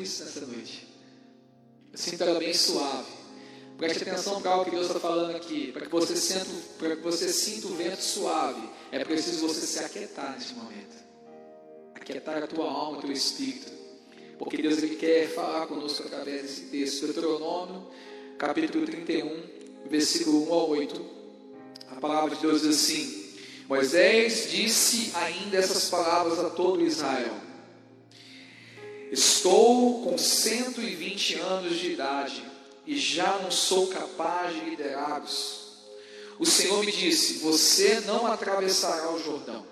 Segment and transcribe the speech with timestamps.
[0.00, 0.88] isso nessa noite.
[1.92, 3.20] Eu sinto ela bem suave.
[3.76, 5.72] Preste atenção para o que Deus está falando aqui.
[5.72, 6.46] Para que, você sinta,
[6.78, 10.96] para que você sinta o vento suave, é preciso você se aquietar nesse momento.
[11.94, 13.72] Aquietar a tua alma, o teu espírito.
[14.38, 17.06] Porque Deus ele quer falar conosco através desse texto.
[17.06, 17.90] Deuteronômio,
[18.38, 19.42] capítulo 31,
[19.88, 21.04] versículo 1 ao 8.
[21.90, 23.34] A palavra de Deus diz assim:
[23.68, 27.34] Moisés disse ainda essas palavras a todo Israel:
[29.10, 32.44] Estou com 120 anos de idade
[32.86, 35.60] e já não sou capaz de liderá-los.
[36.38, 39.66] O Senhor me disse: Você não atravessará o Jordão.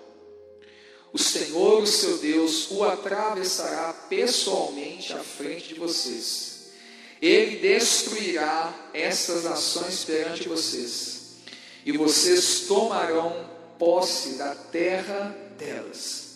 [1.13, 6.69] O Senhor, o seu Deus, o atravessará pessoalmente à frente de vocês.
[7.21, 11.37] Ele destruirá essas nações perante vocês,
[11.85, 13.49] e vocês tomarão
[13.79, 16.28] posse da terra delas.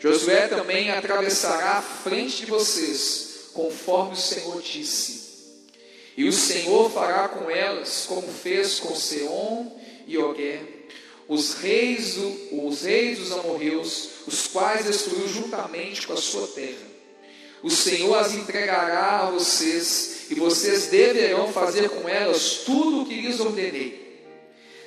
[0.00, 5.26] Josué também atravessará à frente de vocês, conforme o Senhor disse
[6.16, 9.70] e o Senhor fará com elas como fez com Seom
[10.06, 10.60] e Ogé,
[11.28, 12.16] os reis,
[12.50, 16.96] os reis dos amorreus, os quais destruiu juntamente com a sua terra.
[17.62, 23.20] O Senhor as entregará a vocês, e vocês deverão fazer com elas tudo o que
[23.20, 24.24] lhes ordenei.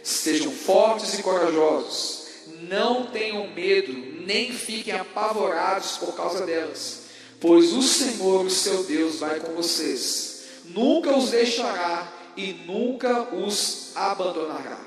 [0.01, 2.27] Sejam fortes e corajosos,
[2.61, 3.91] não tenham medo,
[4.30, 7.02] nem fiquem apavorados por causa delas,
[7.41, 10.30] pois o Senhor, o seu Deus, vai com vocês
[10.69, 14.80] nunca os deixará e nunca os abandonará.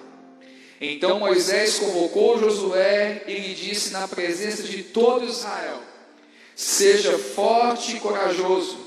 [0.80, 5.80] Então Moisés convocou Josué e lhe disse na presença de todo Israel:
[6.56, 8.78] Seja forte e corajoso,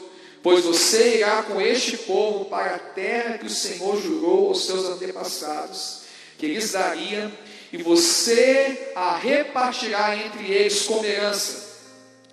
[0.43, 4.85] pois você irá com este povo para a terra que o Senhor jurou aos seus
[4.85, 6.01] antepassados,
[6.37, 7.31] que lhes daria,
[7.75, 11.75] e você a repartirá entre eles como herança.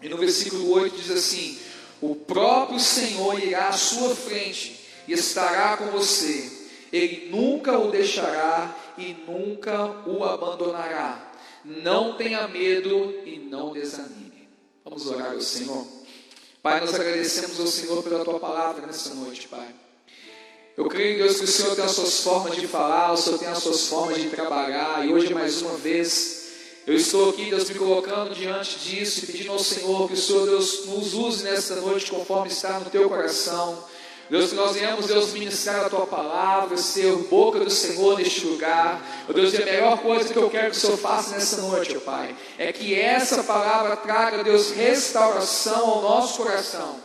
[0.01, 1.59] E no versículo 8 diz assim:
[2.01, 6.49] o próprio Senhor irá à sua frente e estará com você.
[6.93, 11.33] Ele nunca o deixará e nunca o abandonará.
[11.65, 14.49] Não tenha medo e não desanime.
[14.85, 15.85] Vamos orar ao Senhor.
[16.63, 19.75] Pai, nós agradecemos ao Senhor pela tua palavra nessa noite, Pai.
[20.75, 23.49] Eu creio, Deus, que o Senhor tem as suas formas de falar, o Senhor tem
[23.49, 26.47] as suas formas de trabalhar, e hoje, mais uma vez,
[26.87, 30.47] eu estou aqui, Deus, me colocando diante disso e pedindo ao Senhor que o Senhor,
[30.47, 33.85] Deus, nos use nesta noite conforme está no teu coração.
[34.31, 39.27] Deus, que nós venhamos, Deus, ministrar a tua palavra, ser boca do Senhor neste lugar.
[39.29, 41.99] Oh, Deus, e a melhor coisa que eu quero que o Senhor faça nessa noite,
[41.99, 46.99] Pai, é que essa palavra traga, Deus, restauração ao nosso coração.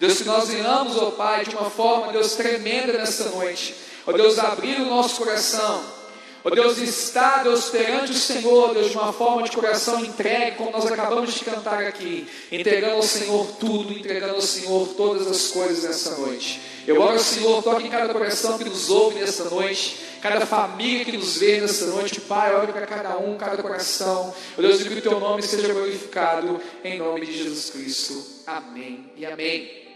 [0.00, 3.74] Deus, que nós venhamos, ó Pai, de uma forma, Deus, tremenda nessa noite.
[4.06, 5.98] Ó Deus, abrir o nosso coração
[6.44, 10.70] Ó Deus, está, Deus, perante o Senhor, Deus, de uma forma de coração entregue, como
[10.70, 15.82] nós acabamos de cantar aqui, entregando ao Senhor tudo, entregando ao Senhor todas as coisas
[15.82, 16.60] nessa noite.
[16.86, 21.16] Eu oro, Senhor, toque em cada coração que nos ouve nessa noite, cada família que
[21.16, 24.32] nos vê nessa noite, Pai, oro para cada um, cada coração.
[24.56, 28.24] Ó Deus, que o teu nome seja glorificado, em nome de Jesus Cristo.
[28.46, 29.87] Amém e amém.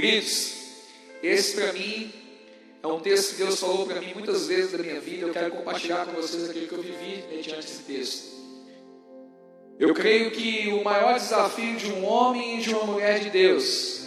[0.00, 0.52] Queridos,
[1.24, 2.12] esse para mim
[2.80, 5.26] é um texto que Deus falou para mim muitas vezes da minha vida.
[5.26, 8.28] Eu quero compartilhar com vocês aquilo que eu vivi mediante esse texto.
[9.76, 14.04] Eu creio que o maior desafio de um homem e de uma mulher de Deus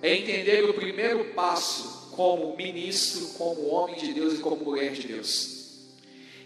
[0.00, 5.06] é entender o primeiro passo como ministro, como homem de Deus e como mulher de
[5.06, 5.90] Deus.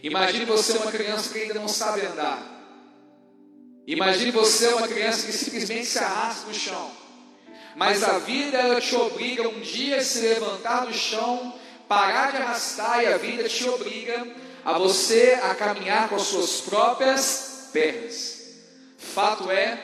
[0.03, 2.45] Imagine você uma criança que ainda não sabe andar.
[3.87, 7.00] Imagine você uma criança que simplesmente se arrasta no chão.
[7.81, 11.55] Mas a vida ela te obriga um dia a se levantar do chão
[11.89, 14.25] parar de arrastar e a vida te obriga
[14.63, 18.43] a você a caminhar com as suas próprias pernas.
[18.99, 19.77] Fato é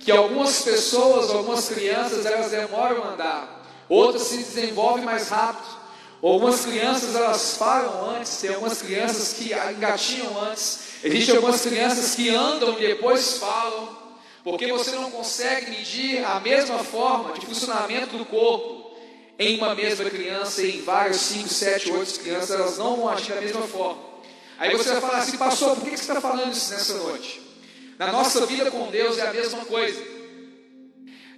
[0.00, 5.78] que algumas pessoas, algumas crianças, elas demoram a andar, outras se desenvolvem mais rápido.
[6.20, 12.28] Algumas crianças elas falam antes, tem algumas crianças que engatinham antes, existem algumas crianças que
[12.28, 13.96] andam e depois falam,
[14.50, 18.96] porque você não consegue medir a mesma forma de funcionamento do corpo
[19.38, 23.42] em uma mesma criança, em várias, cinco, sete, oito crianças, elas não vão agir da
[23.42, 24.02] mesma forma.
[24.58, 27.42] Aí você vai falar assim, pastor, por que você está falando isso nessa noite?
[27.98, 30.02] Na nossa vida com Deus é a mesma coisa.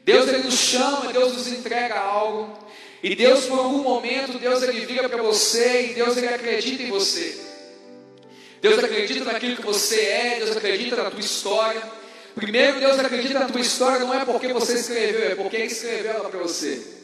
[0.05, 2.57] Deus ele nos chama, Deus nos entrega algo,
[3.03, 6.91] e Deus por algum momento, Deus ele vira para você e Deus ele acredita em
[6.91, 7.39] você.
[8.63, 12.00] Deus acredita naquilo que você é, Deus acredita na tua história.
[12.35, 16.13] Primeiro, Deus acredita na tua história não é porque você escreveu, é porque Ele escreveu
[16.13, 17.01] ela para você.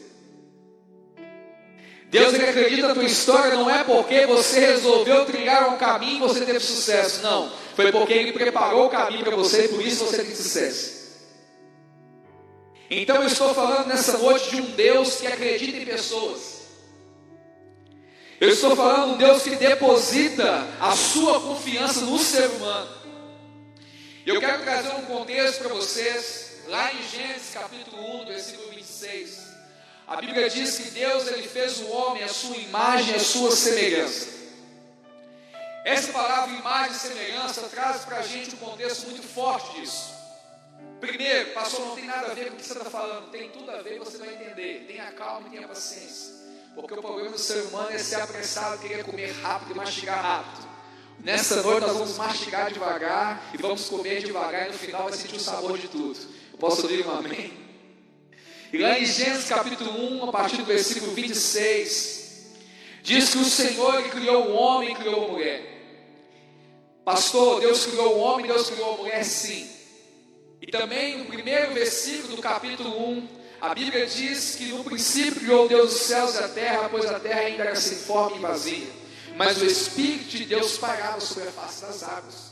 [2.09, 6.45] Deus acredita na tua história não é porque você resolveu trilhar um caminho e você
[6.45, 7.21] teve sucesso.
[7.21, 7.51] Não.
[7.75, 10.97] Foi porque Ele preparou o caminho para você e por isso você teve sucesso.
[12.89, 16.57] Então eu estou falando nessa noite de um Deus que acredita em pessoas.
[18.39, 22.96] Eu estou falando de um Deus que deposita a sua confiança no ser humano.
[24.27, 29.47] Eu quero trazer um contexto para vocês, lá em Gênesis capítulo 1, versículo 26.
[30.05, 34.27] A Bíblia diz que Deus ele fez o homem a sua imagem, a sua semelhança.
[35.85, 40.13] Essa palavra imagem e semelhança traz para a gente um contexto muito forte disso.
[40.99, 43.71] Primeiro, pastor, não tem nada a ver com o que você está falando, tem tudo
[43.71, 44.87] a ver, você vai entender.
[44.89, 46.33] Tenha calma e tenha paciência.
[46.75, 50.66] Porque o problema do ser humano é ser apressado, querer comer rápido e mastigar rápido.
[51.19, 55.35] Nessa noite nós vamos mastigar devagar e vamos comer devagar e no final vai sentir
[55.35, 56.17] o sabor de tudo.
[56.51, 57.53] Eu posso ouvir um amém?
[58.71, 59.91] E lá em Gênesis capítulo
[60.23, 62.45] 1, a partir do versículo 26,
[63.01, 65.77] diz que o Senhor criou o homem e criou a mulher.
[67.03, 69.67] Pastor, Deus criou o homem, Deus criou a mulher, sim.
[70.61, 73.27] E também no primeiro versículo do capítulo 1,
[73.59, 77.19] a Bíblia diz que no princípio criou Deus os céus e a terra, pois a
[77.19, 79.06] terra ainda era sem forma e vazia.
[79.37, 82.51] Mas o Espírito de Deus pairava sobre a face das águas.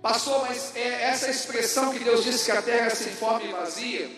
[0.00, 3.52] Pastor, mas é essa expressão que Deus disse que a terra era sem forma e
[3.52, 4.10] vazia,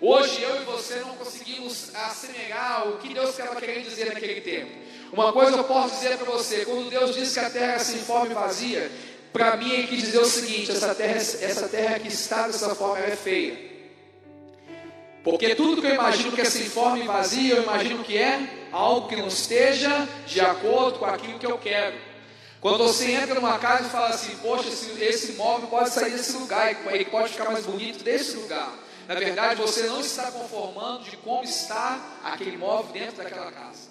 [0.00, 4.70] hoje eu e você não conseguimos assemelhar o que Deus estava querendo dizer naquele tempo.
[5.12, 8.00] Uma coisa eu posso dizer para você: quando Deus disse que a terra era sem
[8.00, 8.90] forma e vazia,
[9.32, 13.04] para mim ele quis dizer o seguinte: essa terra, essa terra que está dessa forma
[13.04, 13.70] é feia.
[15.22, 18.61] Porque tudo que eu imagino que é sem forma e vazia, eu imagino que é
[18.72, 21.96] algo que não esteja de acordo com aquilo que eu quero.
[22.60, 26.36] Quando você entra numa casa e fala assim, poxa, esse, esse móvel pode sair desse
[26.36, 28.72] lugar, ele pode ficar mais bonito desse lugar.
[29.08, 33.90] Na verdade, você não está conformando de como está aquele móvel dentro daquela casa.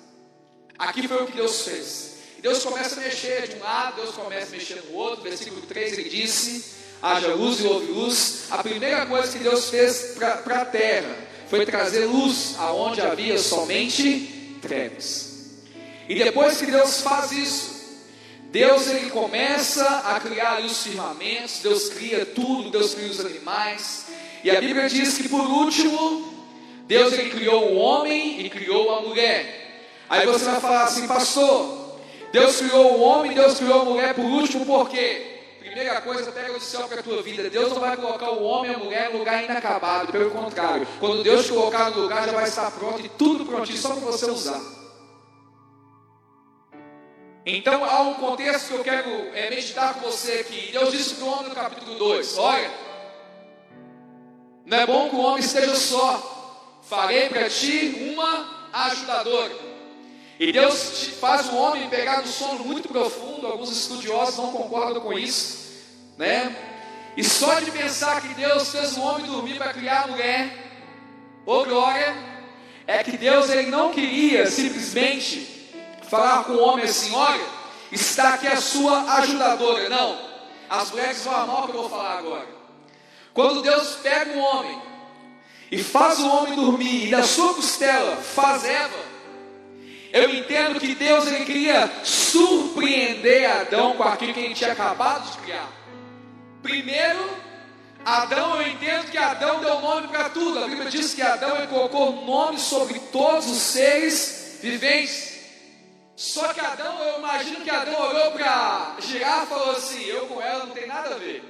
[0.79, 2.11] Aqui foi o que Deus fez.
[2.39, 5.21] Deus começa a mexer de um lado, Deus começa a mexer no outro.
[5.21, 8.45] Versículo 3 ele disse: haja luz e houve luz.
[8.49, 11.13] A primeira coisa que Deus fez para a terra
[11.49, 15.31] foi trazer luz aonde havia somente trevas.
[16.07, 17.81] E depois que Deus faz isso,
[18.51, 24.07] Deus ele começa a criar os firmamentos, Deus cria tudo, Deus cria os animais.
[24.43, 26.33] E a Bíblia diz que por último,
[26.85, 29.87] Deus ele criou o homem e criou a mulher.
[30.09, 31.97] Aí você vai falar assim, pastor,
[32.33, 35.30] Deus criou o homem, Deus criou a mulher por último, por quê?
[35.71, 37.49] Primeira coisa, pega o céu para a tua vida.
[37.49, 40.11] Deus não vai colocar o homem e a mulher em lugar inacabado.
[40.11, 43.77] Pelo contrário, quando Deus te colocar no lugar, já vai estar pronto e tudo prontinho,
[43.77, 44.61] só para você usar.
[47.45, 50.73] Então há um contexto que eu quero é, meditar com você aqui.
[50.73, 52.69] Deus disse para o homem no capítulo 2: Olha,
[54.65, 56.81] não é bom que o homem esteja só.
[56.81, 59.55] Farei para ti uma ajudadora.
[60.37, 65.13] E Deus faz o homem pegar no sono muito profundo, alguns estudiosos não concordam com
[65.13, 65.60] isso,
[66.21, 66.55] né?
[67.17, 70.55] E só de pensar que Deus fez o homem dormir para criar a mulher,
[71.47, 72.15] ô glória,
[72.85, 75.73] é que Deus ele não queria simplesmente
[76.07, 77.43] falar com o homem assim: olha,
[77.91, 79.89] está aqui a sua ajudadora.
[79.89, 80.17] Não,
[80.69, 82.47] as mulheres vão amar o que eu vou falar agora.
[83.33, 84.79] Quando Deus pega o homem
[85.71, 89.11] e faz o homem dormir, e da sua costela faz Eva,
[90.13, 95.37] eu entendo que Deus ele queria surpreender Adão com aquilo que ele tinha acabado de
[95.39, 95.80] criar.
[96.61, 97.37] Primeiro,
[98.05, 100.63] Adão, eu entendo que Adão deu nome para tudo.
[100.63, 105.31] A Bíblia diz que Adão colocou nome sobre todos os seres viventes.
[106.15, 110.41] Só que Adão, eu imagino que Adão olhou para Girafa e falou assim: Eu com
[110.41, 111.43] ela não tem nada a ver.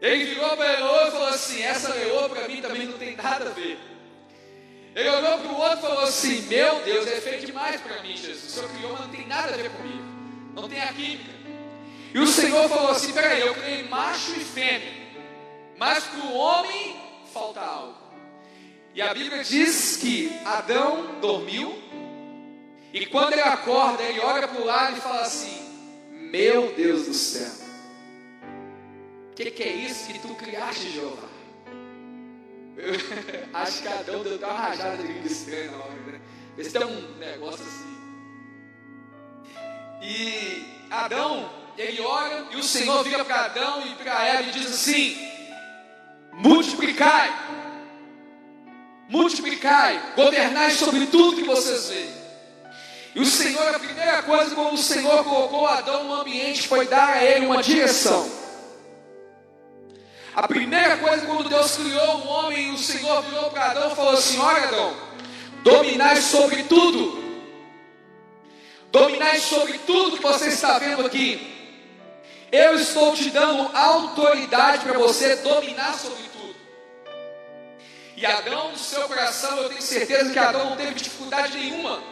[0.00, 3.48] Ele virou para Leoa e falou assim: Essa Leoa para mim também não tem nada
[3.48, 3.78] a ver.
[4.94, 8.16] Ele olhou para o outro e falou assim: Meu Deus, é feio demais para mim,
[8.16, 8.44] Jesus.
[8.44, 10.04] O Senhor criou, mas não tem nada a ver comigo.
[10.54, 11.35] Não tem a química.
[12.16, 14.90] E o Senhor falou assim: Peraí, eu criei macho e fêmea.
[15.76, 16.96] Mas para o homem
[17.30, 17.98] falta algo.
[18.94, 21.78] E a Bíblia diz que Adão dormiu.
[22.90, 25.60] E quando ele acorda, ele olha para o lado e fala assim:
[26.08, 27.66] Meu Deus do céu.
[29.32, 31.28] O que, que é isso que tu criaste, Jeová?
[33.52, 36.20] acho que Adão deu uma rajada de língua estranha na hora, né?
[36.56, 37.94] Esse tem um negócio assim.
[40.00, 44.66] E Adão, ele ora, e o Senhor vira para Adão e para Eva e diz
[44.66, 45.16] assim:
[46.32, 47.32] multiplicai,
[49.08, 52.16] multiplicai, governai sobre tudo que vocês veem.
[53.14, 57.14] E o Senhor, a primeira coisa, quando o Senhor colocou Adão no ambiente, foi dar
[57.14, 58.30] a ele uma direção.
[60.34, 64.12] A primeira coisa quando Deus criou o homem, o Senhor virou para Adão e falou
[64.12, 64.94] assim: Olha, Adão,
[65.62, 67.24] dominai sobre tudo.
[68.92, 71.55] Dominai sobre tudo que você está vendo aqui.
[72.50, 76.54] Eu estou te dando autoridade para você dominar sobre tudo.
[78.16, 82.02] E Adão, no seu coração, eu tenho certeza que Adão não teve dificuldade nenhuma.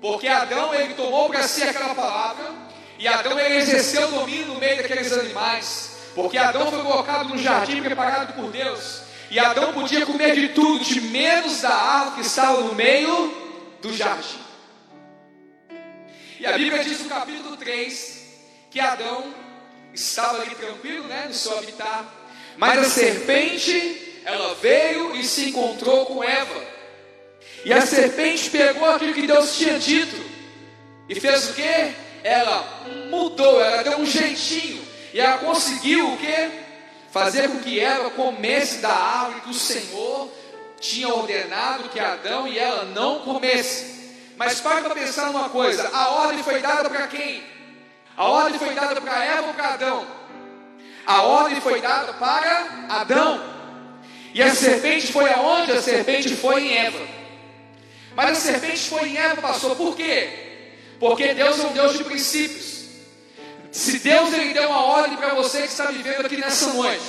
[0.00, 2.52] Porque Adão, ele tomou para si aquela palavra,
[2.98, 5.96] e Adão, ele exerceu o domínio no meio daqueles animais.
[6.14, 9.02] Porque Adão foi colocado no jardim preparado por Deus.
[9.30, 13.92] E Adão podia comer de tudo, de menos da árvore que estava no meio do
[13.92, 14.38] jardim.
[16.38, 18.13] E a Bíblia diz no capítulo 3
[18.74, 19.32] que Adão
[19.94, 22.06] estava ali tranquilo, né, no seu habitat,
[22.56, 26.60] mas a serpente, ela veio e se encontrou com Eva.
[27.64, 30.20] E a serpente pegou aquilo que Deus tinha dito
[31.08, 31.94] e fez o que?
[32.24, 36.50] Ela mudou, ela deu um jeitinho e ela conseguiu o que?
[37.12, 40.28] Fazer com que Eva comesse da árvore que o Senhor
[40.80, 43.94] tinha ordenado que Adão e ela não comessem.
[44.36, 47.53] Mas para para pensar numa coisa: a ordem foi dada para quem?
[48.16, 50.06] A ordem foi dada para Eva ou para Adão?
[51.06, 53.42] A ordem foi dada para Adão.
[54.32, 55.72] E a serpente foi aonde?
[55.72, 57.06] A serpente foi em Eva.
[58.14, 59.74] Mas a serpente foi em Eva, passou.
[59.76, 60.28] Por quê?
[60.98, 62.84] Porque Deus é um Deus de princípios.
[63.72, 67.04] Se Deus ele deu uma ordem para você que está vivendo aqui nessa noite,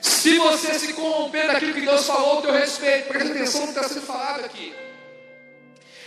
[0.00, 3.78] se você se corromper daquilo que Deus falou ao teu respeito, preste atenção no que
[3.78, 4.74] está sendo falado aqui.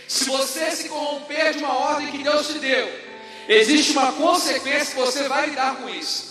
[0.06, 3.09] Se você se corromper de uma ordem que Deus te deu,
[3.50, 6.30] existe uma consequência que você vai lidar com isso.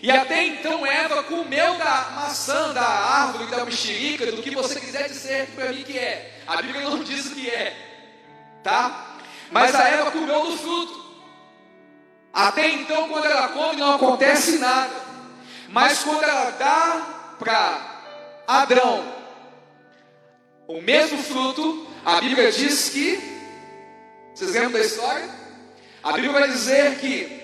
[0.00, 5.08] E até então Eva comeu da maçã, da árvore, da mexerica, do que você quiser
[5.08, 6.40] dizer para mim que é.
[6.46, 7.76] A Bíblia não diz o que é,
[8.62, 9.16] tá?
[9.50, 11.08] Mas a Eva comeu do fruto.
[12.32, 14.94] Até então, quando ela come, não acontece nada.
[15.68, 19.18] Mas quando ela dá para Adão
[20.66, 23.18] o mesmo fruto, a Bíblia diz que,
[24.34, 25.37] vocês lembram da história?
[26.02, 27.38] A Bíblia vai dizer que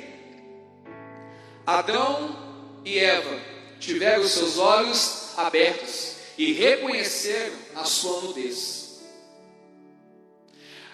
[1.66, 2.36] Adão
[2.84, 3.38] e Eva
[3.80, 9.00] tiveram os seus olhos abertos e reconheceram a sua nudez.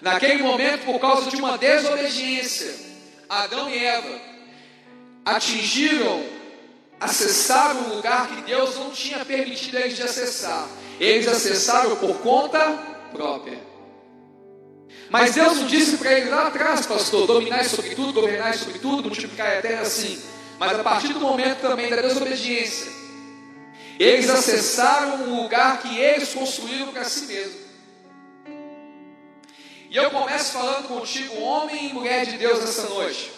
[0.01, 2.73] Naquele momento, por causa de uma desobediência,
[3.29, 4.19] Adão e Eva
[5.23, 6.25] atingiram,
[6.99, 10.67] acessaram um lugar que Deus não tinha permitido eles de acessar.
[10.99, 12.59] Eles acessaram por conta
[13.11, 13.70] própria.
[15.09, 19.09] Mas Deus não disse para ele lá atrás, pastor, dominar sobre tudo, governar sobre tudo,
[19.09, 20.21] multiplicar a terra assim.
[20.57, 22.91] Mas a partir do momento também da desobediência,
[23.99, 27.61] eles acessaram um lugar que eles construíram para si mesmos.
[29.89, 33.31] E eu começo falando contigo, homem e mulher de Deus, nessa noite.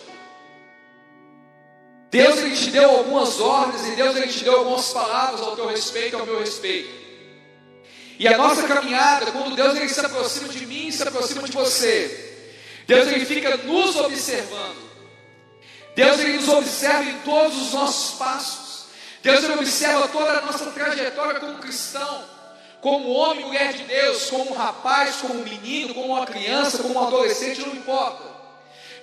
[2.12, 5.65] Deus ele te deu algumas ordens e Deus ele te deu algumas palavras ao teu
[5.65, 7.02] respeito e ao meu respeito.
[8.23, 12.53] E a nossa caminhada, quando Deus ele se aproxima de mim, se aproxima de você,
[12.87, 14.81] Deus ele fica nos observando.
[15.93, 18.85] Deus ele nos observa em todos os nossos passos.
[19.21, 22.23] Deus ele observa toda a nossa trajetória como cristão,
[22.79, 27.59] como homem, mulher de Deus, como rapaz, como menino, como uma criança, como um adolescente,
[27.59, 28.23] não importa.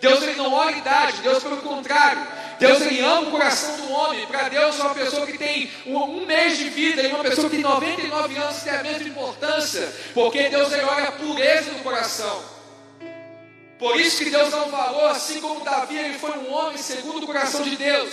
[0.00, 2.26] Deus ele não olha idade, Deus pelo contrário,
[2.61, 4.26] Deus ele ama o coração do homem.
[4.26, 7.64] Para Deus, uma pessoa que tem um, mês de vida e uma pessoa que tem
[7.64, 12.45] 99 anos tem a mesma importância, porque Deus ele olha a pureza do coração.
[13.79, 17.26] Por isso que Deus um valor, assim como Davi ele foi um homem segundo o
[17.26, 18.12] coração de Deus.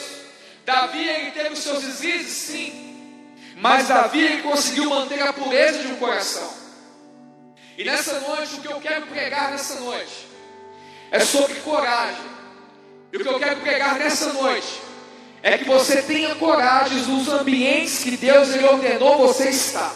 [0.65, 2.95] Davi ele teve os seus deslizes, sim,
[3.57, 6.49] mas Davi ele conseguiu manter a pureza de um coração.
[7.77, 10.25] E nessa noite, o que eu quero pregar nessa noite
[11.11, 12.36] é sobre coragem.
[13.17, 14.79] O que eu quero pregar nessa noite
[15.41, 19.91] é que você tenha coragem nos ambientes que Deus ele ordenou você estar.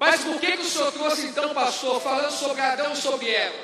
[0.00, 3.56] Mas por que, que o Senhor trouxe então, pastor, falando sobre Adão e sobre Eva?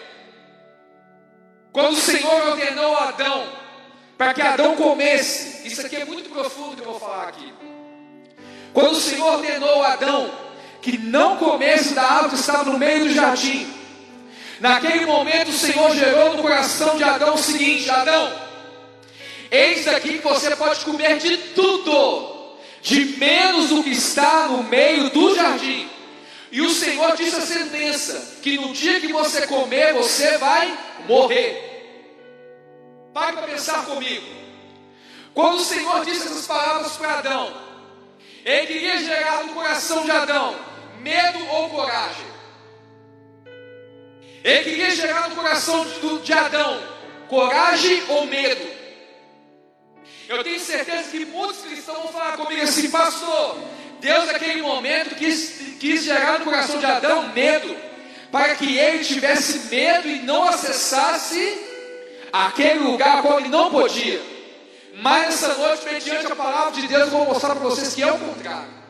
[1.73, 3.49] Quando o Senhor ordenou Adão
[4.19, 7.51] para que Adão comesse, isso aqui é muito profundo que eu vou falar aqui.
[8.75, 10.31] Quando o Senhor ordenou Adão
[10.83, 13.82] que não comesse da árvore que estava no meio do jardim,
[14.63, 18.33] Naquele momento o Senhor gerou no coração de Adão o seguinte: Adão,
[19.51, 25.11] eis aqui que você pode comer de tudo, de menos o que está no meio
[25.11, 25.91] do jardim.
[26.53, 30.79] E o Senhor disse a sentença: que no dia que você comer, você vai
[31.09, 31.71] morrer.
[33.13, 34.27] Pare para pensar comigo.
[35.35, 37.53] Quando o Senhor disse essas palavras para Adão,
[38.45, 40.55] ele queria gerar no coração de Adão
[41.01, 42.32] medo ou coragem.
[44.45, 45.87] Ele queria gerar no coração
[46.23, 46.93] de Adão
[47.33, 48.61] coragem ou medo.
[50.29, 53.59] Eu tenho certeza que muitos cristãos vão falar comigo assim, pastor.
[54.01, 57.75] Deus naquele momento quis, quis gerar no coração de Adão medo,
[58.31, 61.59] para que ele tivesse medo e não acessasse
[62.31, 64.21] aquele lugar qual ele não podia.
[64.97, 68.13] Mas essa noite, mediante a palavra de Deus, eu vou mostrar para vocês que é
[68.13, 68.82] o contrário.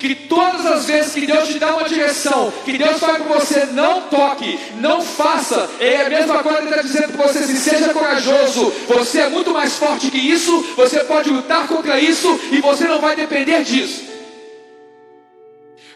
[0.00, 3.66] Que todas as vezes que Deus te dá uma direção, que Deus fala para você,
[3.66, 7.92] não toque, não faça, é a mesma coisa que está dizendo para você assim, seja
[7.92, 12.84] corajoso, você é muito mais forte que isso, você pode lutar contra isso e você
[12.86, 14.09] não vai depender disso.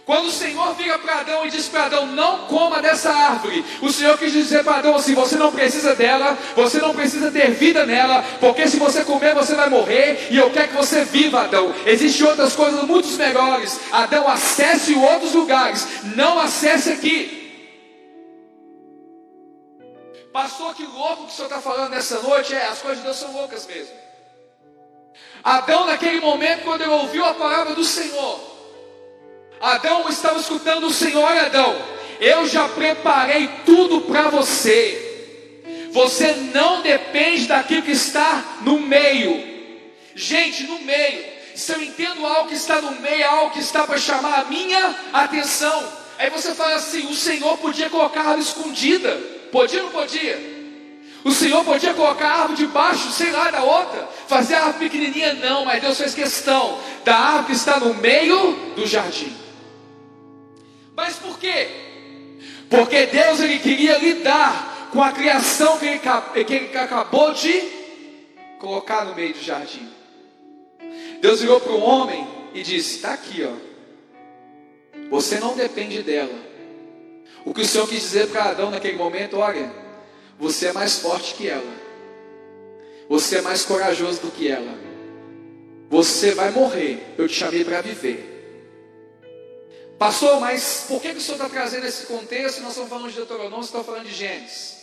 [0.06, 3.90] Quando o Senhor vira para Adão e diz para Adão: Não coma dessa árvore, o
[3.90, 7.86] Senhor quis dizer para Adão assim: Você não precisa dela, você não precisa ter vida
[7.86, 11.74] nela, porque se você comer você vai morrer, e eu quero que você viva, Adão.
[11.86, 13.80] Existem outras coisas muito melhores.
[13.90, 17.42] Adão, acesse outros lugares, não acesse aqui.
[20.34, 22.52] Pastor, que louco que o senhor está falando nessa noite.
[22.54, 23.94] É, as coisas de Deus são loucas mesmo.
[25.42, 28.53] Adão, naquele momento, quando ele ouviu a palavra do Senhor,
[29.64, 31.74] Adão estava escutando o Senhor, Adão,
[32.20, 35.00] eu já preparei tudo para você.
[35.90, 39.42] Você não depende daquilo que está no meio.
[40.14, 41.24] Gente, no meio.
[41.54, 44.94] Se eu entendo algo que está no meio, algo que está para chamar a minha
[45.12, 45.82] atenção.
[46.18, 49.16] Aí você fala assim: o Senhor podia colocar a árvore escondida.
[49.50, 50.54] Podia ou não podia?
[51.24, 54.06] O Senhor podia colocar a árvore debaixo, sei lá, da outra.
[54.28, 55.64] Fazer a árvore pequenininha, não.
[55.64, 59.43] Mas Deus fez questão da árvore que está no meio do jardim.
[60.96, 61.68] Mas por quê?
[62.70, 65.98] Porque Deus ele queria lidar com a criação que ele,
[66.44, 67.62] que ele acabou de
[68.58, 69.88] colocar no meio do jardim.
[71.20, 73.74] Deus virou para o homem e disse: Está aqui, ó.
[75.10, 76.34] Você não depende dela.
[77.44, 79.70] O que o Senhor quis dizer para Adão naquele momento: olha,
[80.38, 81.84] você é mais forte que ela.
[83.08, 84.74] Você é mais corajoso do que ela.
[85.90, 87.14] Você vai morrer.
[87.18, 88.33] Eu te chamei para viver.
[90.04, 92.60] Pastor, mas por que, que o senhor está trazendo esse contexto?
[92.60, 94.76] Nós estamos falando de Deuteronômio, está falando de Gênesis.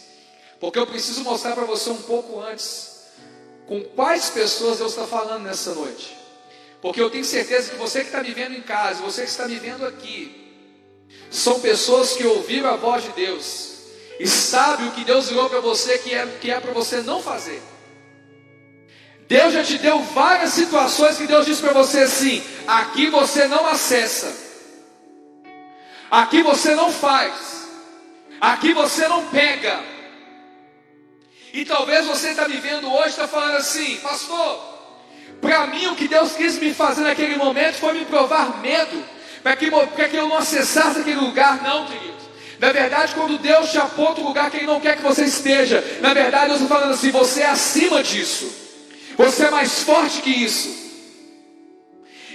[0.60, 3.04] Porque eu preciso mostrar para você um pouco antes
[3.68, 6.18] com quais pessoas Deus está falando nessa noite.
[6.82, 9.48] Porque eu tenho certeza que você que está me vendo em casa, você que está
[9.48, 10.58] me vendo aqui,
[11.29, 13.75] são pessoas que ouviram a voz de Deus
[14.20, 17.22] e sabem o que Deus virou para você que é, que é para você não
[17.22, 17.62] fazer.
[19.27, 23.68] Deus já te deu várias situações que Deus disse para você assim: aqui você não
[23.68, 24.50] acessa.
[26.12, 27.70] Aqui você não faz.
[28.42, 29.80] Aqui você não pega.
[31.54, 34.72] E talvez você está vivendo hoje, está falando assim, pastor.
[35.40, 39.04] Para mim, o que Deus quis me fazer naquele momento foi me provar medo,
[39.42, 42.12] para que, que eu não acessasse aquele lugar, não, querido.
[42.60, 45.84] Na verdade, quando Deus te aponta um lugar que Ele não quer que você esteja,
[46.00, 48.54] na verdade, Deus está falando assim: você é acima disso,
[49.18, 50.70] você é mais forte que isso.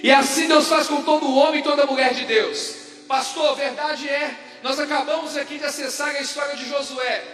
[0.03, 2.86] E assim Deus faz com todo homem e toda mulher de Deus.
[3.07, 7.25] Pastor, verdade é, nós acabamos aqui de acessar a história de Josué.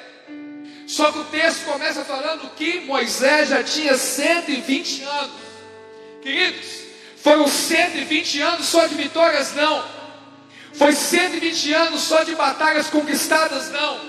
[0.86, 5.42] Só que o texto começa falando que Moisés já tinha 120 anos.
[6.20, 6.66] Queridos,
[7.16, 9.54] foram 120 anos só de vitórias?
[9.54, 9.84] Não.
[10.74, 13.70] Foi 120 anos só de batalhas conquistadas?
[13.70, 14.00] Não.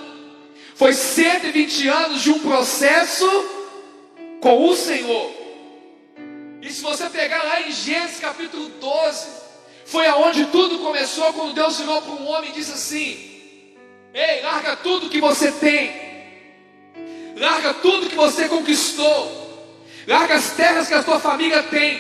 [0.76, 3.26] Foi 120 anos de um processo
[4.42, 5.32] com o Senhor.
[6.62, 9.43] E se você pegar lá em Gênesis capítulo 12,
[9.86, 13.34] foi aonde tudo começou quando Deus virou para um homem e disse assim:
[14.14, 15.92] Ei, larga tudo que você tem,
[17.36, 19.76] larga tudo que você conquistou,
[20.08, 22.00] larga as terras que a tua família tem,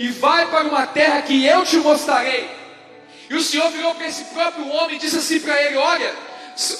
[0.00, 2.48] e vai para uma terra que eu te mostrarei.
[3.28, 6.14] E o Senhor virou para esse próprio homem e disse assim para ele: Olha,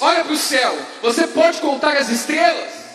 [0.01, 2.85] olha para o céu, você pode contar as estrelas?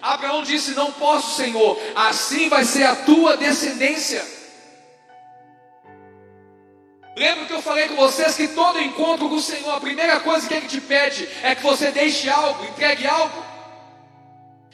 [0.00, 4.39] Abraão disse: Não posso, Senhor, assim vai ser a tua descendência.
[7.16, 10.46] Lembra que eu falei com vocês que todo encontro com o Senhor, a primeira coisa
[10.46, 13.44] que Ele te pede é que você deixe algo, entregue algo.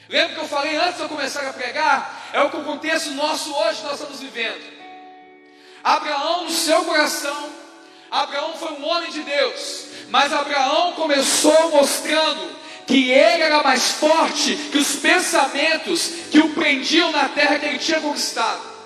[0.07, 2.29] Lembra que eu falei antes de eu começar a pregar?
[2.31, 4.77] É o que o contexto nosso hoje nós estamos vivendo.
[5.83, 7.49] Abraão, no seu coração,
[8.09, 14.55] Abraão foi um homem de Deus, mas Abraão começou mostrando que ele era mais forte
[14.71, 18.76] que os pensamentos que o prendiam na terra que ele tinha conquistado.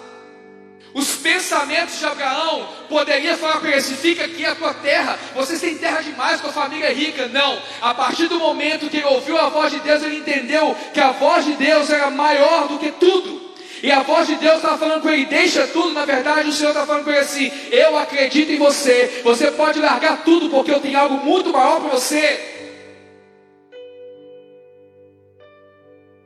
[0.94, 5.62] Os pensamentos de Abraão poderiam falar para ele assim: fica aqui a tua terra, vocês
[5.62, 7.28] têm terra demais, tua família é rica.
[7.28, 11.00] Não, a partir do momento que ele ouviu a voz de Deus, ele entendeu que
[11.00, 13.52] a voz de Deus era maior do que tudo.
[13.84, 15.94] E a voz de Deus estava falando com ele: deixa tudo.
[15.94, 19.80] Na verdade, o Senhor está falando com ele assim: eu acredito em você, você pode
[19.80, 22.50] largar tudo, porque eu tenho algo muito maior para você.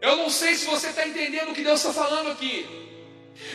[0.01, 2.94] Eu não sei se você está entendendo o que Deus está falando aqui.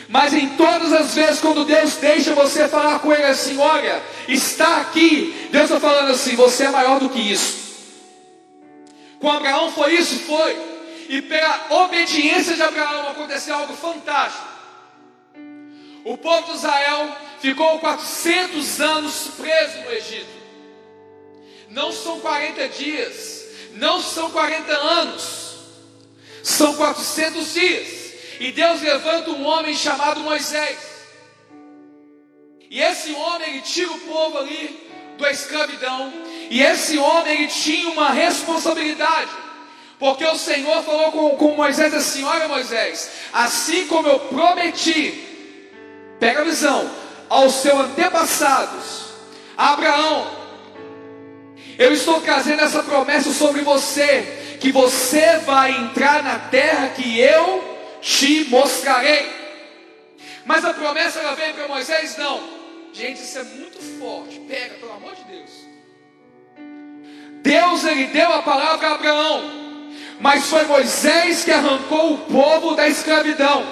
[0.07, 4.81] Mas em todas as vezes, quando Deus deixa você falar com Ele assim: Olha, está
[4.81, 7.61] aqui, Deus está falando assim: Você é maior do que isso.
[9.19, 10.19] Com Abraão foi isso?
[10.19, 10.57] Foi.
[11.09, 14.47] E pela obediência de Abraão aconteceu algo fantástico.
[16.03, 20.41] O povo de Israel ficou 400 anos preso no Egito.
[21.69, 25.55] Não são 40 dias, não são 40 anos,
[26.43, 28.00] são 400 dias.
[28.41, 30.79] E Deus levanta um homem chamado Moisés.
[32.71, 36.11] E esse homem ele tira o povo ali da escravidão.
[36.49, 39.29] E esse homem ele tinha uma responsabilidade.
[39.99, 45.23] Porque o Senhor falou com, com Moisés assim: Olha, Moisés, assim como eu prometi,
[46.19, 46.89] pega a visão,
[47.29, 49.11] aos seus antepassados,
[49.55, 50.27] Abraão,
[51.77, 57.69] eu estou trazendo essa promessa sobre você, que você vai entrar na terra que eu
[58.01, 59.29] te mostrarei.
[60.45, 62.17] Mas a promessa ela veio para Moisés?
[62.17, 62.41] Não.
[62.91, 64.39] Gente, isso é muito forte.
[64.41, 65.51] Pega, pelo amor de Deus.
[67.41, 72.87] Deus ele deu a palavra a Abraão, mas foi Moisés que arrancou o povo da
[72.87, 73.65] escravidão.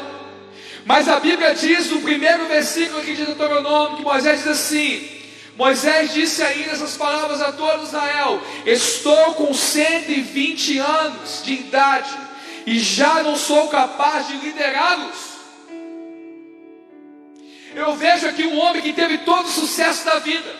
[0.85, 5.07] Mas a Bíblia diz no primeiro versículo aqui de Deuteronômio que Moisés diz assim:
[5.55, 12.28] Moisés disse ainda essas palavras a todo Israel: Estou com 120 anos de idade
[12.65, 15.29] e já não sou capaz de liderá-los.
[17.75, 20.55] Eu vejo aqui um homem que teve todo o sucesso da vida.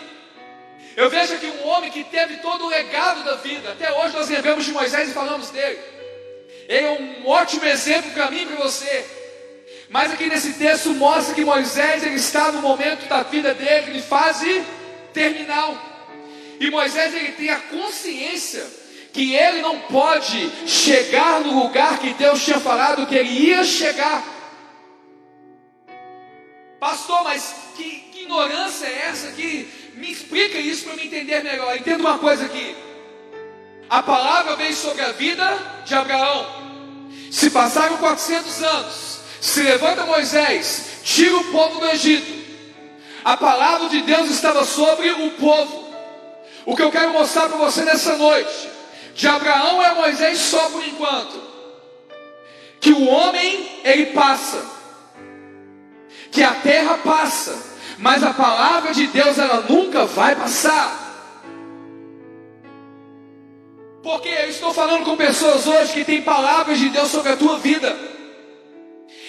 [0.96, 3.72] Eu vejo aqui um homem que teve todo o legado da vida.
[3.72, 5.78] Até hoje nós lembramos de Moisés e falamos dele.
[6.68, 9.04] Ele é um ótimo exemplo para mim e para você.
[9.88, 14.02] Mas aqui nesse texto mostra que Moisés ele está no momento da vida dele, em
[14.02, 14.64] fase
[15.12, 15.76] terminal.
[16.60, 18.64] E Moisés ele tem a consciência
[19.12, 24.22] que ele não pode chegar no lugar que Deus tinha falado que ele ia chegar.
[26.78, 31.76] Pastor, mas que, que ignorância é essa que me explica isso para me entender melhor?
[31.76, 32.74] Entenda uma coisa aqui.
[33.88, 35.44] A palavra veio sobre a vida
[35.84, 36.46] de Abraão.
[37.30, 42.40] Se passaram 400 anos, se levanta Moisés, tira o povo do Egito.
[43.24, 45.90] A palavra de Deus estava sobre o povo.
[46.64, 48.79] O que eu quero mostrar para você nessa noite
[49.20, 51.38] de Abraão é Moisés só por enquanto.
[52.80, 54.64] Que o homem ele passa,
[56.32, 57.54] que a terra passa,
[57.98, 60.98] mas a palavra de Deus ela nunca vai passar.
[64.02, 67.58] Porque eu estou falando com pessoas hoje que têm palavras de Deus sobre a tua
[67.58, 67.94] vida.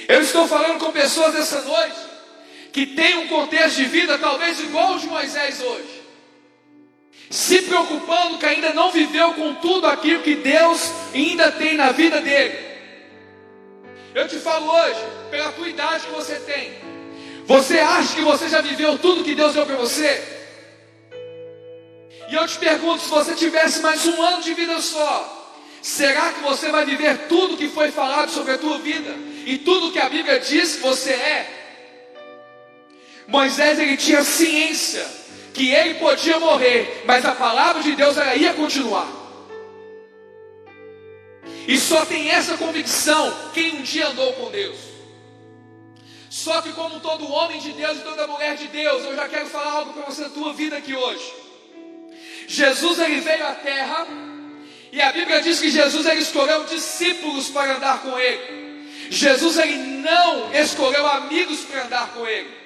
[0.08, 2.00] Eu estou falando com pessoas essa noite
[2.72, 6.01] que têm um contexto de vida talvez igual ao de Moisés hoje
[7.32, 12.20] se preocupando que ainda não viveu com tudo aquilo que Deus ainda tem na vida
[12.20, 12.72] dele.
[14.14, 15.00] Eu te falo hoje,
[15.32, 16.74] pela tua idade que você tem,
[17.46, 20.22] você acha que você já viveu tudo que Deus deu para você?
[22.30, 26.42] E eu te pergunto: se você tivesse mais um ano de vida só, será que
[26.42, 29.16] você vai viver tudo que foi falado sobre a tua vida
[29.46, 31.62] e tudo que a Bíblia diz que você é?
[33.26, 35.21] Moisés ele tinha ciência
[35.54, 39.08] que ele podia morrer, mas a palavra de Deus ela ia continuar.
[41.68, 44.78] E só tem essa convicção quem um dia andou com Deus.
[46.30, 49.48] Só que como todo homem de Deus e toda mulher de Deus, eu já quero
[49.48, 51.34] falar algo para você da tua vida aqui hoje.
[52.48, 54.08] Jesus ele veio à terra
[54.92, 58.88] e a Bíblia diz que Jesus ele escolheu discípulos para andar com ele.
[59.10, 62.61] Jesus ele não escolheu amigos para andar com ele.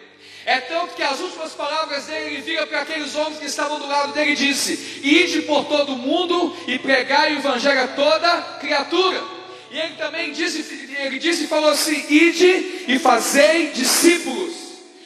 [0.46, 3.88] É tanto que as últimas palavras dele, ele vira para aqueles homens que estavam do
[3.88, 8.42] lado dele e disse: Ide por todo o mundo e pregai o evangelho a toda
[8.60, 9.24] criatura.
[9.72, 14.54] E ele também disse, ele disse e falou assim: Ide e fazei discípulos.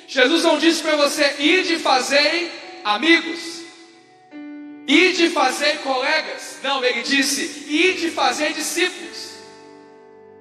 [0.09, 2.51] Jesus não disse para você: Ide e fazei
[2.83, 3.61] amigos.
[4.85, 6.57] Ide e fazei colegas.
[6.61, 9.28] Não, ele disse: Ide e fazei discípulos.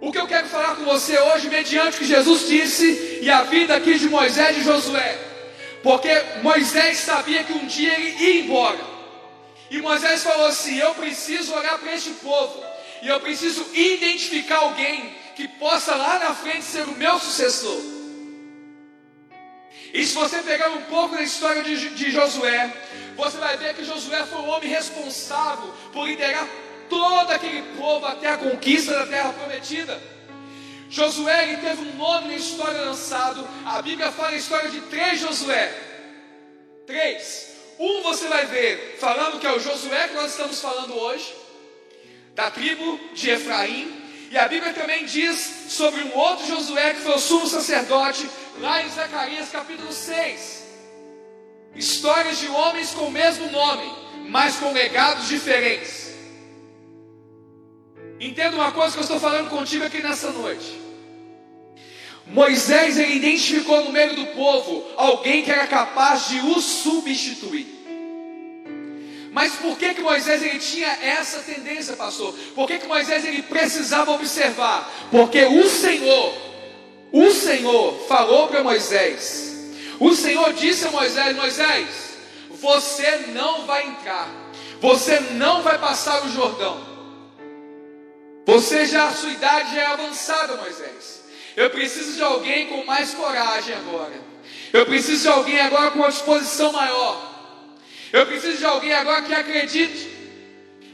[0.01, 3.43] O que eu quero falar com você hoje, mediante o que Jesus disse e a
[3.43, 5.19] vida aqui de Moisés e Josué,
[5.83, 8.79] porque Moisés sabia que um dia ele ia embora,
[9.71, 12.63] e Moisés falou assim: Eu preciso olhar para este povo,
[13.03, 17.81] e eu preciso identificar alguém que possa lá na frente ser o meu sucessor.
[19.93, 22.73] E se você pegar um pouco da história de, de Josué,
[23.17, 26.47] você vai ver que Josué foi o homem responsável por liderar
[26.89, 30.01] todo aquele povo até a conquista da terra prometida.
[30.91, 33.47] Josué teve um nome na história lançado.
[33.65, 35.73] A Bíblia fala a história de três Josué.
[36.87, 37.49] Três.
[37.79, 41.35] Um você vai ver falando que é o Josué que nós estamos falando hoje,
[42.35, 44.03] da tribo de Efraim.
[44.31, 48.29] E a Bíblia também diz sobre um outro Josué que foi o sumo sacerdote,
[48.61, 50.67] lá em Zacarias capítulo 6.
[51.75, 53.91] Histórias de homens com o mesmo nome,
[54.29, 56.08] mas com legados diferentes.
[58.21, 60.81] Entenda uma coisa que eu estou falando contigo aqui nessa noite.
[62.27, 67.79] Moisés ele identificou no meio do povo alguém que era capaz de o substituir.
[69.31, 72.35] Mas por que que Moisés ele tinha essa tendência, pastor?
[72.55, 74.91] Por que que Moisés ele precisava observar?
[75.11, 76.35] Porque o Senhor,
[77.13, 79.73] o Senhor falou para Moisés.
[80.01, 81.89] O Senhor disse a Moisés: Moisés,
[82.51, 84.29] você não vai entrar.
[84.81, 86.88] Você não vai passar o Jordão.
[88.49, 91.23] Você já a sua idade já é avançada, Moisés.
[91.55, 94.19] Eu preciso de alguém com mais coragem agora.
[94.73, 97.31] Eu preciso de alguém agora com uma disposição maior.
[98.11, 100.09] Eu preciso de alguém agora que acredite.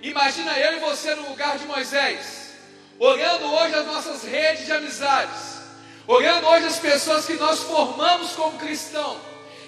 [0.02, 2.54] Imagina eu e você no lugar de Moisés,
[2.98, 5.60] olhando hoje as nossas redes de amizades,
[6.08, 9.16] olhando hoje as pessoas que nós formamos como cristão.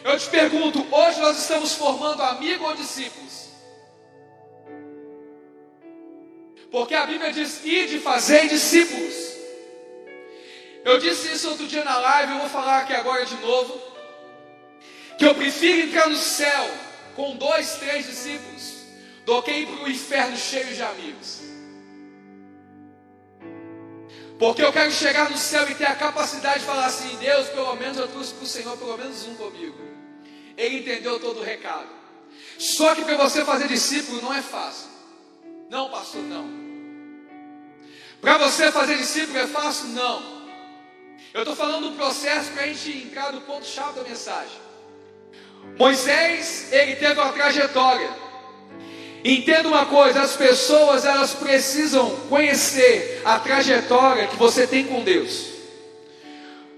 [0.03, 3.46] Eu te pergunto, hoje nós estamos formando amigo ou discípulos?
[6.77, 9.15] Porque a Bíblia diz: ide fazer discípulos.
[10.85, 13.81] Eu disse isso outro dia na live, eu vou falar aqui agora de novo.
[15.17, 16.71] Que eu prefiro entrar no céu
[17.15, 18.75] com dois, três discípulos
[19.25, 21.41] do que ir para o inferno cheio de amigos.
[24.39, 27.75] Porque eu quero chegar no céu e ter a capacidade de falar assim: Deus, pelo
[27.77, 29.79] menos eu trouxe para o Senhor pelo menos um comigo.
[30.59, 31.89] Ele entendeu todo o recado.
[32.59, 34.91] Só que para você fazer discípulo não é fácil.
[35.71, 36.56] Não, pastor, não.
[38.27, 39.91] Para você fazer discípulo é fácil?
[39.91, 40.21] Não.
[41.33, 44.59] Eu estou falando do processo para a gente entrar no ponto-chave da mensagem.
[45.79, 48.11] Moisés, ele teve uma trajetória.
[49.25, 55.47] Entenda uma coisa: as pessoas elas precisam conhecer a trajetória que você tem com Deus.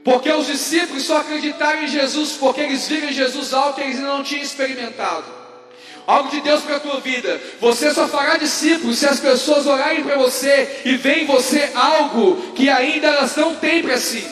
[0.05, 4.23] Porque os discípulos só acreditaram em Jesus porque eles viram Jesus algo que eles não
[4.23, 5.38] tinham experimentado.
[6.09, 7.39] Algo de Deus para a tua vida.
[7.61, 12.55] Você só fará discípulos se as pessoas orarem para você e veem em você algo
[12.55, 14.27] que ainda elas não têm para si.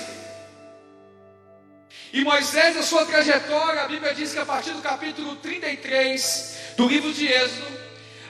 [2.14, 6.88] E Moisés, na sua trajetória, a Bíblia diz que a partir do capítulo 33 do
[6.88, 7.78] livro de Êxodo,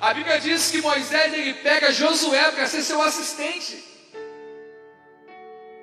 [0.00, 3.80] a Bíblia diz que Moisés ele pega Josué para ser seu assistente.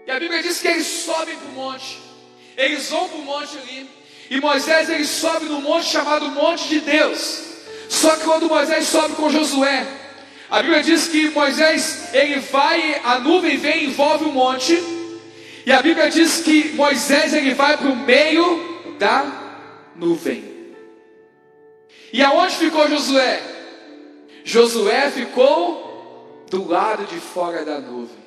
[0.05, 1.97] E a Bíblia diz que eles sobem para o monte.
[2.57, 3.89] Eles vão para o monte ali.
[4.29, 7.52] E Moisés ele sobe no monte chamado Monte de Deus.
[7.93, 9.85] Só que quando Moisés sobe com Josué,
[10.49, 14.73] a Bíblia diz que Moisés ele vai, a nuvem vem, envolve o monte.
[15.63, 20.73] E a Bíblia diz que Moisés ele vai para o meio da nuvem.
[22.11, 23.39] E aonde ficou Josué?
[24.43, 28.23] Josué ficou do lado de fora da nuvem.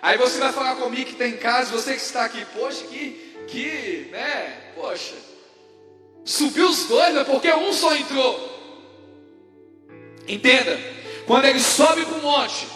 [0.00, 4.08] Aí você vai falar comigo que tem casa, você que está aqui, poxa, que, que,
[4.12, 5.14] né, poxa,
[6.24, 8.51] subiu os dois, é porque um só entrou.
[10.26, 10.78] Entenda,
[11.26, 12.66] quando ele sobe para o monte,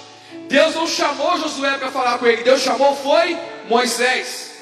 [0.48, 3.36] Deus não chamou Josué para falar com ele, Deus chamou foi
[3.68, 4.52] Moisés.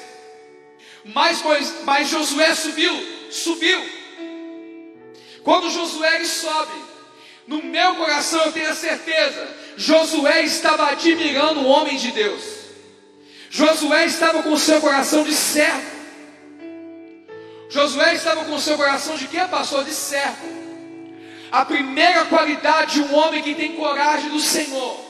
[1.03, 1.43] Mas,
[1.83, 2.93] mas Josué subiu,
[3.29, 3.79] subiu.
[5.43, 6.73] Quando Josué sobe,
[7.45, 12.43] no meu coração eu tenho a certeza, Josué estava admirando o homem de Deus.
[13.49, 15.95] Josué estava com o seu coração de servo.
[17.69, 20.64] Josué estava com o seu coração de quem passou de servo.
[21.55, 25.05] A primeira qualidade de um homem que tem coragem do Senhor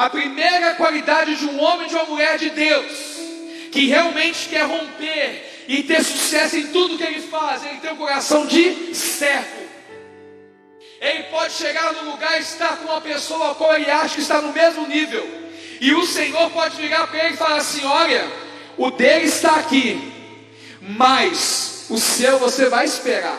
[0.00, 2.90] a primeira qualidade de um homem de uma mulher de Deus,
[3.70, 7.96] que realmente quer romper e ter sucesso em tudo que ele faz, ele tem um
[7.96, 9.60] coração de servo.
[11.02, 14.22] Ele pode chegar no lugar e estar com uma pessoa a qual ele acha que
[14.22, 15.28] está no mesmo nível.
[15.82, 18.26] E o Senhor pode virar para ele e falar assim: Olha,
[18.78, 20.12] o dele está aqui,
[20.80, 23.38] mas o seu você vai esperar.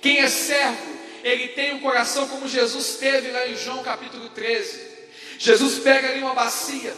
[0.00, 0.91] Quem é servo,
[1.22, 4.92] ele tem um coração como Jesus teve lá em João capítulo 13.
[5.38, 6.94] Jesus pega ali uma bacia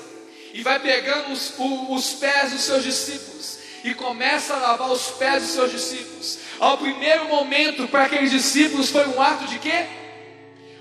[0.53, 5.43] e vai pegando os, os pés dos seus discípulos e começa a lavar os pés
[5.43, 6.39] dos seus discípulos.
[6.59, 9.87] Ao primeiro momento, para aqueles discípulos, foi um ato de quê?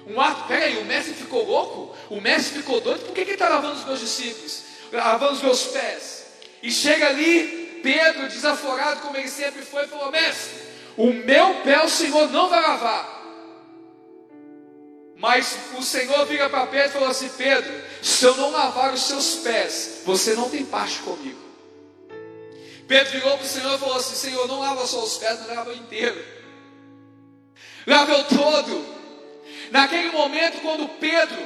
[0.07, 1.95] Um ato, peraí, o mestre ficou louco?
[2.09, 3.05] O mestre ficou doido?
[3.05, 4.63] Por que, que ele está lavando os meus discípulos?
[4.91, 6.25] Lavando os meus pés.
[6.61, 10.61] E chega ali, Pedro, desaforado como ele sempre foi, falou: Mestre,
[10.95, 13.22] o meu pé o Senhor não vai lavar.
[15.23, 19.03] Mas o Senhor vira para Pedro e falou assim: Pedro, se eu não lavar os
[19.03, 21.39] seus pés, você não tem parte comigo.
[22.89, 25.73] Pedro virou para o Senhor e falou assim: Senhor, não lava só os pés, lava
[25.75, 26.21] inteiro.
[27.87, 28.85] Lava o todo.
[29.71, 31.41] Naquele momento, quando Pedro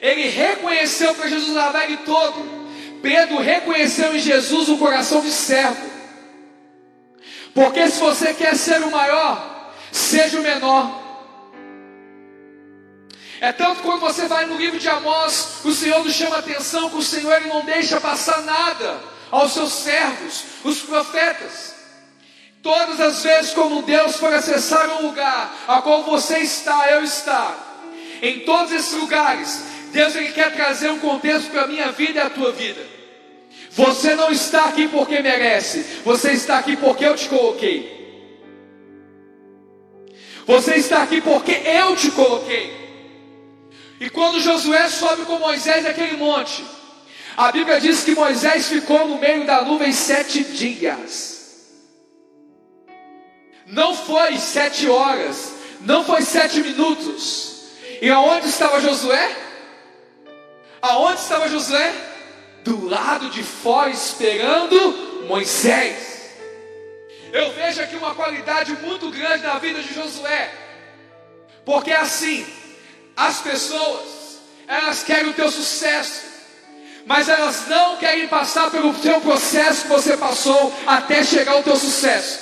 [0.00, 2.70] ele reconheceu para Jesus lavar ele todo,
[3.02, 5.90] Pedro reconheceu em Jesus um coração de servo.
[7.52, 10.99] Porque se você quer ser o maior, seja o menor.
[13.40, 16.98] É tanto quando você vai no livro de Amós, o Senhor nos chama atenção que
[16.98, 19.00] o Senhor não deixa passar nada
[19.30, 21.74] aos seus servos, os profetas.
[22.62, 27.56] Todas as vezes como Deus for acessar um lugar a qual você está, eu está,
[28.20, 32.22] em todos esses lugares, Deus ele quer trazer um contexto para a minha vida e
[32.22, 32.86] a tua vida.
[33.70, 37.98] Você não está aqui porque merece, você está aqui porque eu te coloquei.
[40.46, 42.79] Você está aqui porque eu te coloquei.
[44.00, 46.64] E quando Josué sobe com Moisés naquele monte,
[47.36, 51.38] a Bíblia diz que Moisés ficou no meio da nuvem sete dias.
[53.66, 57.66] Não foi sete horas, não foi sete minutos.
[58.00, 59.36] E aonde estava Josué?
[60.80, 61.92] Aonde estava Josué?
[62.64, 66.10] Do lado de fora, esperando Moisés.
[67.32, 70.52] Eu vejo aqui uma qualidade muito grande na vida de Josué,
[71.64, 72.44] porque assim,
[73.20, 76.22] as pessoas, elas querem o teu sucesso,
[77.04, 81.76] mas elas não querem passar pelo teu processo que você passou até chegar ao teu
[81.76, 82.40] sucesso.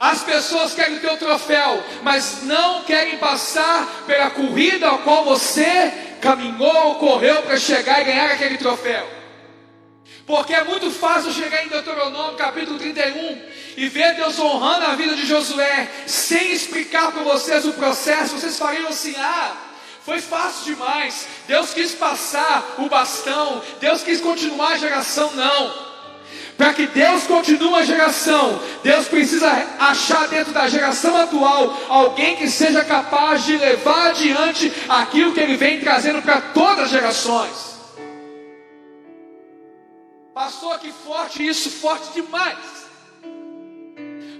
[0.00, 5.92] As pessoas querem o teu troféu, mas não querem passar pela corrida a qual você
[6.22, 9.06] caminhou, correu para chegar e ganhar aquele troféu.
[10.26, 13.42] Porque é muito fácil chegar em Deuteronômio capítulo 31
[13.76, 18.38] e ver Deus honrando a vida de Josué, sem explicar para vocês o processo.
[18.38, 19.52] Vocês fariam assim: ah,
[20.04, 21.26] foi fácil demais.
[21.46, 25.30] Deus quis passar o bastão, Deus quis continuar a geração.
[25.34, 25.94] Não.
[26.56, 32.48] Para que Deus continue a geração, Deus precisa achar dentro da geração atual alguém que
[32.48, 37.73] seja capaz de levar adiante aquilo que Ele vem trazendo para todas as gerações.
[40.34, 42.58] Pastor, que forte isso, forte demais.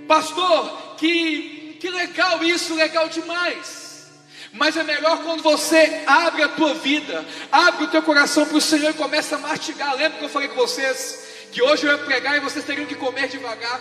[0.09, 4.11] Pastor, que, que legal isso, legal demais.
[4.53, 8.61] Mas é melhor quando você abre a tua vida, abre o teu coração para o
[8.61, 9.95] Senhor e começa a mastigar.
[9.97, 11.25] Lembra que eu falei com vocês?
[11.55, 13.81] que hoje eu ia pregar e vocês teriam que comer devagar,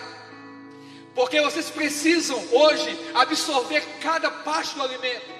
[1.12, 5.33] porque vocês precisam hoje absorver cada parte do alimento.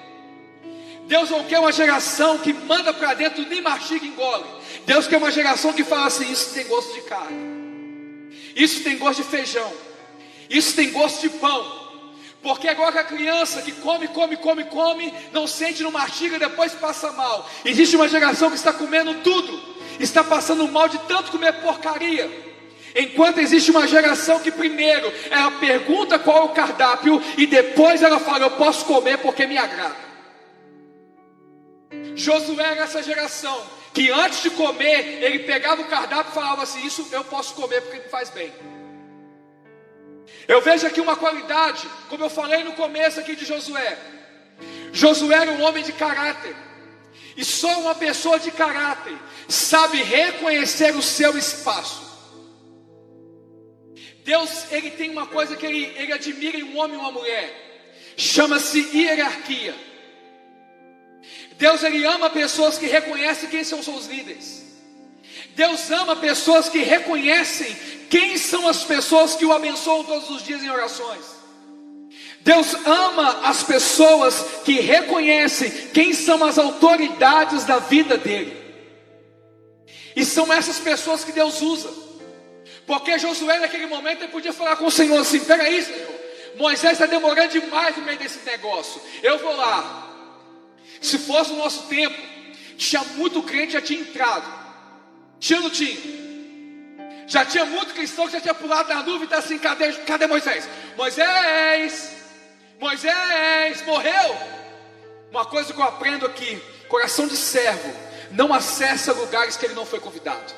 [1.07, 4.45] Deus não quer uma geração que manda para dentro, nem mastiga e engole.
[4.87, 9.23] Deus quer uma geração que fala assim: Isso tem gosto de carne, isso tem gosto
[9.23, 9.73] de feijão,
[10.49, 11.85] isso tem gosto de pão.
[12.43, 17.11] Porque agora a criança que come, come, come, come, não sente, não mastiga, depois passa
[17.12, 17.49] mal.
[17.64, 22.55] Existe uma geração que está comendo tudo está passando mal de tanto comer porcaria.
[22.97, 28.21] Enquanto existe uma geração que primeiro ela pergunta qual é o cardápio e depois ela
[28.21, 30.04] fala, eu posso comer porque me agrada.
[32.14, 36.85] Josué era essa geração que antes de comer, ele pegava o cardápio e falava assim:
[36.85, 38.53] Isso eu posso comer porque me faz bem.
[40.48, 43.96] Eu vejo aqui uma qualidade, como eu falei no começo aqui de Josué.
[44.92, 46.55] Josué era um homem de caráter.
[47.37, 49.16] E só uma pessoa de caráter
[49.48, 52.05] sabe reconhecer o seu espaço.
[54.24, 57.92] Deus, ele tem uma coisa que ele, ele admira em um homem e uma mulher,
[58.16, 59.74] chama-se hierarquia.
[61.59, 64.64] Deus, ele ama pessoas que reconhecem quem são seus líderes.
[65.55, 67.77] Deus ama pessoas que reconhecem
[68.11, 71.35] quem são as pessoas que o abençoam todos os dias em orações.
[72.40, 78.62] Deus ama as pessoas que reconhecem quem são as autoridades da vida dele.
[80.14, 81.90] E são essas pessoas que Deus usa.
[82.87, 86.14] Porque Josué, naquele momento, ele podia falar com o Senhor assim: peraí, Senhor,
[86.57, 89.01] Moisés está demorando demais no meio desse negócio.
[89.23, 90.04] Eu vou lá.
[91.05, 92.17] Se fosse o nosso tempo,
[92.79, 94.51] tinha muito crente já tinha entrado.
[95.38, 95.99] Tinha ou não tinha?
[97.27, 100.67] Já tinha muito cristão que já tinha pulado na e está assim: cadê, cadê Moisés?
[100.97, 102.17] Moisés,
[102.81, 104.35] Moisés morreu.
[105.31, 107.93] Uma coisa que eu aprendo aqui: coração de servo
[108.31, 110.55] não acessa lugares que ele não foi convidado.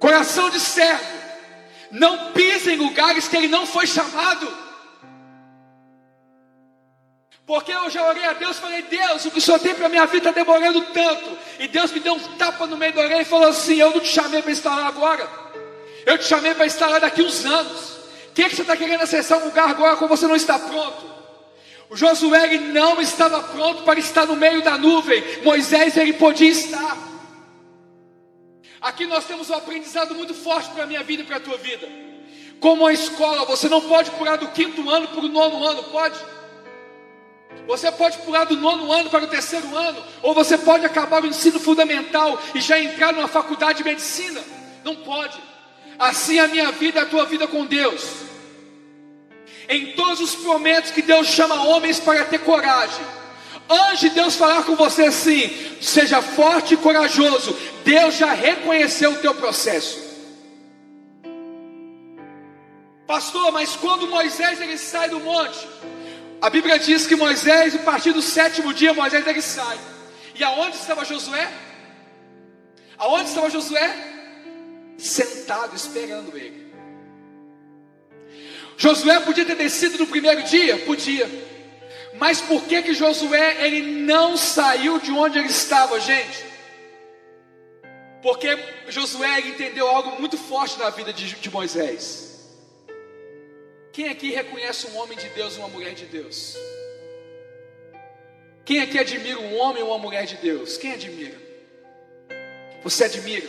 [0.00, 1.04] Coração de servo
[1.92, 4.65] não pisa em lugares que ele não foi chamado.
[7.46, 9.88] Porque eu já orei a Deus, falei, Deus, o que o Senhor tem para a
[9.88, 11.38] minha vida está demorando tanto.
[11.60, 14.00] E Deus me deu um tapa no meio da orelha e falou assim: Eu não
[14.00, 15.28] te chamei para lá agora,
[16.04, 17.96] eu te chamei para lá daqui uns anos
[18.36, 21.06] que, que você está querendo acessar um lugar agora quando você não está pronto?
[21.88, 25.24] O Josué não estava pronto para estar no meio da nuvem.
[25.42, 26.98] Moisés ele podia estar.
[28.78, 31.56] Aqui nós temos um aprendizado muito forte para a minha vida e para a tua
[31.56, 31.88] vida.
[32.60, 36.18] Como a escola, você não pode pular do quinto ano para o nono ano, pode?
[37.66, 41.26] Você pode pular do nono ano para o terceiro ano, ou você pode acabar o
[41.26, 44.40] ensino fundamental e já entrar numa faculdade de medicina.
[44.84, 45.36] Não pode.
[45.98, 48.26] Assim é a minha vida, a tua vida com Deus.
[49.68, 53.04] Em todos os momentos que Deus chama homens para ter coragem,
[53.68, 55.50] antes de Deus falar com você assim,
[55.80, 60.06] seja forte e corajoso, Deus já reconheceu o teu processo.
[63.06, 65.66] Pastor, mas quando Moisés ele sai do monte,
[66.40, 69.78] a Bíblia diz que Moisés, a partir do sétimo dia, Moisés ele sai.
[70.34, 71.50] E aonde estava Josué?
[72.98, 73.94] Aonde estava Josué?
[74.98, 76.66] Sentado esperando ele.
[78.76, 80.78] Josué podia ter descido no primeiro dia?
[80.78, 81.28] Podia.
[82.18, 86.44] Mas por que que Josué ele não saiu de onde ele estava, gente?
[88.22, 88.58] Porque
[88.88, 92.25] Josué entendeu algo muito forte na vida de, de Moisés.
[93.96, 96.54] Quem aqui reconhece um homem de Deus e uma mulher de Deus?
[98.62, 100.76] Quem aqui admira um homem ou uma mulher de Deus?
[100.76, 101.34] Quem admira?
[102.82, 103.48] Você admira,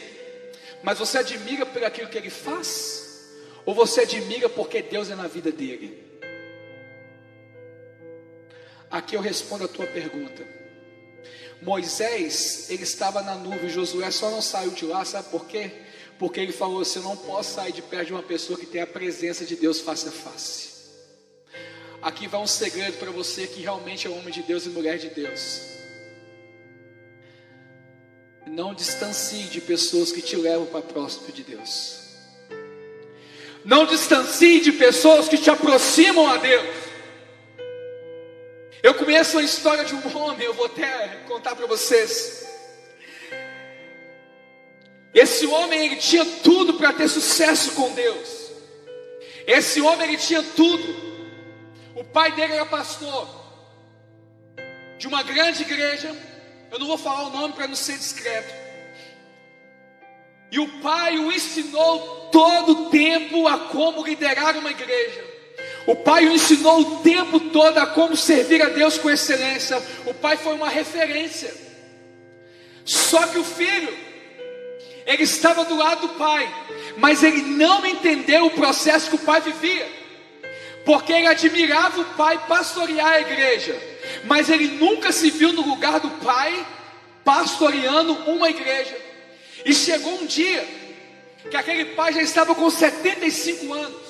[0.81, 3.27] mas você admira por aquilo que ele faz?
[3.65, 6.01] Ou você admira porque Deus é na vida dele?
[8.89, 10.47] Aqui eu respondo a tua pergunta.
[11.61, 15.73] Moisés, ele estava na nuvem, Josué só não saiu de lá, sabe por quê?
[16.17, 18.87] Porque ele falou assim: não posso sair de perto de uma pessoa que tem a
[18.87, 20.77] presença de Deus face a face.
[22.01, 25.09] Aqui vai um segredo para você que realmente é homem de Deus e mulher de
[25.09, 25.61] Deus.
[28.45, 32.07] Não distancie de pessoas que te levam para próximo de Deus.
[33.65, 36.87] Não distancie de pessoas que te aproximam a Deus.
[38.81, 42.46] Eu conheço a história de um homem, eu vou até contar para vocês.
[45.13, 48.51] Esse homem ele tinha tudo para ter sucesso com Deus.
[49.45, 50.83] Esse homem ele tinha tudo.
[51.95, 53.27] O pai dele era pastor
[54.97, 56.15] de uma grande igreja.
[56.71, 58.53] Eu não vou falar o nome para não ser discreto.
[60.51, 65.25] E o pai o ensinou todo o tempo a como liderar uma igreja.
[65.85, 69.81] O pai o ensinou o tempo todo a como servir a Deus com excelência.
[70.05, 71.53] O pai foi uma referência.
[72.83, 74.06] Só que o filho
[75.07, 76.53] ele estava do lado do pai,
[76.97, 79.87] mas ele não entendeu o processo que o pai vivia,
[80.85, 83.81] porque ele admirava o pai pastorear a igreja,
[84.25, 86.67] mas ele nunca se viu no lugar do pai
[87.23, 88.97] pastoreando uma igreja.
[89.65, 90.67] E chegou um dia
[91.49, 94.01] que aquele pai já estava com 75 anos,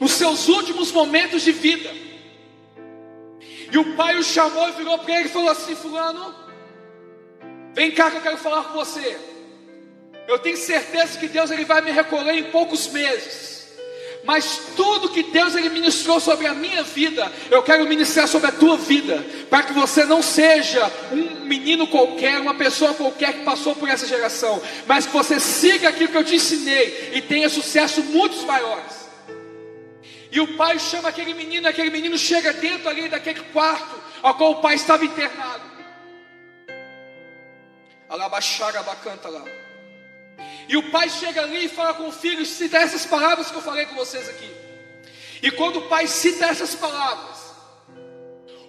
[0.00, 1.90] nos seus últimos momentos de vida.
[3.70, 6.34] E o pai o chamou e virou para ele e falou assim: Fulano,
[7.74, 9.33] vem cá que eu quero falar com você.
[10.26, 13.54] Eu tenho certeza que Deus ele vai me recolher em poucos meses.
[14.24, 18.52] Mas tudo que Deus ele ministrou sobre a minha vida, eu quero ministrar sobre a
[18.52, 23.76] tua vida, para que você não seja um menino qualquer, uma pessoa qualquer que passou
[23.76, 28.02] por essa geração, mas que você siga aquilo que eu te ensinei e tenha sucesso
[28.02, 29.04] muitos maiores.
[30.32, 34.52] E o pai chama aquele menino, aquele menino chega dentro ali daquele quarto ao qual
[34.52, 35.62] o pai estava internado.
[38.08, 39.44] Alabaxara bacanta lá.
[40.68, 43.62] E o pai chega ali e fala com o filho, cita essas palavras que eu
[43.62, 44.50] falei com vocês aqui.
[45.42, 47.54] E quando o pai cita essas palavras,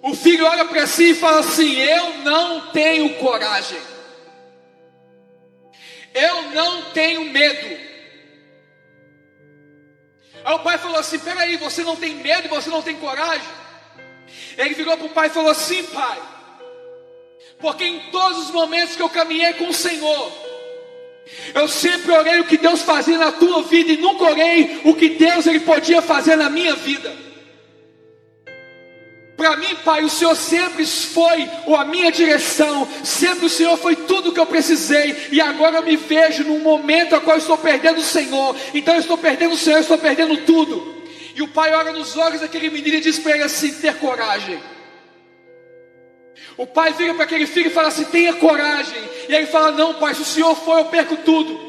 [0.02, 3.80] o filho olha para si e fala assim: Eu não tenho coragem,
[6.14, 7.86] eu não tenho medo.
[10.44, 13.48] Aí o pai falou assim: Peraí, você não tem medo, você não tem coragem?
[14.58, 16.22] Ele virou para o pai e falou assim: Pai,
[17.58, 20.45] porque em todos os momentos que eu caminhei com o Senhor,
[21.54, 25.10] eu sempre orei o que Deus fazia na tua vida e nunca orei o que
[25.10, 27.26] Deus ele podia fazer na minha vida.
[29.36, 34.32] Para mim, Pai, o Senhor sempre foi a minha direção, sempre o Senhor foi tudo
[34.32, 37.98] que eu precisei, e agora eu me vejo num momento a qual eu estou perdendo
[37.98, 41.04] o Senhor, então eu estou perdendo o Senhor, eu estou perdendo tudo.
[41.34, 44.58] E o pai olha nos olhos daquele menino e diz para ele assim: ter coragem.
[46.56, 49.02] O pai vira para aquele filho e fala assim: tenha coragem.
[49.28, 51.66] E ele fala: não, pai, se o senhor for, eu perco tudo.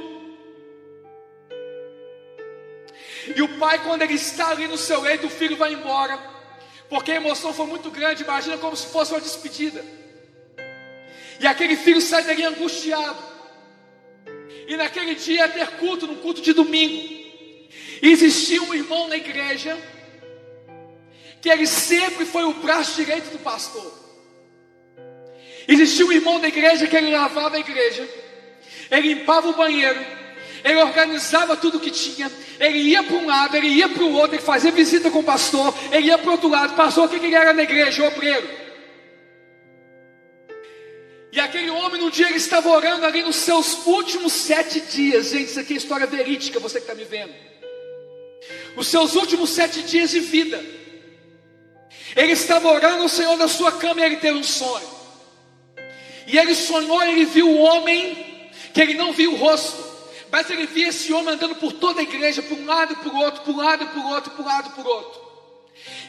[3.36, 6.18] E o pai, quando ele está ali no seu leito, o filho vai embora,
[6.90, 8.24] porque a emoção foi muito grande.
[8.24, 9.84] Imagina como se fosse uma despedida.
[11.40, 13.22] E aquele filho sai dali angustiado.
[14.68, 17.18] E naquele dia ia ter culto, no culto de domingo.
[18.02, 19.78] E existia um irmão na igreja,
[21.42, 24.07] que ele sempre foi o braço direito do pastor.
[25.68, 28.08] Existia um irmão da igreja que ele lavava a igreja,
[28.90, 30.00] ele limpava o banheiro,
[30.64, 34.36] ele organizava tudo que tinha, ele ia para um lado, ele ia para o outro,
[34.36, 37.18] ele fazia visita com o pastor, ele ia para o outro lado, pastor, o que,
[37.18, 38.08] ele era na igreja?
[38.08, 38.48] Obreiro.
[41.32, 45.28] E aquele homem, num dia, ele estava orando ali nos seus últimos sete dias.
[45.28, 47.32] Gente, isso aqui é história verídica, você que está me vendo.
[48.76, 50.64] os seus últimos sete dias de vida.
[52.16, 54.97] Ele estava orando ao Senhor na sua cama e ele teve um sonho.
[56.28, 59.82] E ele sonhou, ele viu o homem, que ele não viu o rosto,
[60.30, 63.16] mas ele via esse homem andando por toda a igreja, por um lado e por
[63.16, 65.28] outro, por um lado e por outro, por um lado e por outro.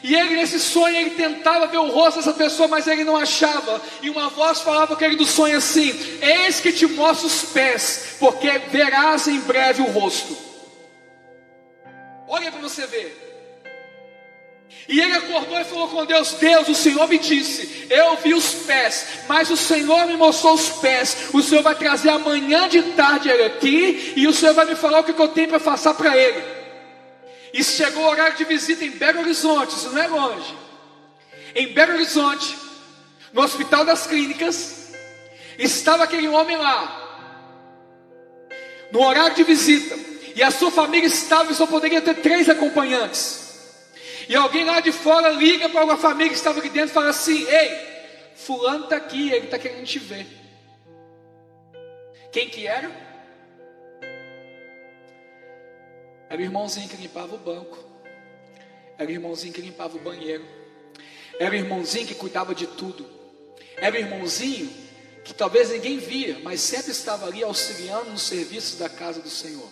[0.03, 3.81] E ele, nesse sonho, ele tentava ver o rosto dessa pessoa, mas ele não achava.
[4.01, 8.15] E uma voz falava com ele do sonho assim: Eis que te mostro os pés,
[8.19, 10.35] porque verás em breve o rosto.
[12.27, 13.28] Olha para você ver.
[14.89, 18.55] E ele acordou e falou com Deus: Deus, o Senhor me disse, eu vi os
[18.65, 21.29] pés, mas o Senhor me mostrou os pés.
[21.31, 25.01] O Senhor vai trazer amanhã de tarde ele aqui, e o Senhor vai me falar
[25.01, 26.43] o que eu tenho para passar para ele.
[27.53, 30.57] E chegou o horário de visita em Belo Horizonte, isso não é longe.
[31.53, 32.57] Em Belo Horizonte,
[33.31, 34.91] no Hospital das Clínicas,
[35.59, 38.47] estava aquele homem lá,
[38.91, 39.95] no horário de visita,
[40.35, 43.38] e a sua família estava e só poderia ter três acompanhantes.
[44.29, 47.09] E alguém lá de fora liga para uma família que estava aqui dentro e fala
[47.09, 47.89] assim: Ei,
[48.35, 50.27] Fulano está aqui, ele está querendo te ver.
[52.31, 52.91] Quem que era?
[56.29, 57.79] Era o irmãozinho que limpava o banco,
[58.99, 60.45] era o irmãozinho que limpava o banheiro,
[61.39, 63.09] era o irmãozinho que cuidava de tudo,
[63.77, 64.71] era o irmãozinho
[65.25, 69.71] que talvez ninguém via, mas sempre estava ali auxiliando nos serviços da casa do Senhor.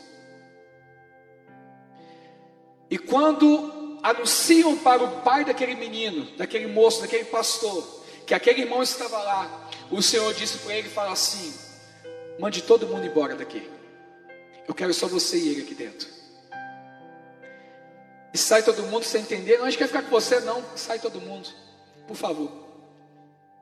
[2.90, 3.77] E quando
[4.10, 7.86] anunciam para o pai daquele menino, daquele moço, daquele pastor,
[8.26, 9.70] que aquele irmão estava lá.
[9.92, 11.54] O Senhor disse para ele: fala assim,
[12.40, 13.70] mande todo mundo embora daqui.
[14.68, 16.08] Eu quero só você e ele aqui dentro.
[18.34, 19.58] E sai todo mundo sem entender.
[19.58, 20.64] Não, a gente quer ficar com você, não.
[20.76, 21.50] Sai todo mundo,
[22.08, 22.52] por favor.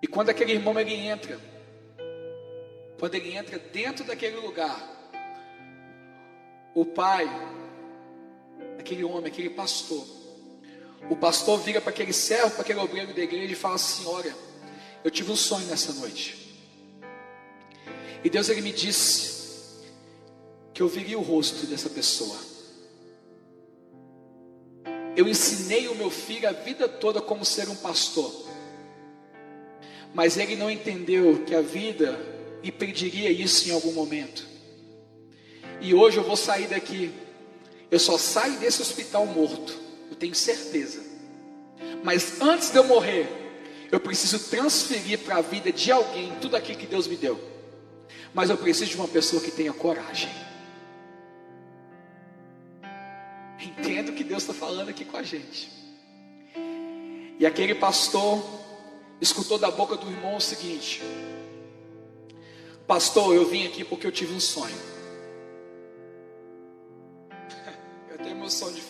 [0.02, 1.40] E quando aquele irmão ele entra,
[3.00, 4.80] quando ele entra dentro daquele lugar,
[6.74, 7.30] o pai,
[8.80, 10.06] aquele homem, aquele pastor,
[11.10, 14.36] o pastor vira para aquele servo, para aquele obreiro da igreja e fala assim: Olha,
[15.04, 16.46] eu tive um sonho nessa noite.
[18.24, 19.84] E Deus ele me disse
[20.74, 22.36] que eu viria o rosto dessa pessoa.
[25.16, 28.34] Eu ensinei o meu filho a vida toda como ser um pastor.
[30.14, 32.20] Mas ele não entendeu que a vida
[32.64, 34.46] impediria isso em algum momento.
[35.80, 37.14] E hoje eu vou sair daqui.
[37.92, 41.04] Eu só saio desse hospital morto eu tenho certeza.
[42.04, 43.28] Mas antes de eu morrer,
[43.92, 47.40] eu preciso transferir para a vida de alguém tudo aquilo que Deus me deu.
[48.34, 50.30] Mas eu preciso de uma pessoa que tenha coragem.
[53.60, 55.72] Entendo que Deus está falando aqui com a gente.
[57.40, 58.44] E aquele pastor
[59.20, 61.02] escutou da boca do irmão o seguinte:
[62.88, 64.76] Pastor, eu vim aqui porque eu tive um sonho.
[68.10, 68.85] Eu tenho emoção de falar.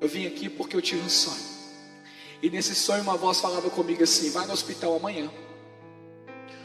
[0.00, 1.56] Eu vim aqui porque eu tive um sonho.
[2.42, 5.30] E nesse sonho uma voz falava comigo assim: vai no hospital amanhã.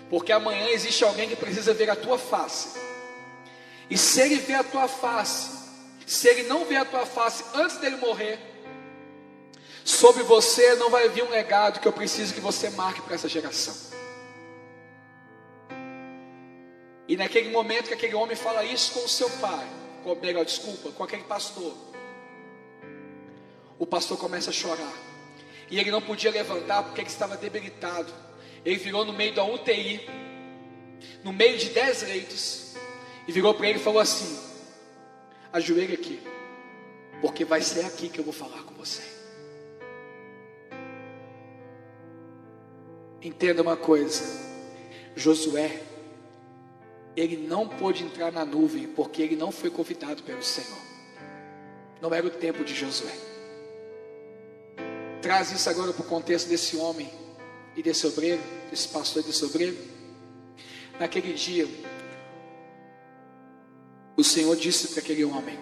[0.09, 2.77] Porque amanhã existe alguém que precisa ver a tua face.
[3.89, 5.49] E se ele ver a tua face,
[6.05, 8.39] se ele não ver a tua face antes dele morrer,
[9.83, 13.29] sobre você não vai vir um legado que eu preciso que você marque para essa
[13.29, 13.75] geração.
[17.07, 19.67] E naquele momento que aquele homem fala isso com o seu pai,
[20.03, 21.73] com, melhor, desculpa, com aquele pastor,
[23.81, 24.93] o pastor começa a chorar.
[25.67, 28.13] E ele não podia levantar porque ele estava debilitado.
[28.63, 30.07] Ele virou no meio da UTI,
[31.23, 32.75] no meio de dez leitos,
[33.27, 34.39] e virou para ele e falou assim:
[35.51, 36.21] ajoelhe aqui,
[37.21, 39.01] porque vai ser aqui que eu vou falar com você.
[43.19, 44.23] Entenda uma coisa:
[45.15, 45.81] Josué,
[47.15, 50.81] ele não pôde entrar na nuvem porque ele não foi convidado pelo Senhor.
[51.99, 53.30] Não era o tempo de Josué.
[55.21, 57.07] Traz isso agora para o contexto desse homem
[57.75, 58.41] e desse obreiro,
[58.71, 59.77] desse pastor e desse obreiro.
[60.99, 61.67] Naquele dia,
[64.17, 65.57] o Senhor disse para aquele homem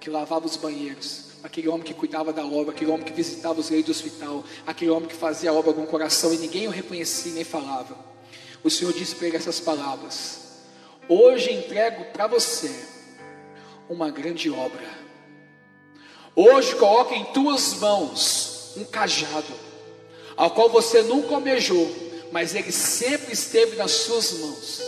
[0.00, 3.70] que lavava os banheiros, aquele homem que cuidava da obra, aquele homem que visitava os
[3.70, 6.70] leitos do hospital, aquele homem que fazia a obra com o coração e ninguém o
[6.70, 7.96] reconhecia nem falava.
[8.64, 10.40] O Senhor disse para ele essas palavras:
[11.08, 12.74] Hoje entrego para você
[13.88, 15.06] uma grande obra.
[16.34, 19.52] Hoje coloco em tuas mãos um cajado,
[20.36, 21.94] ao qual você nunca almejou,
[22.32, 24.82] mas ele sempre esteve nas suas mãos.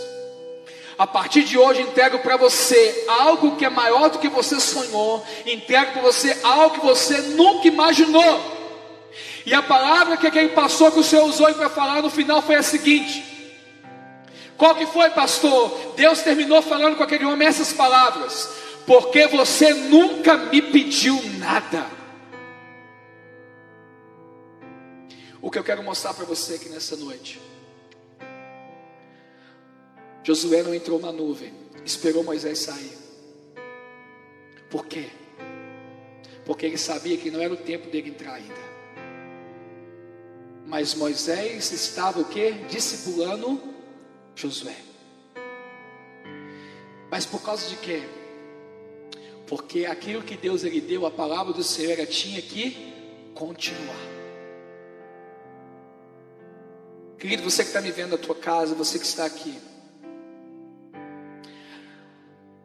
[0.98, 5.24] A partir de hoje entrego para você algo que é maior do que você sonhou,
[5.46, 8.58] entrego para você algo que você nunca imaginou.
[9.46, 12.56] E a palavra que aquele pastor que o Senhor usou para falar no final foi
[12.56, 13.24] a seguinte:
[14.56, 15.94] Qual que foi, pastor?
[15.96, 18.48] Deus terminou falando com aquele homem essas palavras.
[18.84, 21.86] porque você nunca me pediu nada.
[25.48, 27.40] O que eu quero mostrar para você aqui nessa noite.
[30.22, 31.54] Josué não entrou na nuvem,
[31.86, 32.92] esperou Moisés sair.
[34.68, 35.08] Por quê?
[36.44, 38.60] Porque ele sabia que não era o tempo dele entrar ainda.
[40.66, 42.52] Mas Moisés estava o que?
[42.68, 43.58] Discipulando
[44.36, 44.76] Josué.
[47.10, 48.02] Mas por causa de quê?
[49.46, 52.92] Porque aquilo que Deus lhe deu, a palavra do Senhor, ela tinha que
[53.34, 54.17] continuar.
[57.18, 59.58] Querido, você que está me vendo na tua casa, você que está aqui.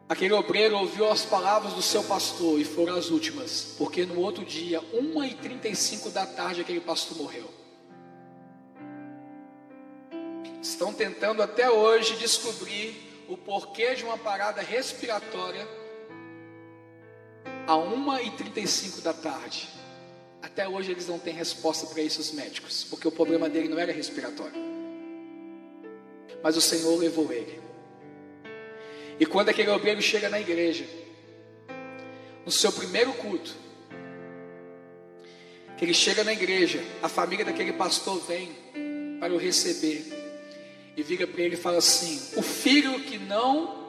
[0.08, 4.44] Aquele obreiro ouviu as palavras do seu pastor e foram as últimas, porque no outro
[4.44, 7.50] dia, 1h35 da tarde, aquele pastor morreu.
[10.62, 15.66] Estão tentando até hoje descobrir o porquê de uma parada respiratória
[17.66, 19.73] a 1h35 da tarde.
[20.44, 23.78] Até hoje eles não têm resposta para isso, os médicos, porque o problema dele não
[23.78, 24.52] era respiratório.
[26.42, 27.58] Mas o Senhor levou ele.
[29.18, 30.84] E quando aquele obreiro chega na igreja,
[32.44, 33.56] no seu primeiro culto,
[35.78, 38.54] que ele chega na igreja, a família daquele pastor vem
[39.18, 40.04] para o receber
[40.94, 43.82] e vira para ele e fala assim: O filho que não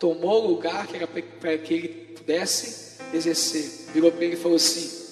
[0.00, 4.56] tomou o lugar que era para que ele pudesse exercer, virou para ele e falou
[4.56, 5.03] assim: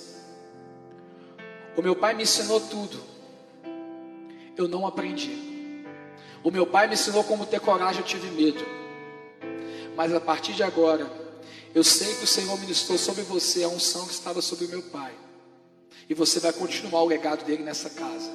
[1.77, 3.01] O meu pai me ensinou tudo,
[4.57, 5.53] eu não aprendi.
[6.45, 8.65] O meu pai me ensinou como ter coragem, eu tive medo.
[9.97, 11.11] Mas a partir de agora,
[11.75, 14.83] eu sei que o Senhor ministrou sobre você a unção que estava sobre o meu
[14.83, 15.13] pai.
[16.09, 18.31] E você vai continuar o legado dele nessa casa.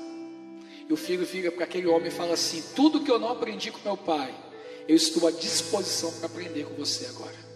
[0.90, 3.72] E o filho vira para aquele homem e fala assim: Tudo que eu não aprendi
[3.72, 4.34] com meu pai,
[4.88, 7.47] eu estou à disposição para aprender com você agora.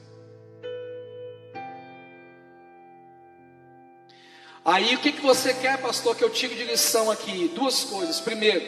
[4.63, 7.51] Aí o que, que você quer, pastor, que eu tire de lição aqui?
[7.55, 8.19] Duas coisas.
[8.19, 8.63] Primeiro,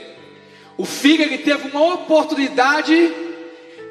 [0.75, 3.13] o filho ele teve uma oportunidade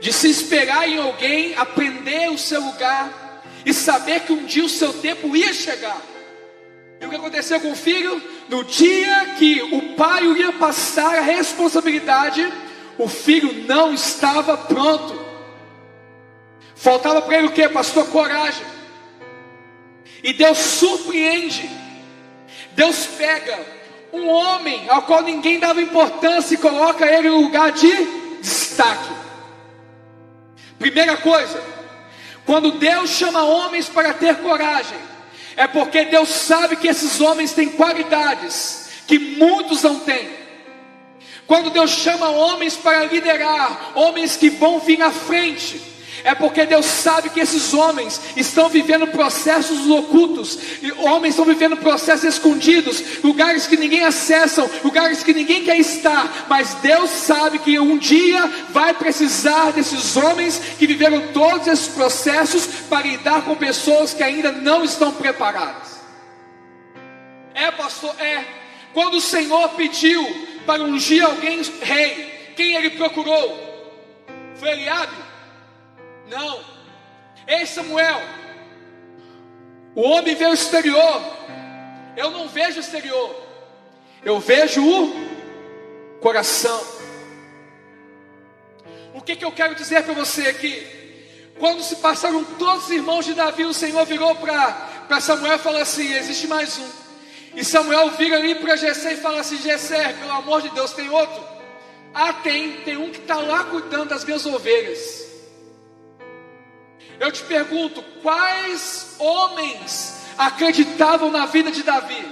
[0.00, 4.68] de se esperar em alguém, aprender o seu lugar e saber que um dia o
[4.68, 6.00] seu tempo ia chegar.
[7.00, 8.20] E o que aconteceu com o filho?
[8.48, 12.53] No dia que o pai ia passar a responsabilidade,
[12.98, 15.20] o filho não estava pronto.
[16.74, 18.09] Faltava para ele o que, pastor?
[18.09, 18.66] Coragem.
[20.22, 21.70] E Deus surpreende.
[22.74, 23.58] Deus pega
[24.12, 27.90] um homem ao qual ninguém dava importância e coloca ele em um lugar de
[28.40, 29.10] destaque.
[30.78, 31.62] Primeira coisa,
[32.44, 34.98] quando Deus chama homens para ter coragem,
[35.56, 40.42] é porque Deus sabe que esses homens têm qualidades que muitos não têm.
[41.46, 45.91] Quando Deus chama homens para liderar, homens que vão vir à frente,
[46.24, 50.58] é porque Deus sabe que esses homens estão vivendo processos ocultos,
[50.98, 56.74] homens estão vivendo processos escondidos, lugares que ninguém acessa, lugares que ninguém quer estar, mas
[56.74, 63.06] Deus sabe que um dia vai precisar desses homens que viveram todos esses processos para
[63.06, 66.00] lidar com pessoas que ainda não estão preparadas.
[67.54, 68.44] É, pastor, é.
[68.92, 70.22] Quando o Senhor pediu
[70.66, 73.72] para ungir alguém rei, quem ele procurou?
[74.56, 75.31] Foi Eliabe?
[76.32, 76.64] Não.
[77.46, 78.20] Ei, Samuel.
[79.94, 81.22] O homem vê o exterior.
[82.16, 83.36] Eu não vejo o exterior.
[84.24, 86.80] Eu vejo o coração.
[89.14, 90.86] O que, que eu quero dizer para você aqui?
[91.58, 95.82] Quando se passaram todos os irmãos de Davi, o Senhor virou para Samuel e falou
[95.82, 96.88] assim: existe mais um.
[97.54, 101.10] E Samuel vira ali para Jessé e fala assim: Jessé, pelo amor de Deus, tem
[101.10, 101.44] outro?
[102.14, 105.21] Ah, tem, tem um que está lá cuidando das minhas ovelhas.
[107.22, 112.26] Eu te pergunto: quais homens acreditavam na vida de Davi?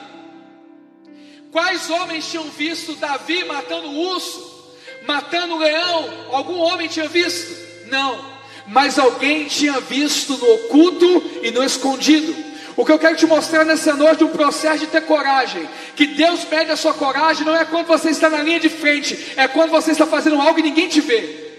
[1.52, 4.74] Quais homens tinham visto Davi matando o urso,
[5.06, 6.10] matando o leão?
[6.32, 7.86] Algum homem tinha visto?
[7.86, 8.18] Não,
[8.66, 12.50] mas alguém tinha visto no oculto e no escondido.
[12.76, 15.68] O que eu quero te mostrar nessa noite é um processo de ter coragem.
[15.94, 19.34] Que Deus pede a sua coragem não é quando você está na linha de frente,
[19.36, 21.49] é quando você está fazendo algo e ninguém te vê.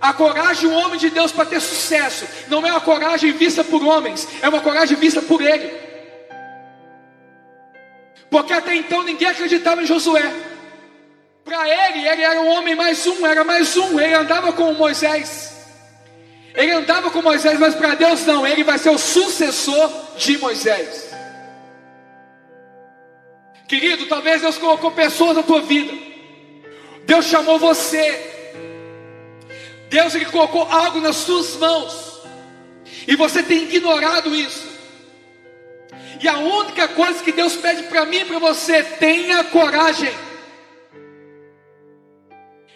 [0.00, 3.82] A coragem um homem de Deus para ter sucesso não é uma coragem vista por
[3.82, 5.88] homens, é uma coragem vista por Ele.
[8.30, 10.32] Porque até então ninguém acreditava em Josué.
[11.44, 13.98] Para ele, ele era um homem mais um, era mais um.
[13.98, 15.56] Ele andava com Moisés.
[16.54, 21.08] Ele andava com Moisés, mas para Deus não, ele vai ser o sucessor de Moisés.
[23.66, 25.92] Querido, talvez Deus colocou pessoas na tua vida.
[27.06, 28.37] Deus chamou você
[29.88, 32.20] Deus ele colocou algo nas suas mãos.
[33.06, 34.66] E você tem ignorado isso.
[36.20, 40.12] E a única coisa que Deus pede para mim e para você, tenha coragem.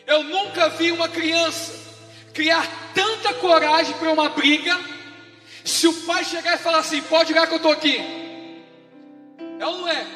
[0.07, 1.83] Eu nunca vi uma criança
[2.33, 4.79] criar tanta coragem para uma briga,
[5.65, 7.97] se o pai chegar e falar assim: pode ir que eu estou aqui.
[9.59, 10.07] É ou não é?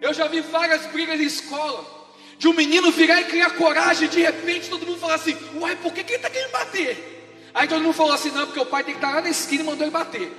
[0.00, 1.84] Eu já vi várias brigas em escola,
[2.44, 5.90] de um menino virar e criar coragem, de repente todo mundo falar assim: uai, por
[5.94, 7.40] que, que ele está querendo bater?
[7.54, 9.62] Aí todo mundo falou assim: não, porque o pai tem que estar lá na esquina
[9.62, 10.30] e mandou ele bater.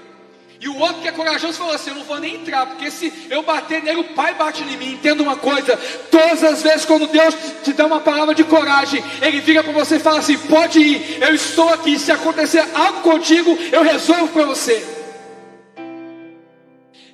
[0.62, 3.12] E o outro que é corajoso falou assim: Eu não vou nem entrar, porque se
[3.28, 4.92] eu bater nele, o pai bate em mim.
[4.94, 5.76] Entenda uma coisa:
[6.12, 9.96] todas as vezes quando Deus te dá uma palavra de coragem, Ele vira para você
[9.96, 11.98] e fala assim: Pode ir, eu estou aqui.
[11.98, 14.86] Se acontecer algo contigo, eu resolvo para você.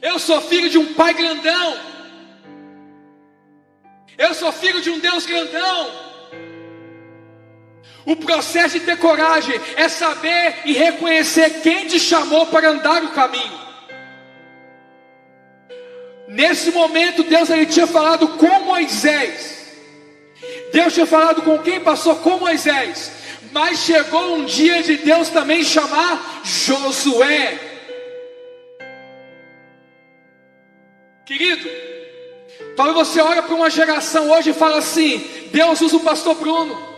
[0.02, 1.91] Eu sou filho de um pai grandão.
[4.22, 5.91] Eu sou filho de um Deus grandão.
[8.05, 13.13] O processo de ter coragem é saber e reconhecer quem te chamou para andar o
[13.13, 13.59] caminho.
[16.28, 19.72] Nesse momento, Deus ele tinha falado com Moisés.
[20.72, 23.11] Deus tinha falado com quem passou com Moisés.
[23.51, 27.59] Mas chegou um dia de Deus também chamar Josué.
[31.26, 31.67] Querido,
[32.76, 36.91] talvez você olha para uma geração hoje e fala assim: Deus usa o pastor Bruno.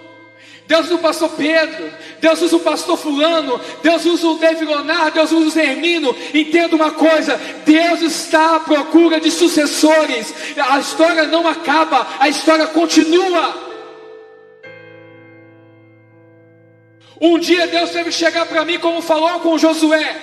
[0.65, 5.11] Deus usa o pastor Pedro, Deus usa o pastor Fulano, Deus usa o David Leonardo,
[5.11, 6.15] Deus usa o Zermino.
[6.33, 10.33] Entenda uma coisa: Deus está à procura de sucessores.
[10.69, 13.73] A história não acaba, a história continua.
[17.19, 20.15] Um dia Deus teve que chegar para mim, como falou com Josué,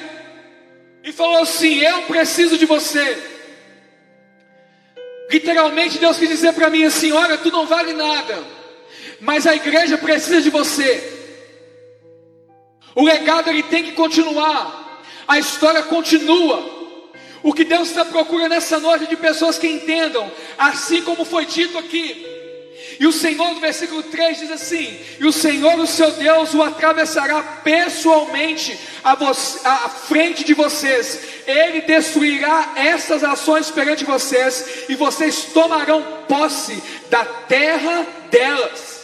[1.05, 3.40] e falou assim: Eu preciso de você.
[5.31, 8.61] Literalmente, Deus quis dizer para mim assim: Olha, tu não vale nada
[9.21, 11.19] mas a igreja precisa de você.
[12.95, 15.03] O legado ele tem que continuar.
[15.29, 16.81] A história continua.
[17.43, 21.47] O que Deus está procurando nessa noite é de pessoas que entendam, assim como foi
[21.47, 22.27] dito aqui.
[23.01, 26.63] E o Senhor, no versículo 3, diz assim: E o Senhor, o seu Deus, o
[26.63, 36.03] atravessará pessoalmente à, frente de vocês, ele destruirá essas ações perante vocês, e vocês tomarão
[36.29, 39.01] posse da terra delas.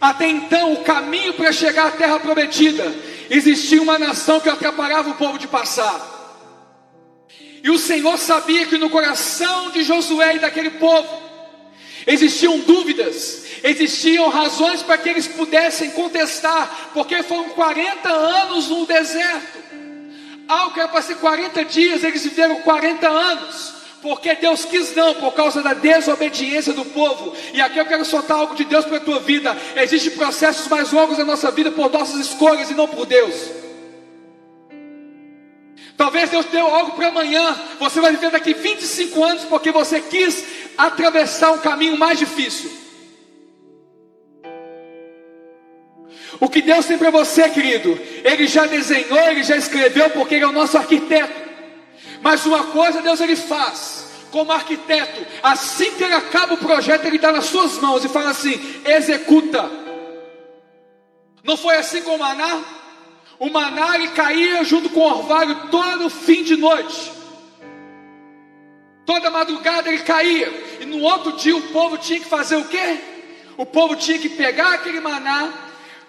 [0.00, 2.94] Até então, o caminho para chegar à terra prometida,
[3.28, 6.18] existia uma nação que atrapalhava o povo de passar.
[7.60, 11.29] E o Senhor sabia que no coração de Josué e daquele povo
[12.06, 19.58] existiam dúvidas, existiam razões para que eles pudessem contestar, porque foram 40 anos no deserto.
[20.48, 25.14] Algo que era para ser 40 dias, eles viveram 40 anos porque Deus quis não,
[25.14, 27.34] por causa da desobediência do povo.
[27.52, 29.56] E aqui eu quero soltar algo de Deus para a tua vida.
[29.76, 33.34] Existem processos mais longos na nossa vida por nossas escolhas e não por Deus.
[36.00, 37.54] Talvez Deus deu algo para amanhã.
[37.78, 40.46] Você vai viver daqui 25 anos porque você quis
[40.78, 42.72] atravessar um caminho mais difícil.
[46.40, 50.44] O que Deus tem para você, querido, Ele já desenhou, Ele já escreveu, porque Ele
[50.44, 51.38] é o nosso arquiteto.
[52.22, 57.18] Mas uma coisa Deus ele faz, como arquiteto, assim que ele acaba o projeto, ele
[57.18, 59.70] dá nas suas mãos e fala assim: executa.
[61.44, 62.79] Não foi assim com o maná?
[63.40, 67.10] O maná ele caía junto com o orvalho todo fim de noite.
[69.04, 70.78] Toda madrugada ele caía.
[70.80, 73.00] E no outro dia o povo tinha que fazer o quê?
[73.56, 75.52] O povo tinha que pegar aquele maná,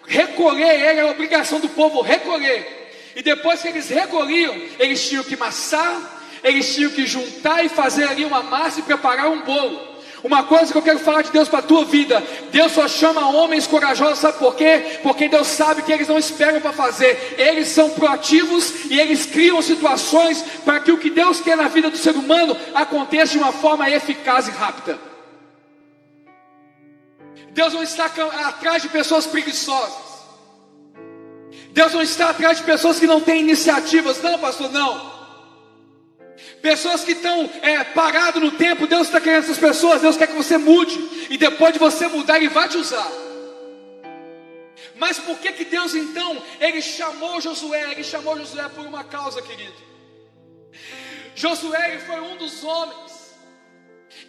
[0.06, 2.82] recolher ele, era a obrigação do povo recolher
[3.16, 8.06] e depois que eles recolhiam, eles tinham que massar, eles tinham que juntar e fazer
[8.06, 9.91] ali uma massa e preparar um bolo.
[10.24, 13.30] Uma coisa que eu quero falar de Deus para a tua vida: Deus só chama
[13.30, 15.00] homens corajosos, sabe por quê?
[15.02, 19.62] Porque Deus sabe que eles não esperam para fazer, eles são proativos e eles criam
[19.62, 23.52] situações para que o que Deus quer na vida do ser humano aconteça de uma
[23.52, 25.00] forma eficaz e rápida.
[27.52, 30.12] Deus não está atrás de pessoas preguiçosas.
[31.72, 35.11] Deus não está atrás de pessoas que não têm iniciativas, não, pastor, não.
[36.62, 40.36] Pessoas que estão é, paradas no tempo, Deus está querendo essas pessoas, Deus quer que
[40.36, 43.12] você mude, e depois de você mudar, Ele vai te usar.
[44.96, 49.42] Mas por que que Deus então, Ele chamou Josué, Ele chamou Josué por uma causa,
[49.42, 49.74] querido.
[51.34, 53.32] Josué foi um dos homens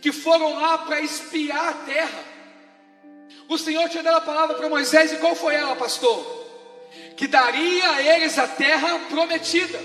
[0.01, 2.25] que foram lá para espiar a terra.
[3.49, 6.43] O Senhor tinha dado a palavra para Moisés, e qual foi ela, pastor?
[7.17, 9.79] que daria a eles a terra prometida.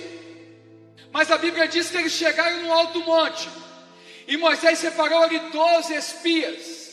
[1.11, 3.49] Mas a Bíblia diz que eles chegaram no alto monte,
[4.27, 6.87] e Moisés separou ali doze espias.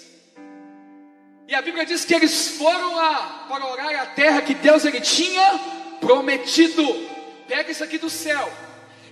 [1.46, 5.00] E a Bíblia diz que eles foram lá para orar a terra que Deus ele
[5.00, 5.60] tinha
[6.00, 6.82] prometido.
[7.46, 8.50] Pega isso aqui do céu.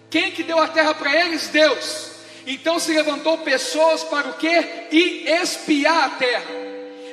[0.09, 1.49] Quem que deu a terra para eles?
[1.49, 2.13] Deus.
[2.47, 4.87] Então se levantou pessoas para o quê?
[4.91, 6.51] E espiar a terra.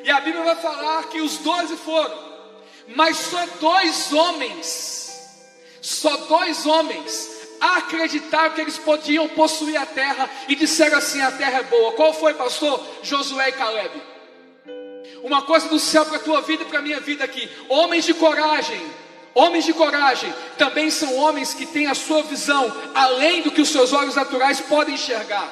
[0.04, 2.30] E a Bíblia vai falar que os doze foram.
[2.96, 5.38] Mas só dois homens,
[5.82, 11.60] só dois homens acreditaram que eles podiam possuir a terra e disseram assim: a terra
[11.60, 11.94] é boa.
[11.94, 12.84] Qual foi, pastor?
[13.04, 14.02] Josué e Caleb.
[15.24, 18.06] Uma coisa do céu para a tua vida e para a minha vida aqui: homens
[18.06, 18.82] de coragem.
[19.36, 23.70] Homens de coragem também são homens que têm a sua visão além do que os
[23.70, 25.50] seus olhos naturais podem enxergar.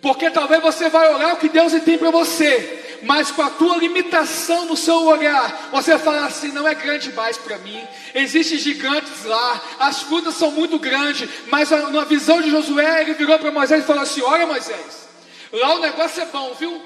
[0.00, 3.76] Porque talvez você vai orar o que Deus tem para você, mas com a tua
[3.76, 7.82] limitação no seu olhar, você fala assim: não é grande mais para mim.
[8.14, 13.38] Existem gigantes lá, as frutas são muito grandes, mas na visão de Josué, ele virou
[13.38, 15.08] para Moisés e falou assim: Olha, Moisés,
[15.52, 16.80] lá o negócio é bom, viu?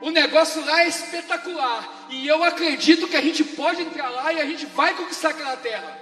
[0.00, 4.40] O negócio lá é espetacular, e eu acredito que a gente pode entrar lá e
[4.40, 5.98] a gente vai conquistar aquela terra.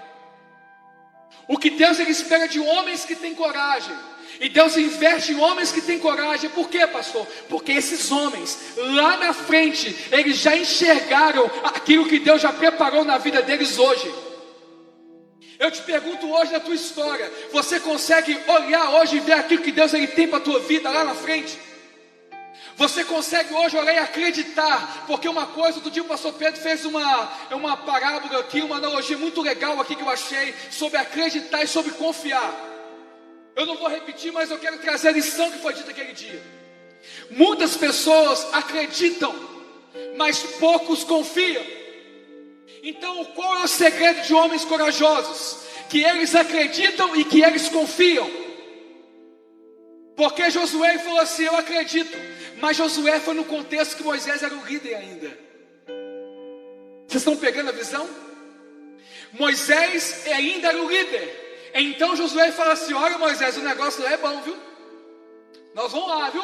[1.48, 3.96] O que Deus ele espera de homens que têm coragem.
[4.40, 6.48] E Deus investe em homens que têm coragem.
[6.50, 7.26] Por quê, pastor?
[7.48, 13.18] Porque esses homens, lá na frente, eles já enxergaram aquilo que Deus já preparou na
[13.18, 14.12] vida deles hoje.
[15.58, 19.72] Eu te pergunto hoje na tua história, você consegue olhar hoje e ver aquilo que
[19.72, 21.58] Deus ele tem para a tua vida lá na frente?
[22.76, 26.84] Você consegue hoje olhar e acreditar, porque uma coisa, do dia o pastor Pedro fez
[26.84, 31.66] uma, uma parábola aqui, uma analogia muito legal aqui que eu achei, sobre acreditar e
[31.66, 32.67] sobre confiar.
[33.58, 36.40] Eu não vou repetir, mas eu quero trazer a lição que foi dita aquele dia.
[37.28, 39.34] Muitas pessoas acreditam,
[40.16, 41.66] mas poucos confiam.
[42.84, 45.66] Então, qual é o segredo de homens corajosos?
[45.90, 48.30] Que eles acreditam e que eles confiam.
[50.14, 52.16] Porque Josué falou assim: Eu acredito,
[52.60, 55.36] mas Josué foi no contexto que Moisés era o líder ainda.
[57.08, 58.08] Vocês estão pegando a visão?
[59.32, 61.47] Moisés ainda era o líder.
[61.74, 64.56] Então Josué fala assim: Olha, Moisés, o negócio lá é bom, viu?
[65.74, 66.42] Nós vamos lá, viu?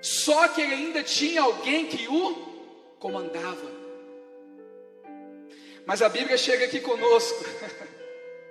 [0.00, 2.34] Só que ele ainda tinha alguém que o
[2.98, 3.72] comandava.
[5.86, 7.44] Mas a Bíblia chega aqui conosco.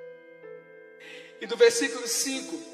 [1.42, 2.74] e do versículo 5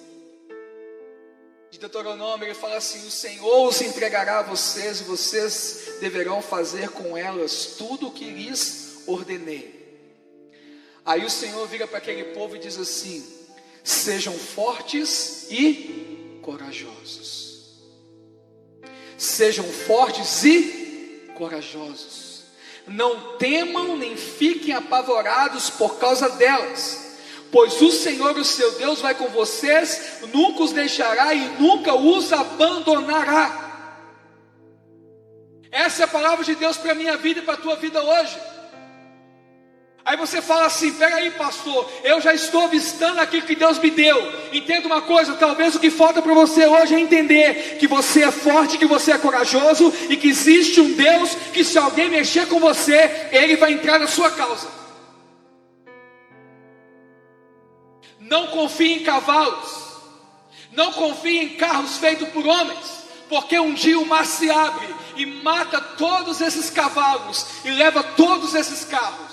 [1.71, 6.89] de Deuteronômio, ele fala assim: O Senhor os entregará a vocês, e vocês deverão fazer
[6.89, 9.78] com elas tudo o que lhes ordenei.
[11.09, 13.25] Aí o Senhor vira para aquele povo e diz assim:
[13.83, 17.79] sejam fortes e corajosos.
[19.17, 22.43] Sejam fortes e corajosos.
[22.87, 27.17] Não temam nem fiquem apavorados por causa delas,
[27.51, 32.31] pois o Senhor, o seu Deus, vai com vocês, nunca os deixará e nunca os
[32.31, 33.65] abandonará.
[35.71, 37.99] Essa é a palavra de Deus para a minha vida e para a tua vida
[37.99, 38.58] hoje.
[40.09, 44.17] Aí você fala assim: peraí, pastor, eu já estou avistando aquilo que Deus me deu.
[44.51, 48.31] Entenda uma coisa: talvez o que falta para você hoje é entender que você é
[48.31, 52.59] forte, que você é corajoso e que existe um Deus que, se alguém mexer com
[52.59, 54.67] você, ele vai entrar na sua causa.
[58.19, 59.69] Não confie em cavalos,
[60.71, 65.27] não confie em carros feitos por homens, porque um dia o mar se abre e
[65.27, 69.28] mata todos esses cavalos e leva todos esses carros.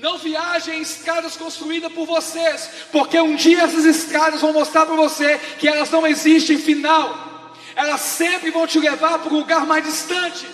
[0.00, 4.94] Não viajem em escadas construídas por vocês, porque um dia essas escadas vão mostrar para
[4.94, 7.52] você que elas não existem final.
[7.74, 10.46] Elas sempre vão te levar para um lugar mais distante.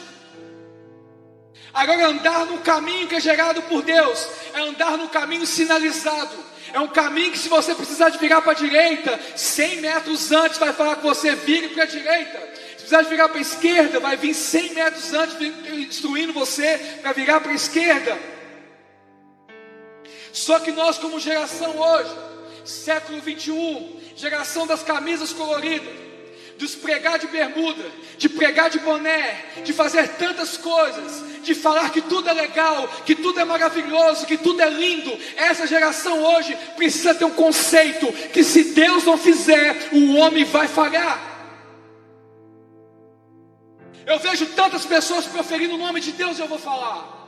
[1.74, 6.36] Agora, andar no caminho que é gerado por Deus é andar no caminho sinalizado.
[6.72, 10.56] É um caminho que, se você precisar de virar para a direita, 100 metros antes
[10.56, 12.38] vai falar que você vire para a direita.
[12.38, 15.36] Se precisar de virar para a esquerda, vai vir 100 metros antes
[15.68, 18.33] instruindo você para virar para a esquerda.
[20.34, 22.10] Só que nós, como geração hoje,
[22.64, 25.94] século 21, geração das camisas coloridas,
[26.58, 27.84] dos pregar de bermuda,
[28.18, 33.14] de pregar de boné, de fazer tantas coisas, de falar que tudo é legal, que
[33.14, 35.16] tudo é maravilhoso, que tudo é lindo.
[35.36, 40.66] Essa geração hoje precisa ter um conceito que se Deus não fizer, o homem vai
[40.66, 41.30] falhar.
[44.04, 47.23] Eu vejo tantas pessoas proferindo o nome de Deus, eu vou falar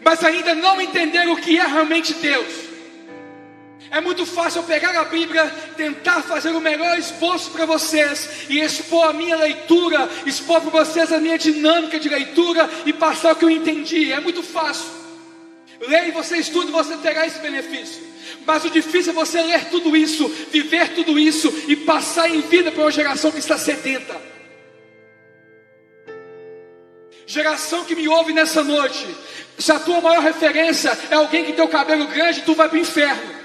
[0.00, 2.72] mas ainda não entenderam o que é realmente Deus.
[3.90, 5.44] É muito fácil eu pegar a Bíblia,
[5.76, 11.12] tentar fazer o melhor esforço para vocês e expor a minha leitura, expor para vocês
[11.12, 14.10] a minha dinâmica de leitura e passar o que eu entendi.
[14.10, 14.86] É muito fácil.
[15.78, 18.02] Leia você estuda, você terá esse benefício.
[18.46, 22.72] Mas o difícil é você ler tudo isso, viver tudo isso e passar em vida
[22.72, 24.31] para uma geração que está sedenta.
[27.26, 29.06] Geração que me ouve nessa noite,
[29.58, 32.76] se a tua maior referência é alguém que tem o cabelo grande, tu vai para
[32.76, 33.42] o inferno.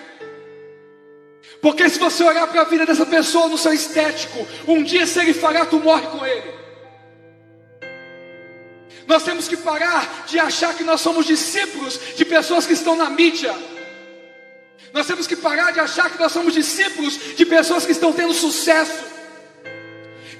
[1.62, 5.20] Porque se você olhar para a vida dessa pessoa no seu estético, um dia se
[5.20, 6.58] ele fará, tu morre com ele.
[9.08, 13.10] Nós temos que parar de achar que nós somos discípulos de pessoas que estão na
[13.10, 13.56] mídia.
[14.94, 18.34] Nós temos que parar de achar que nós somos discípulos de pessoas que estão tendo
[18.34, 19.06] sucesso.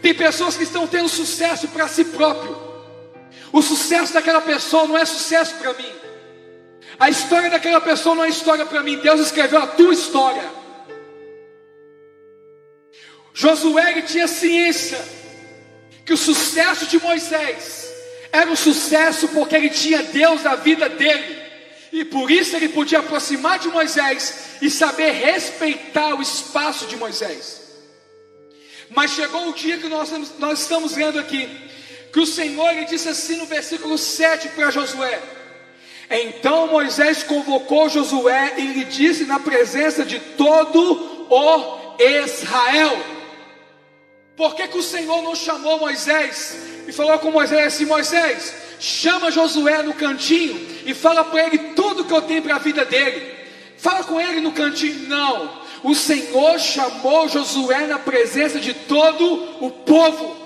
[0.02, 2.67] Tem pessoas que estão tendo sucesso para si próprio.
[3.52, 5.92] O sucesso daquela pessoa não é sucesso para mim.
[7.00, 8.98] A história daquela pessoa não é história para mim.
[8.98, 10.50] Deus escreveu a tua história.
[13.34, 15.00] Josué tinha ciência
[16.06, 17.88] que o sucesso de Moisés
[18.32, 21.38] era um sucesso porque ele tinha Deus na vida dele.
[21.92, 27.62] E por isso ele podia aproximar de Moisés e saber respeitar o espaço de Moisés.
[28.90, 31.50] Mas chegou o dia que nós, nós estamos lendo aqui,
[32.18, 35.22] que o Senhor disse assim no versículo 7 para Josué:
[36.10, 42.98] Então Moisés convocou Josué e lhe disse na presença de todo o Israel:
[44.36, 46.58] Por que, que o Senhor não chamou Moisés
[46.88, 52.04] e falou com Moisés assim: Moisés, chama Josué no cantinho e fala para ele tudo
[52.04, 53.32] que eu tenho para a vida dele.
[53.78, 55.08] Fala com ele no cantinho.
[55.08, 60.37] Não, o Senhor chamou Josué na presença de todo o povo.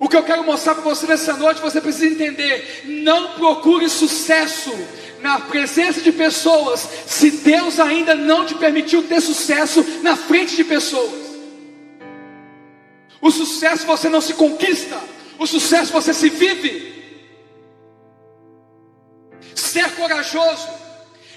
[0.00, 4.72] O que eu quero mostrar para você nessa noite, você precisa entender: não procure sucesso
[5.20, 10.64] na presença de pessoas, se Deus ainda não te permitiu ter sucesso na frente de
[10.64, 11.28] pessoas.
[13.20, 14.96] O sucesso você não se conquista,
[15.38, 16.96] o sucesso você se vive.
[19.54, 20.68] Ser corajoso,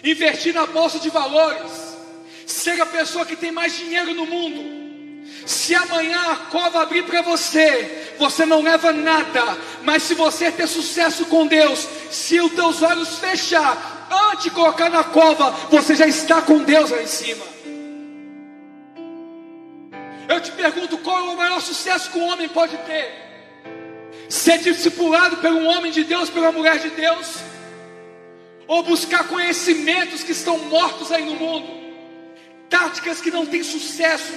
[0.04, 1.98] investir na bolsa de valores,
[2.46, 4.81] ser a pessoa que tem mais dinheiro no mundo.
[5.46, 10.68] Se amanhã a cova abrir para você, você não leva nada, mas se você ter
[10.68, 16.08] sucesso com Deus, se os teus olhos fechar, antes de colocar na cova, você já
[16.08, 17.46] está com Deus lá em cima.
[20.30, 23.22] Eu te pergunto, qual é o maior sucesso que um homem pode ter?
[24.32, 27.36] ser discipulado por um homem de Deus, pela mulher de Deus,
[28.66, 31.68] ou buscar conhecimentos que estão mortos aí no mundo,
[32.70, 34.34] táticas que não têm sucesso,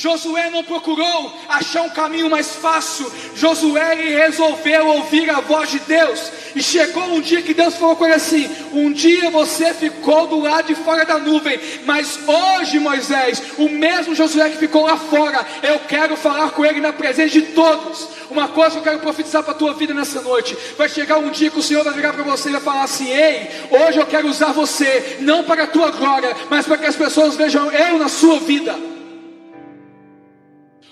[0.00, 3.10] Josué não procurou achar um caminho mais fácil.
[3.34, 6.30] Josué resolveu ouvir a voz de Deus.
[6.54, 10.38] E chegou um dia que Deus falou com ele assim: Um dia você ficou do
[10.38, 15.44] lado de fora da nuvem, mas hoje, Moisés, o mesmo Josué que ficou lá fora,
[15.64, 18.06] eu quero falar com ele na presença de todos.
[18.30, 21.30] Uma coisa que eu quero profetizar para a tua vida nessa noite: vai chegar um
[21.30, 24.06] dia que o Senhor vai virar para você e vai falar assim: Ei, hoje eu
[24.06, 27.98] quero usar você, não para a tua glória, mas para que as pessoas vejam eu
[27.98, 28.97] na sua vida.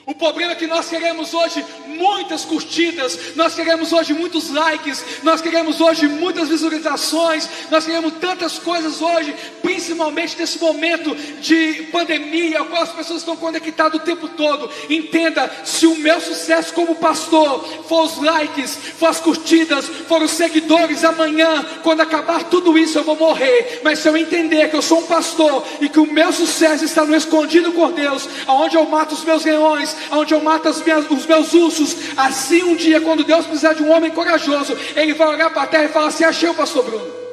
[0.07, 5.41] O problema é que nós queremos hoje muitas curtidas, nós queremos hoje muitos likes, nós
[5.41, 12.67] queremos hoje muitas visualizações, nós queremos tantas coisas hoje, principalmente nesse momento de pandemia, ao
[12.67, 14.71] qual as pessoas estão conectadas o tempo todo.
[14.89, 20.31] Entenda: se o meu sucesso como pastor for os likes, for as curtidas, for os
[20.31, 23.81] seguidores, amanhã, quando acabar tudo isso, eu vou morrer.
[23.83, 27.05] Mas se eu entender que eu sou um pastor e que o meu sucesso está
[27.05, 31.27] no escondido por Deus, aonde eu mato os meus leões, onde eu mato minhas, os
[31.27, 31.97] meus ursos.
[32.17, 35.67] Assim, um dia, quando Deus precisar de um homem corajoso, Ele vai olhar para a
[35.67, 37.27] terra e falar assim: Achei o pastor Bruno.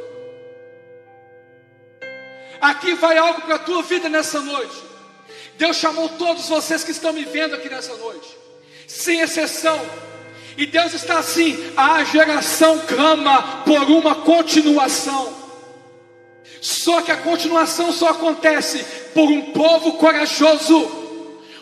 [2.62, 4.76] Aqui vai algo para a tua vida nessa noite.
[5.58, 8.38] Deus chamou todos vocês que estão me vendo aqui nessa noite,
[8.88, 9.80] sem exceção.
[10.58, 15.44] E Deus está assim: a geração clama por uma continuação.
[16.62, 21.03] Só que a continuação só acontece por um povo corajoso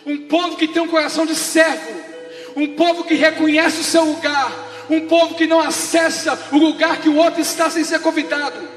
[0.06, 1.92] um povo que tem um coração de servo,
[2.56, 4.52] um povo que reconhece o seu lugar,
[4.90, 8.70] um povo que não acessa o lugar que o outro está sem ser convidado.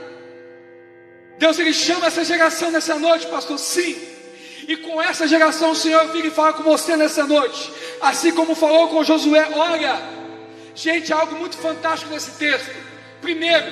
[1.39, 3.97] Deus ele chama essa geração nessa noite, pastor, sim.
[4.69, 8.55] E com essa geração o Senhor vira e fala com você nessa noite, assim como
[8.55, 9.49] falou com Josué.
[9.55, 10.01] Olha,
[10.75, 12.71] gente, algo muito fantástico nesse texto.
[13.21, 13.67] Primeiro,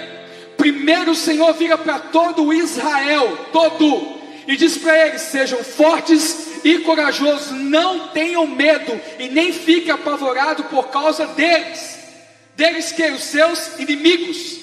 [0.57, 6.81] primeiro o Senhor vira para todo Israel, todo, e diz para eles: sejam fortes e
[6.81, 11.99] corajosos, não tenham medo e nem fiquem apavorados por causa deles,
[12.55, 14.61] deles que os seus inimigos.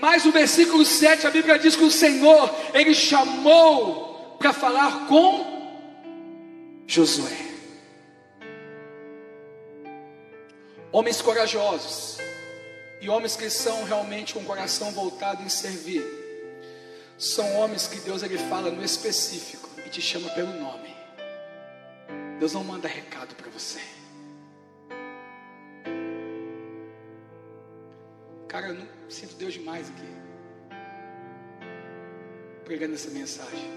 [0.00, 5.54] Mas o versículo 7, a Bíblia diz que o Senhor, Ele chamou para falar com
[6.86, 7.44] Josué.
[10.92, 12.18] Homens corajosos
[13.00, 16.04] e homens que são realmente com o coração voltado em servir
[17.18, 20.83] são homens que Deus ele fala no específico e te chama pelo nome.
[22.38, 23.80] Deus não manda recado para você.
[28.48, 30.06] Cara, eu não sinto Deus demais aqui.
[32.64, 33.70] Pregando essa mensagem.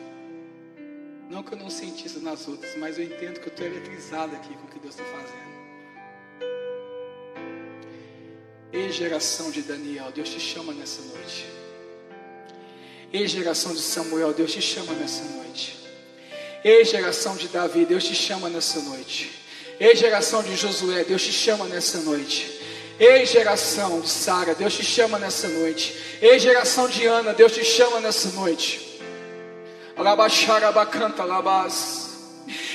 [1.29, 4.35] Não que eu não senti isso nas outras, mas eu entendo que eu estou eletrizado
[4.35, 5.47] aqui com o que Deus está fazendo.
[8.71, 11.47] Ei, geração de Daniel, Deus te chama nessa noite.
[13.11, 15.76] Ei, geração de Samuel, Deus te chama nessa noite.
[16.63, 19.31] Ei, geração de Davi, Deus te chama nessa noite.
[19.79, 22.59] Ei, geração de Josué, Deus te chama nessa noite.
[22.99, 25.95] Ei, geração de Sara, Deus te chama nessa noite.
[26.21, 28.99] Ei, geração de Ana, Deus te chama nessa noite.
[29.95, 32.07] Alabaxarabacanta, labás.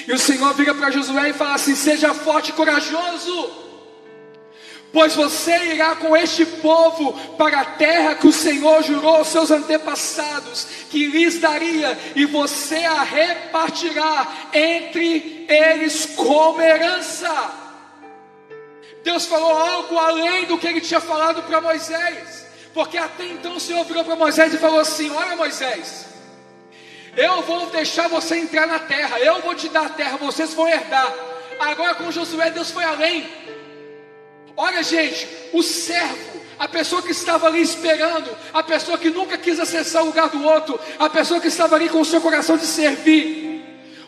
[0.06, 3.62] E o Senhor vira para Josué e fala assim: Seja forte e corajoso
[4.92, 9.50] pois você irá com este povo para a terra que o Senhor jurou aos seus
[9.50, 17.62] antepassados que lhes daria, e você a repartirá entre eles como herança.
[19.02, 23.60] Deus falou algo além do que ele tinha falado para Moisés, porque até então o
[23.60, 26.06] Senhor virou para Moisés e falou assim: Olha, Moisés,
[27.16, 30.68] eu vou deixar você entrar na terra, eu vou te dar a terra, vocês vão
[30.68, 31.12] herdar.
[31.58, 33.28] Agora com Josué, Deus foi além.
[34.56, 39.58] Olha, gente, o servo, a pessoa que estava ali esperando, a pessoa que nunca quis
[39.58, 42.66] acessar o lugar do outro, a pessoa que estava ali com o seu coração de
[42.66, 43.52] servir.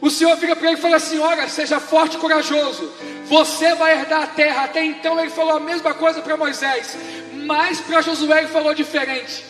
[0.01, 2.93] O Senhor vira para ele e fala assim: Olha, seja forte e corajoso,
[3.25, 4.65] você vai herdar a terra.
[4.65, 6.97] Até então ele falou a mesma coisa para Moisés,
[7.47, 9.45] mas para Josué ele falou diferente.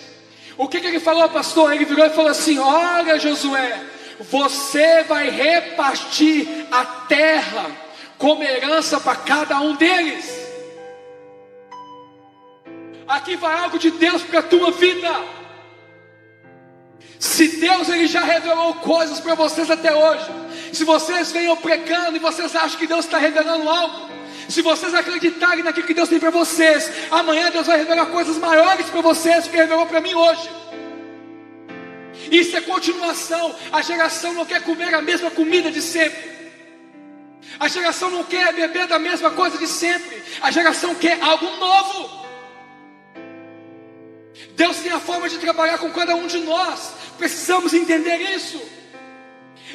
[0.56, 1.72] O que, que ele falou, pastor?
[1.72, 3.80] Ele virou e falou assim: Olha, Josué,
[4.20, 7.66] você vai repartir a terra
[8.16, 10.43] como herança para cada um deles.
[13.14, 15.08] Aqui vai algo de Deus para a tua vida.
[17.20, 20.26] Se Deus ele já revelou coisas para vocês até hoje,
[20.72, 24.10] se vocês venham pregando e vocês acham que Deus está revelando algo,
[24.48, 28.90] se vocês acreditarem naquilo que Deus tem para vocês, amanhã Deus vai revelar coisas maiores
[28.90, 30.50] para vocês do que revelou para mim hoje.
[32.32, 33.54] Isso é continuação.
[33.70, 36.34] A geração não quer comer a mesma comida de sempre.
[37.60, 40.20] A geração não quer beber da mesma coisa de sempre.
[40.42, 42.23] A geração quer algo novo.
[44.56, 46.92] Deus tem a forma de trabalhar com cada um de nós.
[47.18, 48.60] Precisamos entender isso.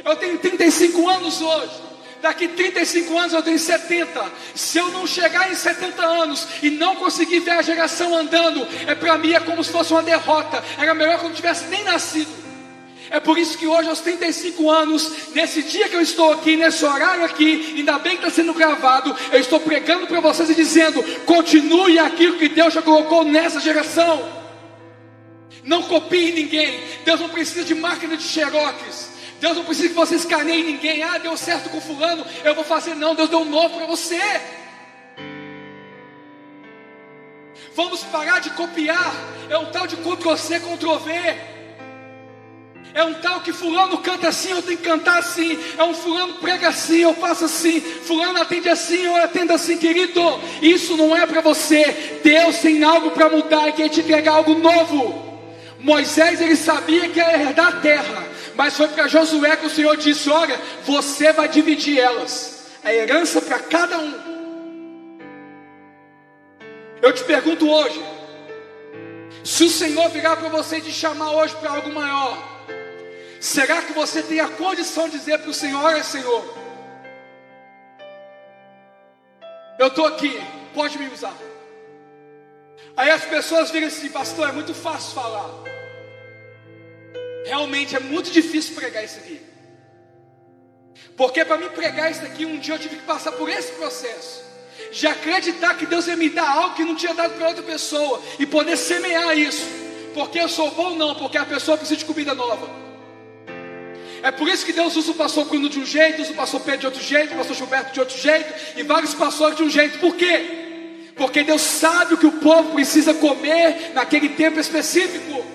[0.03, 1.89] Eu tenho 35 anos hoje.
[2.21, 4.31] Daqui 35 anos eu tenho 70.
[4.53, 8.93] Se eu não chegar em 70 anos e não conseguir ver a geração andando, é
[8.93, 10.61] para mim é como se fosse uma derrota.
[10.77, 12.49] Era melhor que eu não tivesse nem nascido.
[13.11, 16.85] É por isso que hoje, aos 35 anos, nesse dia que eu estou aqui, nesse
[16.85, 21.01] horário aqui, ainda bem que está sendo gravado, eu estou pregando para vocês e dizendo:
[21.25, 24.38] continue aquilo que Deus já colocou nessa geração.
[25.69, 26.83] Não copie ninguém.
[27.05, 29.11] Deus não precisa de máquina de xerox.
[29.39, 31.03] Deus não precisa que você escaneie ninguém.
[31.03, 32.95] Ah, deu certo com fulano, eu vou fazer.
[32.95, 34.19] Não, Deus deu um novo para você.
[37.75, 39.13] Vamos parar de copiar.
[39.47, 41.11] É um tal de Ctrl-C, Ctrl-V.
[42.91, 45.55] É um tal que fulano canta assim, eu tenho que cantar assim.
[45.77, 47.79] É um fulano prega assim, eu faço assim.
[47.79, 50.19] Fulano atende assim, eu atendo assim, querido.
[50.63, 52.19] Isso não é para você.
[52.23, 55.28] Deus tem algo para mudar e quer te entregar algo novo.
[55.79, 59.95] Moisés ele sabia que ia herdar a terra, mas foi para Josué que o Senhor
[59.95, 65.19] disse: Olha, você vai dividir elas, a herança para cada um.
[67.01, 68.03] Eu te pergunto hoje,
[69.43, 72.37] se o Senhor virar para você e te chamar hoje para algo maior,
[73.39, 76.43] será que você tem a condição de dizer para o Senhor: Olha, Senhor,
[79.79, 80.41] eu estou aqui,
[80.73, 81.48] pode me usar.
[82.99, 85.49] Aí as pessoas viram assim, pastor, é muito fácil falar.
[87.45, 89.39] Realmente é muito difícil pregar isso aqui.
[91.15, 94.43] Porque para me pregar isso aqui, um dia eu tive que passar por esse processo.
[94.91, 98.21] De acreditar que Deus ia me dar algo que não tinha dado para outra pessoa.
[98.37, 99.65] E poder semear isso.
[100.13, 102.69] Porque eu sou bom, não, porque a pessoa precisa de comida nova.
[104.21, 106.59] É por isso que Deus usa o pastor Bruno de um jeito, usa o pastor
[106.59, 109.69] Pedro de outro jeito, o pastor Gilberto de outro jeito, e vários pastores de um
[109.69, 109.99] jeito.
[109.99, 110.68] Por quê?
[111.19, 115.45] Porque Deus sabe o que o povo precisa comer naquele tempo específico.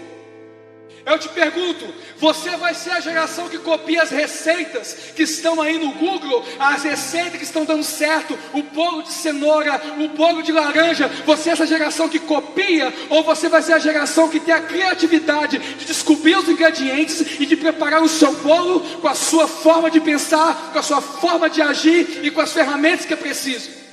[1.07, 1.87] Eu te pergunto,
[2.17, 6.83] você vai ser a geração que copia as receitas que estão aí no Google, as
[6.83, 11.53] receitas que estão dando certo, o bolo de cenoura, o bolo de laranja, você é
[11.53, 15.85] essa geração que copia, ou você vai ser a geração que tem a criatividade de
[15.85, 20.71] descobrir os ingredientes e de preparar o seu bolo com a sua forma de pensar,
[20.73, 23.84] com a sua forma de agir e com as ferramentas que é preciso?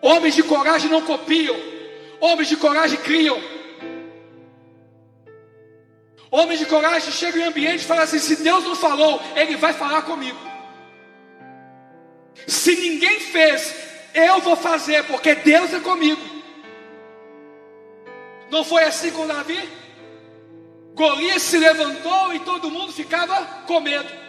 [0.00, 1.56] Homens de coragem não copiam,
[2.20, 3.40] homens de coragem criam.
[6.30, 9.72] Homem de coragem chega em ambiente e fala assim: se Deus não falou, Ele vai
[9.72, 10.38] falar comigo.
[12.46, 13.74] Se ninguém fez,
[14.14, 16.20] eu vou fazer, porque Deus é comigo.
[18.50, 19.58] Não foi assim com Davi?
[20.94, 24.27] Golias se levantou e todo mundo ficava com medo.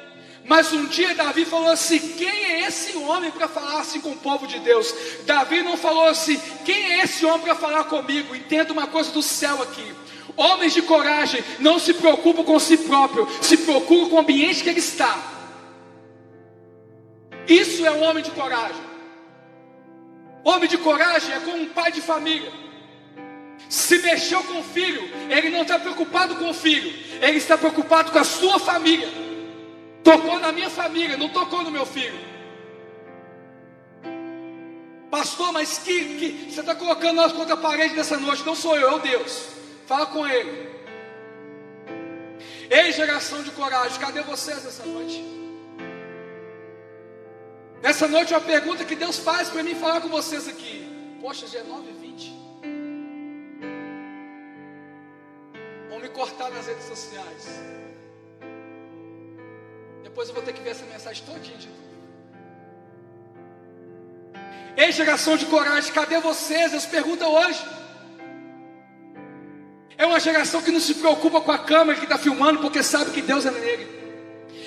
[0.50, 4.18] Mas um dia Davi falou assim: Quem é esse homem para falar assim com o
[4.18, 4.92] povo de Deus?
[5.24, 8.36] Davi não falou assim: Quem é esse homem para falar comigo?
[8.36, 9.94] Entenda uma coisa do céu aqui.
[10.36, 14.70] Homens de coragem não se preocupam com si próprio, se preocupam com o ambiente que
[14.70, 15.16] ele está.
[17.48, 18.82] Isso é um homem de coragem.
[20.44, 22.52] Homem de coragem é como um pai de família.
[23.70, 28.12] Se mexeu com o filho, ele não está preocupado com o filho, ele está preocupado
[28.12, 29.29] com a sua família.
[30.04, 32.20] Tocou na minha família, não tocou no meu filho.
[35.10, 38.46] Pastor, mas que, que você está colocando nós contra a parede nessa noite?
[38.46, 39.48] Não sou eu, é o Deus.
[39.88, 40.70] Fala com ele.
[42.70, 45.26] Ei, geração de coragem, cadê vocês nessa noite?
[47.82, 50.88] Nessa noite, uma pergunta que Deus faz para mim falar com vocês aqui.
[51.22, 52.40] Poxa, já é 9 20
[55.90, 57.79] Vão me cortar nas redes sociais.
[60.10, 61.80] Depois eu vou ter que ver essa mensagem todinha de novo.
[64.76, 66.72] Ei, geração de coragem, cadê vocês?
[66.72, 67.64] Deus pergunta hoje.
[69.96, 73.12] É uma geração que não se preocupa com a câmera que está filmando, porque sabe
[73.12, 73.88] que Deus é nele.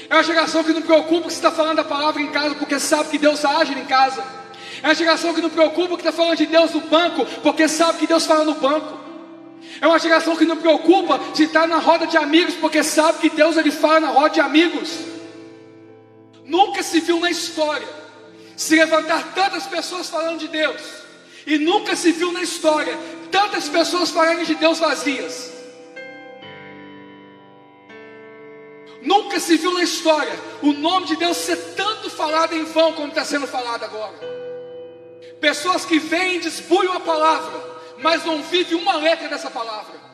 [0.09, 3.11] É uma geração que não preocupa que está falando a palavra em casa, porque sabe
[3.11, 4.25] que Deus age em casa.
[4.81, 7.99] É uma geração que não preocupa que está falando de Deus no banco, porque sabe
[7.99, 9.01] que Deus fala no banco.
[9.81, 13.31] É uma geração que não preocupa se está na roda de amigos, porque sabe que
[13.31, 15.12] Deus ele fala na roda de amigos.
[16.53, 17.89] Nunca se viu na história
[18.55, 20.83] se levantar tantas pessoas falando de Deus,
[21.47, 22.95] e nunca se viu na história
[23.31, 25.51] tantas pessoas falando de Deus vazias.
[29.01, 33.09] Nunca se viu na história o nome de Deus ser tanto falado em vão como
[33.09, 34.19] está sendo falado agora.
[35.41, 37.59] Pessoas que vêm e desbuiam a palavra,
[37.97, 40.12] mas não vivem uma letra dessa palavra.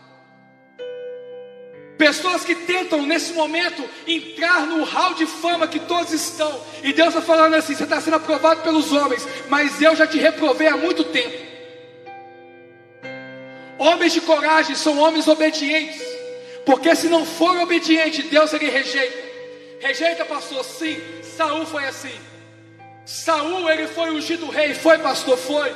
[1.99, 6.63] Pessoas que tentam nesse momento entrar no hall de fama que todos estão.
[6.81, 10.17] E Deus está falando assim: você está sendo aprovado pelos homens, mas eu já te
[10.17, 11.37] reprovei há muito tempo.
[13.77, 16.01] Homens de coragem são homens obedientes.
[16.65, 19.19] Porque se não for obediente, Deus ele rejeita.
[19.81, 20.65] Rejeita, pastor?
[20.65, 21.01] Sim.
[21.37, 22.15] Saul foi assim.
[23.05, 25.75] Saul ele foi ungido rei, foi pastor, foi.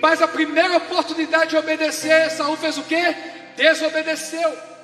[0.00, 3.14] Mas a primeira oportunidade de obedecer, Saul fez o quê?
[3.56, 4.77] Desobedeceu.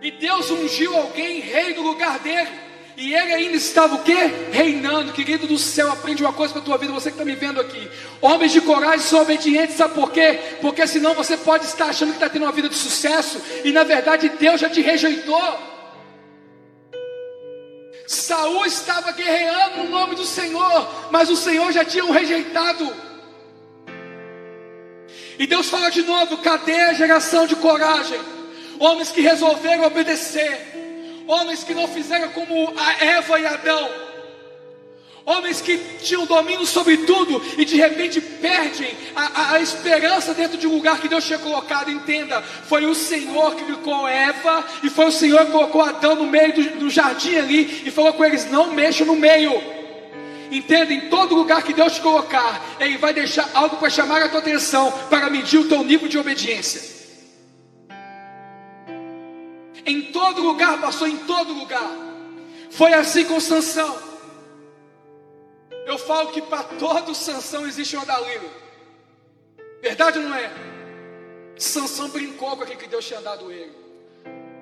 [0.00, 2.68] E Deus ungiu alguém rei no lugar dele.
[2.96, 4.16] E ele ainda estava o quê?
[4.50, 5.12] Reinando.
[5.12, 7.60] Querido do céu, aprende uma coisa para a tua vida, você que está me vendo
[7.60, 7.88] aqui.
[8.20, 10.40] Homens de coragem são obedientes, sabe por quê?
[10.60, 13.40] Porque senão você pode estar achando que está tendo uma vida de sucesso.
[13.64, 15.58] E na verdade Deus já te rejeitou.
[18.04, 22.92] Saul estava guerreando no nome do Senhor, mas o Senhor já tinha o rejeitado.
[25.38, 28.37] E Deus fala de novo: cadê a geração de coragem?
[28.78, 33.88] Homens que resolveram obedecer, homens que não fizeram como a Eva e Adão,
[35.28, 40.56] homens que tinham domínio sobre tudo e de repente perdem a, a, a, esperança dentro
[40.56, 41.90] de um lugar que Deus tinha colocado.
[41.90, 46.26] Entenda, foi o Senhor que colocou Eva e foi o Senhor que colocou Adão no
[46.26, 49.78] meio do, do jardim ali e falou com eles: não mexam no meio.
[50.50, 54.30] Entenda, em todo lugar que Deus te colocar, Ele vai deixar algo para chamar a
[54.30, 56.97] tua atenção, para medir o teu nível de obediência.
[59.88, 61.90] Em todo lugar, passou em todo lugar.
[62.70, 63.98] Foi assim com Sansão.
[65.86, 68.50] Eu falo que para todo Sansão existe uma Dalila.
[69.80, 70.52] Verdade ou não é?
[71.56, 73.72] Sansão brincou com aquilo que Deus tinha dado ele.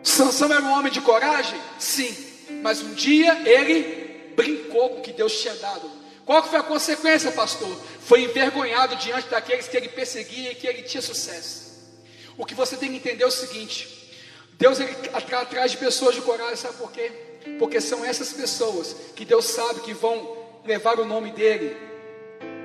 [0.00, 1.60] Sansão era um homem de coragem?
[1.76, 2.16] Sim.
[2.62, 5.90] Mas um dia ele brincou com o que Deus tinha dado.
[6.24, 7.76] Qual foi a consequência, pastor?
[8.00, 11.66] Foi envergonhado diante daqueles que ele perseguia e que ele tinha sucesso.
[12.38, 13.95] O que você tem que entender é o seguinte:
[14.58, 17.12] Deus ele atrás de pessoas de coragem, sabe por quê?
[17.58, 21.76] Porque são essas pessoas que Deus sabe que vão levar o nome dele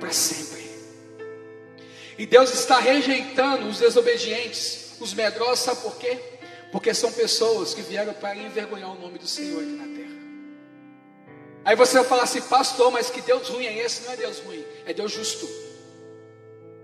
[0.00, 0.70] para sempre.
[2.18, 6.18] E Deus está rejeitando os desobedientes, os medrosos, sabe por quê?
[6.70, 10.12] Porque são pessoas que vieram para envergonhar o nome do Senhor aqui na terra.
[11.64, 14.02] Aí você vai falar assim, pastor, mas que Deus ruim é esse?
[14.04, 15.48] Não é Deus ruim, é Deus justo.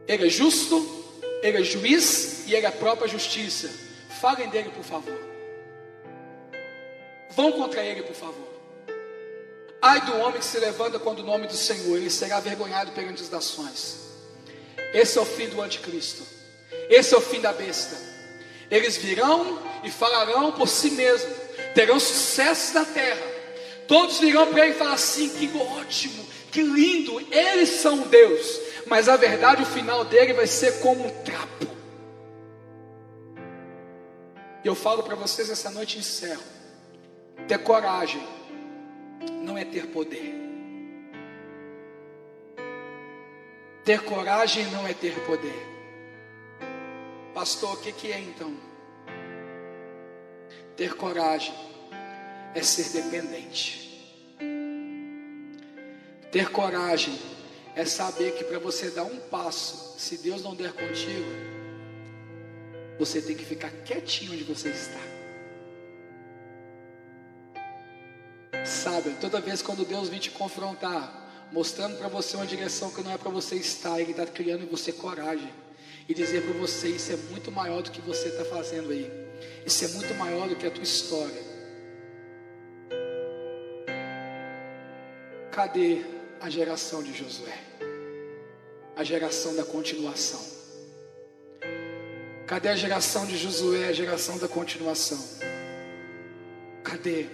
[0.07, 1.05] Ele é justo,
[1.43, 3.88] ele é juiz e ele é a própria justiça.
[4.21, 5.19] Falem dele, por favor.
[7.31, 8.49] Vão contra ele, por favor.
[9.81, 13.23] Ai do homem que se levanta quando o nome do Senhor, ele será vergonhado perante
[13.23, 14.09] as nações.
[14.93, 16.25] Esse é o fim do anticristo.
[16.91, 17.97] Esse é o fim da besta.
[18.69, 21.33] Eles virão e falarão por si mesmos,
[21.75, 23.23] terão sucesso na terra.
[23.87, 28.61] Todos virão para ele e falar assim: que ótimo, que lindo, eles são Deus.
[28.87, 31.68] Mas a verdade, o final dele vai ser como um trapo.
[34.69, 36.43] Eu falo para vocês essa noite encerro.
[37.47, 38.23] Ter coragem
[39.43, 40.35] não é ter poder.
[43.83, 45.67] Ter coragem não é ter poder.
[47.33, 48.55] Pastor, o que, que é então?
[50.77, 51.55] Ter coragem
[52.55, 53.89] é ser dependente.
[56.31, 57.19] Ter coragem
[57.75, 61.58] é saber que para você dar um passo, se Deus não der contigo,
[62.99, 65.01] você tem que ficar quietinho onde você está.
[68.65, 73.13] Sabe, toda vez quando Deus vem te confrontar, mostrando para você uma direção que não
[73.13, 75.53] é para você estar, Ele está criando em você coragem
[76.09, 79.11] e dizer para você: Isso é muito maior do que você está fazendo aí,
[79.65, 81.49] isso é muito maior do que a tua história.
[85.53, 86.03] Cadê
[86.41, 87.59] a geração de Josué?
[88.95, 90.58] A geração da continuação.
[92.49, 95.23] Cadê a geração de Josué, a geração da continuação?
[96.83, 97.27] Cadê?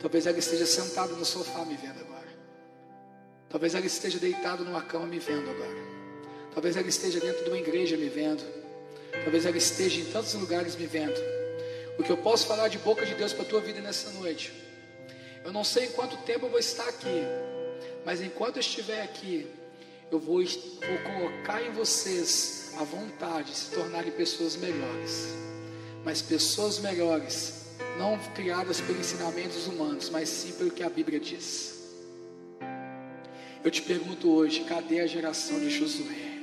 [0.00, 2.28] Talvez ela esteja sentada no sofá me vendo agora.
[3.50, 5.76] Talvez ela esteja deitada numa cama me vendo agora.
[6.54, 8.42] Talvez ela esteja dentro de uma igreja me vendo.
[9.22, 11.20] Talvez ela esteja em tantos lugares me vendo.
[11.98, 14.50] O que eu posso falar de boca de Deus para a tua vida nessa noite.
[15.44, 17.22] Eu não sei em quanto tempo eu vou estar aqui.
[18.02, 19.46] Mas enquanto eu estiver aqui,
[20.14, 25.34] eu vou, vou colocar em vocês a vontade de se tornarem pessoas melhores.
[26.04, 31.82] Mas pessoas melhores, não criadas pelos ensinamentos humanos, mas sim pelo que a Bíblia diz.
[33.64, 36.38] Eu te pergunto hoje: cadê a geração de Josué?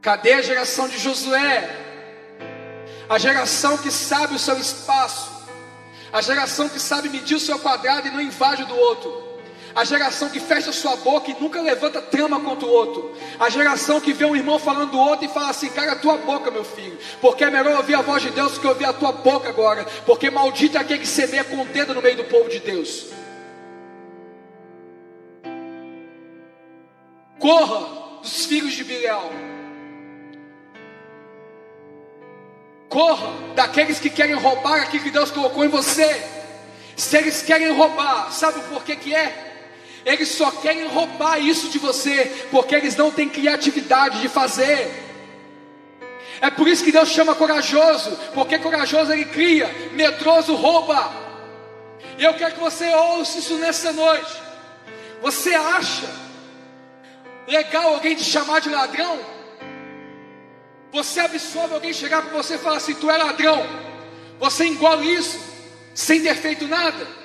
[0.00, 1.68] Cadê a geração de Josué?
[3.06, 5.30] A geração que sabe o seu espaço,
[6.10, 9.33] a geração que sabe medir o seu quadrado e não invade do outro,
[9.74, 14.00] a geração que fecha sua boca e nunca levanta trama contra o outro, a geração
[14.00, 16.64] que vê um irmão falando do outro e fala assim: cara, a tua boca, meu
[16.64, 19.48] filho, porque é melhor ouvir a voz de Deus do que ouvir a tua boca
[19.48, 23.06] agora, porque maldito é aquele que semeia com dedo no meio do povo de Deus.
[27.38, 29.30] Corra dos filhos de Bileal.
[32.88, 36.24] Corra daqueles que querem roubar aquilo que Deus colocou em você.
[36.96, 39.43] Se eles querem roubar, sabe por que, que é?
[40.04, 45.02] Eles só querem roubar isso de você, porque eles não têm criatividade de fazer.
[46.40, 51.10] É por isso que Deus chama corajoso, porque corajoso ele cria, medroso rouba.
[52.18, 54.42] E eu quero que você ouça isso nessa noite.
[55.22, 56.06] Você acha
[57.46, 59.18] legal alguém te chamar de ladrão?
[60.92, 63.66] Você absorve alguém chegar para você e falar assim: Tu é ladrão.
[64.38, 65.40] Você engole isso
[65.94, 67.23] sem ter feito nada.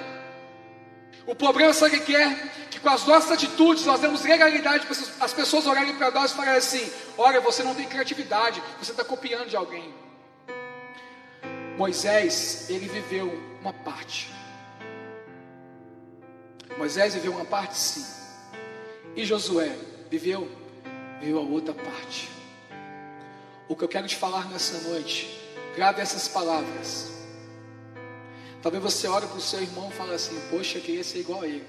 [1.29, 2.33] O problema, sabe o que é?
[2.71, 6.33] Que com as nossas atitudes nós damos legalidade para as pessoas olharem para nós e
[6.33, 9.93] falarem assim: Olha, você não tem criatividade, você está copiando de alguém.
[11.77, 13.31] Moisés, ele viveu
[13.61, 14.33] uma parte.
[16.75, 18.05] Moisés viveu uma parte, sim.
[19.15, 19.75] E Josué
[20.09, 20.49] viveu,
[21.19, 22.27] viveu a outra parte.
[23.67, 25.39] O que eu quero te falar nessa noite,
[25.75, 27.18] grave essas palavras.
[28.61, 31.41] Talvez você olhe para o seu irmão e fale assim: Poxa, eu queria ser igual
[31.41, 31.65] a ele.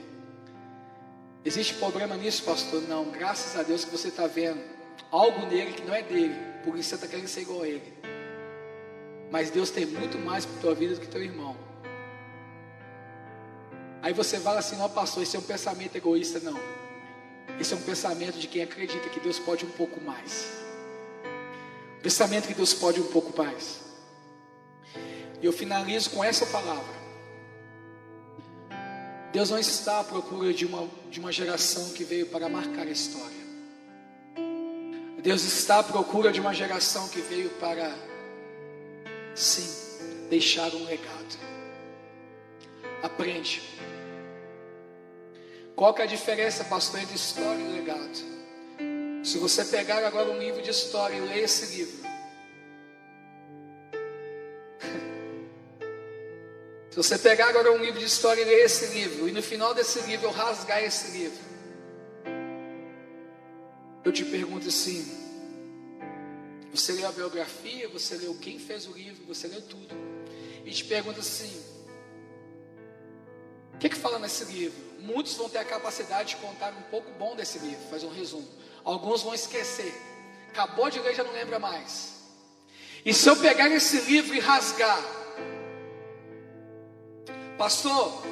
[1.44, 2.82] Existe problema nisso, pastor?
[2.82, 4.60] Não, graças a Deus que você está vendo
[5.10, 7.92] algo nele que não é dele, por isso você está querendo ser igual a ele.
[9.30, 11.56] Mas Deus tem muito mais para a tua vida do que teu irmão.
[14.02, 16.40] Aí você fala assim: Não, pastor, esse é um pensamento egoísta.
[16.40, 16.58] Não,
[17.60, 20.50] esse é um pensamento de quem acredita que Deus pode um pouco mais.
[22.02, 23.89] Pensamento que Deus pode um pouco mais.
[25.40, 27.00] E eu finalizo com essa palavra.
[29.32, 32.90] Deus não está à procura de uma, de uma geração que veio para marcar a
[32.90, 33.40] história.
[35.22, 37.94] Deus está à procura de uma geração que veio para,
[39.34, 39.68] sim,
[40.28, 41.38] deixar um legado.
[43.02, 43.62] Aprende.
[45.76, 48.30] Qual que é a diferença, pastor, entre história e legado?
[49.22, 52.09] Se você pegar agora um livro de história e ler esse livro,
[56.90, 59.72] se você pegar agora um livro de história e ler esse livro, e no final
[59.72, 61.38] desse livro eu rasgar esse livro,
[64.04, 65.06] eu te pergunto assim:
[66.72, 69.94] você leu a biografia, você leu quem fez o livro, você leu tudo,
[70.64, 71.62] e te pergunto assim:
[73.74, 74.90] o que, que fala nesse livro?
[74.98, 78.48] Muitos vão ter a capacidade de contar um pouco bom desse livro, faz um resumo.
[78.82, 79.94] Alguns vão esquecer.
[80.48, 82.16] Acabou de ler, já não lembra mais.
[83.04, 85.19] E se eu pegar esse livro e rasgar,
[87.60, 88.22] pastor,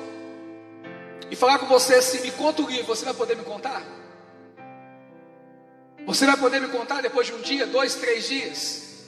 [1.30, 3.82] e falar com você assim, me conta o livro, você vai poder me contar?
[6.06, 9.04] Você vai poder me contar depois de um dia, dois, três dias,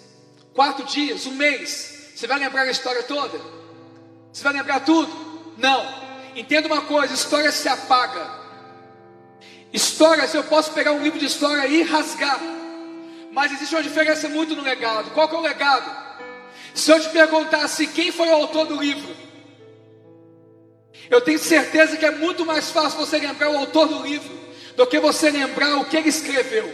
[0.53, 2.13] quatro dias, um mês?
[2.15, 3.41] Você vai lembrar a história toda?
[4.31, 5.11] Você vai lembrar tudo?
[5.57, 5.83] Não.
[6.37, 8.29] Entenda uma coisa: história se apaga.
[9.73, 12.39] Histórias, eu posso pegar um livro de história e rasgar.
[13.33, 15.13] Mas existe uma diferença muito no legado.
[15.13, 15.91] Qual que é o legado?
[16.75, 19.30] Se eu te perguntasse quem foi o autor do livro,
[21.11, 24.41] eu tenho certeza que é muito mais fácil você lembrar o autor do livro
[24.77, 26.73] do que você lembrar o que ele escreveu.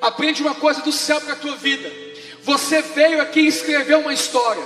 [0.00, 1.90] Aprende uma coisa do céu para a tua vida.
[2.42, 4.62] Você veio aqui e escreveu uma história.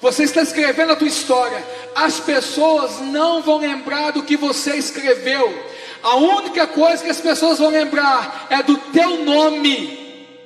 [0.00, 1.64] Você está escrevendo a tua história.
[1.94, 5.66] As pessoas não vão lembrar do que você escreveu.
[6.02, 10.36] A única coisa que as pessoas vão lembrar é do teu nome.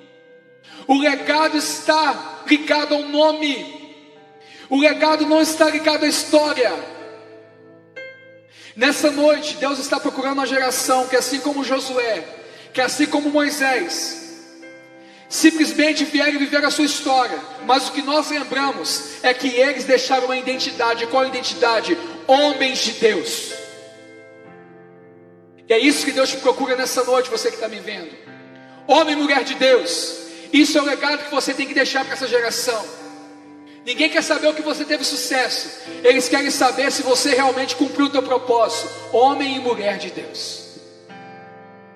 [0.86, 3.79] O legado está ligado ao nome.
[4.70, 6.72] O legado não está ligado à história.
[8.76, 12.24] Nessa noite, Deus está procurando uma geração que, assim como Josué,
[12.72, 14.20] que assim como Moisés,
[15.28, 17.36] simplesmente vieram viver a sua história,
[17.66, 21.98] mas o que nós lembramos é que eles deixaram uma identidade, qual identidade?
[22.28, 23.52] Homens de Deus.
[25.68, 28.10] E é isso que Deus te procura nessa noite, você que está me vendo.
[28.86, 30.16] Homem e mulher de Deus.
[30.52, 32.99] Isso é o legado que você tem que deixar para essa geração.
[33.90, 35.68] Ninguém quer saber o que você teve sucesso.
[36.04, 38.88] Eles querem saber se você realmente cumpriu o teu propósito.
[39.12, 40.76] Homem e mulher de Deus.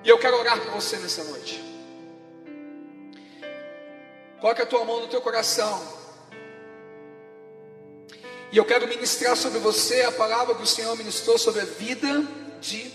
[0.03, 1.63] E eu quero orar por você nessa noite.
[4.41, 5.81] Coloque a tua mão no teu coração.
[8.51, 12.27] E eu quero ministrar sobre você a palavra que o Senhor ministrou sobre a vida
[12.59, 12.91] de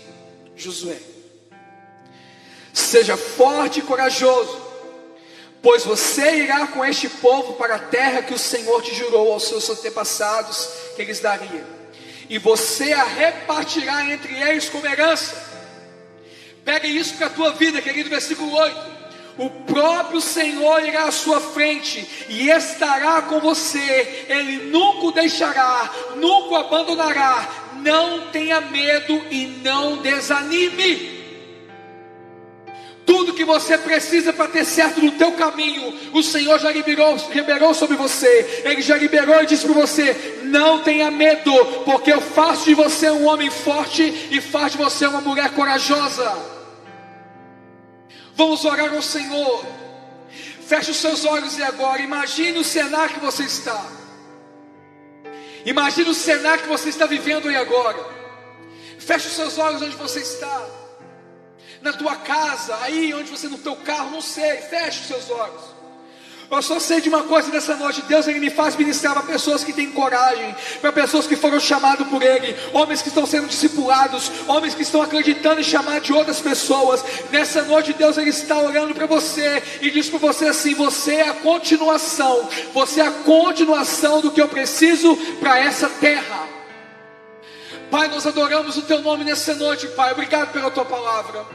[0.55, 0.99] Josué.
[2.71, 4.60] Seja forte e corajoso,
[5.61, 9.43] pois você irá com este povo para a terra que o Senhor te jurou aos
[9.43, 11.65] seus antepassados que eles daria,
[12.29, 15.49] e você a repartirá entre eles como herança.
[16.63, 19.01] Pegue isso para a tua vida, querido, versículo 8
[19.37, 25.89] o próprio Senhor irá à sua frente e estará com você, Ele nunca o deixará,
[26.15, 27.49] nunca o abandonará.
[27.77, 31.20] Não tenha medo e não desanime.
[33.11, 37.73] Tudo que você precisa para ter certo no teu caminho, o Senhor já liberou, liberou
[37.73, 38.61] sobre você.
[38.63, 43.11] Ele já liberou e disse para você: não tenha medo, porque eu faço de você
[43.11, 44.01] um homem forte
[44.31, 46.37] e faço de você uma mulher corajosa.
[48.33, 49.65] Vamos orar ao Senhor.
[50.65, 53.87] Feche os seus olhos e agora imagine o cenário que você está.
[55.65, 58.05] Imagine o cenário que você está vivendo aí agora.
[58.97, 60.80] Feche os seus olhos onde você está.
[61.81, 64.57] Na tua casa, aí onde você no teu carro, não sei.
[64.57, 65.81] Feche os seus olhos.
[66.51, 69.63] Eu só sei de uma coisa nessa noite: Deus ele me faz ministrar para pessoas
[69.63, 74.29] que têm coragem, para pessoas que foram chamadas por Ele, homens que estão sendo discipulados,
[74.49, 77.05] homens que estão acreditando em chamar de outras pessoas.
[77.31, 81.29] Nessa noite, Deus ele está olhando para você e diz para você assim: Você é
[81.29, 86.60] a continuação, você é a continuação do que eu preciso para essa terra.
[87.91, 90.13] Pai, nós adoramos o Teu nome nessa noite, Pai.
[90.13, 91.45] Obrigado pela Tua palavra.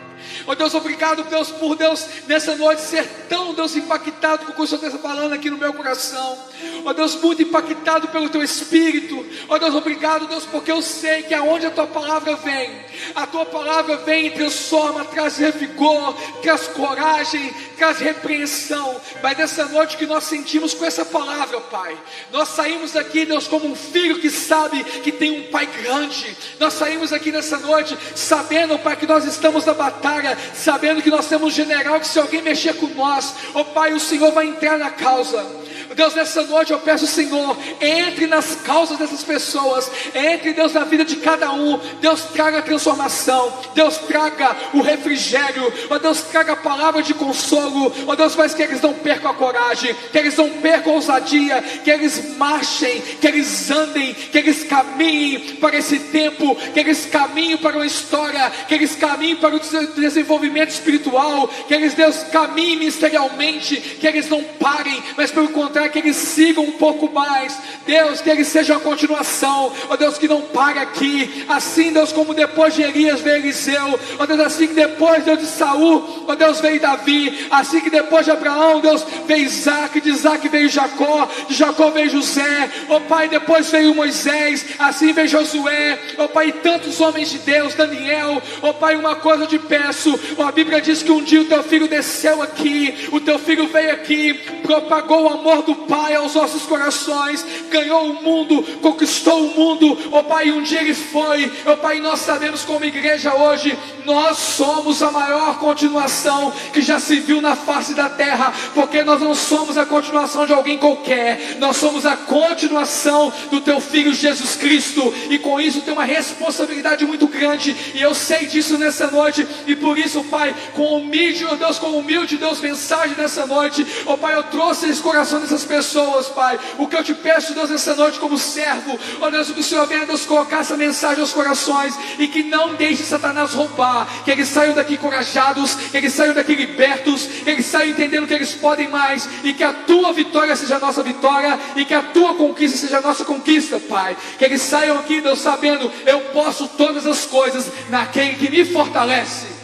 [0.46, 4.62] Oh Deus, obrigado, Deus, por Deus nessa noite ser tão, Deus, impactado com o que
[4.62, 6.38] o Senhor está falando aqui no meu coração.
[6.84, 9.24] Oh Deus, muito impactado pelo teu espírito.
[9.48, 12.70] Oh Deus, obrigado, Deus, porque eu sei que aonde a tua palavra vem,
[13.14, 19.00] a tua palavra vem e transforma, traz revigor, traz coragem, traz repreensão.
[19.22, 21.96] Mas nessa noite que nós sentimos com essa palavra, Pai,
[22.32, 26.36] nós saímos daqui, Deus, como um filho que sabe que tem um pai grande.
[26.58, 31.28] Nós saímos aqui nessa noite sabendo, Pai, que nós estamos na batalha, sabendo que nós
[31.28, 34.78] temos um general que se alguém mexer com nós, oh Pai, o Senhor vai entrar
[34.78, 35.65] na causa.
[35.94, 41.04] Deus, nessa noite eu peço, Senhor, entre nas causas dessas pessoas, entre, Deus, na vida
[41.04, 41.78] de cada um.
[42.00, 47.92] Deus, traga a transformação, Deus, traga o refrigério, ó Deus, traga a palavra de consolo,
[48.06, 51.62] ó Deus, faz que eles não percam a coragem, que eles não percam a ousadia,
[51.84, 57.56] que eles marchem, que eles andem, que eles caminhem para esse tempo, que eles caminhem
[57.56, 59.60] para uma história, que eles caminhem para o
[59.94, 65.88] desenvolvimento espiritual, que eles, Deus, caminhem ministerialmente, que eles não parem, mas pelo contrário, encontrar,
[65.90, 67.58] que eles sigam um pouco mais.
[67.86, 69.72] Deus, que eles sejam a continuação.
[69.88, 71.44] Ó Deus, que não pare aqui.
[71.48, 74.00] Assim, Deus, como depois de Elias veio Eliseu.
[74.18, 77.46] Ó Deus, assim que depois Deus de Saul, ó Deus, veio Davi.
[77.50, 80.00] Assim que depois de Abraão, Deus, veio Isaac.
[80.00, 81.28] De Isaac veio Jacó.
[81.48, 82.70] De Jacó veio José.
[82.88, 84.64] Ó Pai, depois veio Moisés.
[84.78, 85.98] Assim veio Josué.
[86.18, 87.74] Ó Pai, tantos homens de Deus.
[87.74, 88.42] Daniel.
[88.62, 90.18] Ó Pai, uma coisa eu te peço.
[90.38, 93.08] A Bíblia diz que um dia o teu filho desceu aqui.
[93.12, 94.34] O teu filho veio aqui.
[94.62, 100.22] Propagou o amor do Pai aos nossos corações ganhou o mundo, conquistou o mundo, ó
[100.22, 105.10] Pai, um dia ele foi, ó Pai, nós sabemos como igreja hoje, nós somos a
[105.10, 109.84] maior continuação que já se viu na face da terra, porque nós não somos a
[109.84, 115.60] continuação de alguém qualquer, nós somos a continuação do teu filho Jesus Cristo, e com
[115.60, 120.22] isso tem uma responsabilidade muito grande, e eu sei disso nessa noite, e por isso,
[120.24, 124.88] Pai, com humilde, ó Deus, com humilde, Deus, mensagem nessa noite, ó Pai, eu trouxe
[124.88, 128.98] esse coração dessas pessoas, Pai, o que eu te peço, Deus, nessa noite como servo,
[129.20, 132.74] ó Deus, que o Senhor venha, Deus, colocar essa mensagem aos corações e que não
[132.74, 137.66] deixe Satanás roubar, que eles saiam daqui corajados, que eles saiam daqui libertos, que eles
[137.66, 141.58] saiam entendendo que eles podem mais e que a tua vitória seja a nossa vitória
[141.74, 144.16] e que a tua conquista seja a nossa conquista, Pai.
[144.38, 149.55] Que eles saiam aqui, Deus, sabendo, eu posso todas as coisas naquele que me fortalece.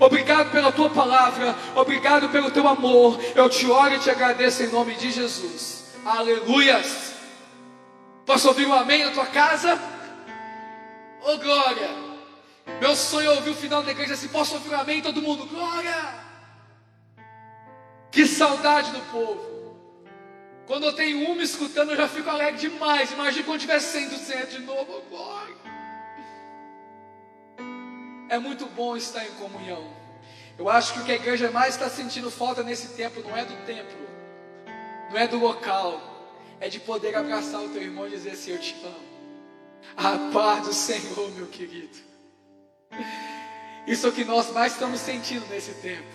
[0.00, 3.20] Obrigado pela tua palavra, obrigado pelo teu amor.
[3.34, 5.92] Eu te oro e te agradeço em nome de Jesus.
[6.04, 7.12] Aleluias.
[8.24, 9.78] Posso ouvir um amém na tua casa?
[11.22, 11.90] Oh glória!
[12.80, 15.44] Meu sonho é ouvir o final da igreja assim, posso ouvir um amém todo mundo?
[15.44, 16.14] Glória!
[18.10, 19.76] Que saudade do povo!
[20.66, 23.12] Quando eu tenho uma escutando, eu já fico alegre demais.
[23.12, 25.49] Imagina quando tiver 100, 200 de novo, glória!
[28.30, 29.92] É muito bom estar em comunhão.
[30.56, 33.44] Eu acho que o que a igreja mais está sentindo falta nesse tempo não é
[33.44, 33.98] do templo,
[35.10, 36.00] não é do local,
[36.60, 39.10] é de poder abraçar o teu irmão e dizer assim: Eu te amo.
[39.96, 41.98] A paz do Senhor, meu querido.
[43.84, 46.06] Isso é o que nós mais estamos sentindo nesse tempo.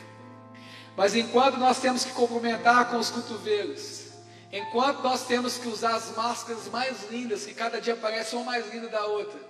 [0.95, 4.05] Mas enquanto nós temos que cumprimentar com os cotovelos,
[4.53, 8.73] enquanto nós temos que usar as máscaras mais lindas, que cada dia parece uma mais
[8.73, 9.44] linda da outra,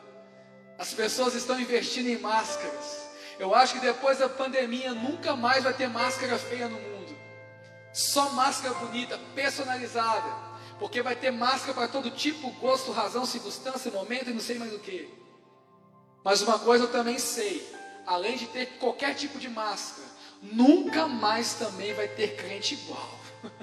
[0.78, 3.06] as pessoas estão investindo em máscaras.
[3.40, 7.16] Eu acho que depois da pandemia nunca mais vai ter máscara feia no mundo.
[7.94, 10.46] Só máscara bonita, personalizada.
[10.80, 14.74] Porque vai ter máscara para todo tipo, gosto, razão, circunstância, momento e não sei mais
[14.74, 15.10] o que.
[16.24, 17.66] Mas uma coisa eu também sei:
[18.06, 20.08] além de ter qualquer tipo de máscara,
[20.42, 23.20] nunca mais também vai ter crente igual.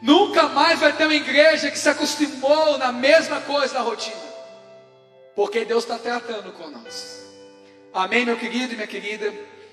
[0.00, 4.33] nunca mais vai ter uma igreja que se acostumou na mesma coisa na rotina.
[5.34, 7.24] Porque Deus está tratando com nós.
[7.92, 9.26] Amém, meu querido e minha querida.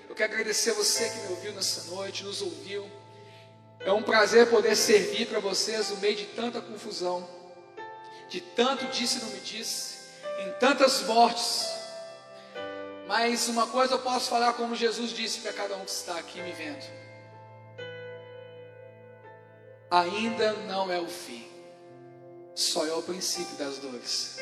[0.10, 2.90] Eu quero agradecer a você que me ouviu nessa noite, nos ouviu.
[3.80, 7.28] É um prazer poder servir para vocês no meio de tanta confusão,
[8.30, 9.98] de tanto disse e não me disse,
[10.46, 11.66] em tantas mortes.
[13.08, 16.42] Mas uma coisa eu posso falar como Jesus disse para cada um que está aqui
[16.42, 16.86] me vendo:
[19.90, 21.48] ainda não é o fim,
[22.54, 24.38] só é o princípio das dores.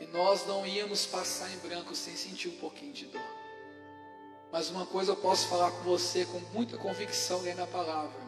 [0.00, 3.38] E nós não íamos passar em branco sem sentir um pouquinho de dor.
[4.50, 8.20] Mas uma coisa eu posso falar com você com muita convicção lendo a palavra.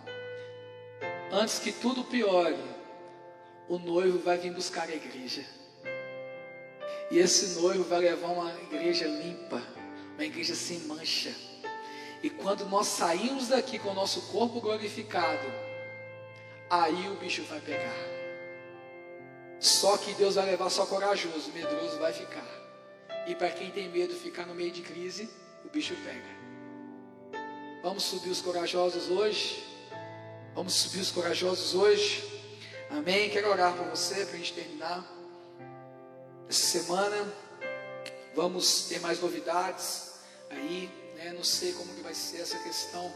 [1.33, 2.59] Antes que tudo piore,
[3.69, 5.45] o noivo vai vir buscar a igreja.
[7.11, 9.63] E esse noivo vai levar uma igreja limpa,
[10.15, 11.35] uma igreja sem mancha.
[12.23, 15.47] E quando nós saímos daqui com o nosso corpo glorificado,
[16.69, 18.20] aí o bicho vai pegar.
[19.61, 22.49] Só que Deus vai levar só corajoso, medroso vai ficar.
[23.27, 25.29] E para quem tem medo ficar no meio de crise,
[25.65, 26.41] o bicho pega.
[27.83, 29.63] Vamos subir os corajosos hoje.
[30.55, 32.25] Vamos subir os corajosos hoje.
[32.91, 33.29] Amém.
[33.29, 35.07] Quero orar por você para a gente terminar.
[36.49, 37.33] Essa semana
[38.35, 40.15] vamos ter mais novidades
[40.49, 40.91] aí.
[41.17, 41.33] Né?
[41.33, 43.13] Não sei como que vai ser essa questão.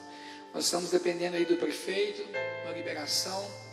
[0.52, 2.22] Nós estamos dependendo aí do prefeito,
[2.64, 3.63] uma liberação.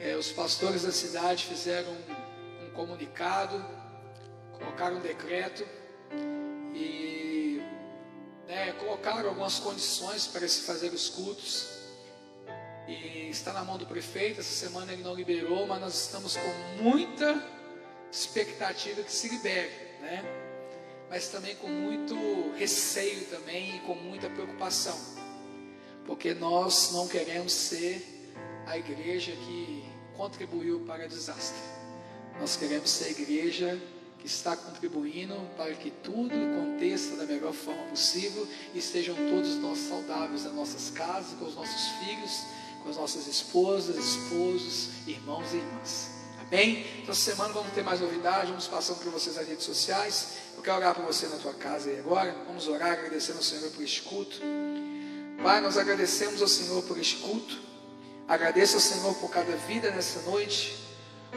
[0.00, 3.62] É, os pastores da cidade fizeram um, um comunicado,
[4.58, 5.62] colocaram um decreto
[6.74, 7.60] e
[8.48, 11.68] né, colocaram algumas condições para se fazer os cultos.
[12.88, 16.82] E está na mão do prefeito, essa semana ele não liberou, mas nós estamos com
[16.82, 17.46] muita
[18.10, 19.70] expectativa que se libere,
[20.00, 20.24] né?
[21.10, 22.16] Mas também com muito
[22.56, 24.98] receio também e com muita preocupação.
[26.06, 28.32] Porque nós não queremos ser
[28.66, 29.79] a igreja que
[30.20, 31.56] contribuiu para o desastre.
[32.38, 33.80] Nós queremos ser a igreja
[34.18, 39.78] que está contribuindo para que tudo aconteça da melhor forma possível e estejam todos nós
[39.78, 42.42] saudáveis nas nossas casas, com os nossos filhos,
[42.82, 46.10] com as nossas esposas, esposos, irmãos e irmãs.
[46.46, 46.84] Amém?
[46.98, 50.34] Então, essa semana vamos ter mais novidades, vamos passando para vocês nas redes sociais.
[50.54, 52.36] Eu quero orar por você na tua casa aí agora.
[52.46, 54.38] Vamos orar agradecendo ao Senhor por este culto.
[55.42, 57.69] Pai, nós agradecemos ao Senhor por este culto.
[58.30, 60.78] Agradeço ao Senhor por cada vida nessa noite.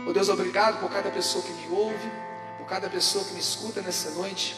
[0.08, 2.12] Oh Deus, obrigado por cada pessoa que me ouve,
[2.60, 4.56] por cada pessoa que me escuta nessa noite.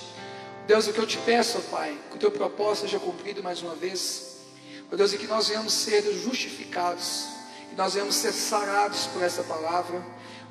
[0.67, 3.61] Deus, o que eu te peço, oh Pai, que o teu propósito seja cumprido mais
[3.61, 4.41] uma vez.
[4.91, 7.25] Oh Deus, e que nós venhamos ser justificados,
[7.69, 10.05] que nós venhamos ser sarados por essa palavra.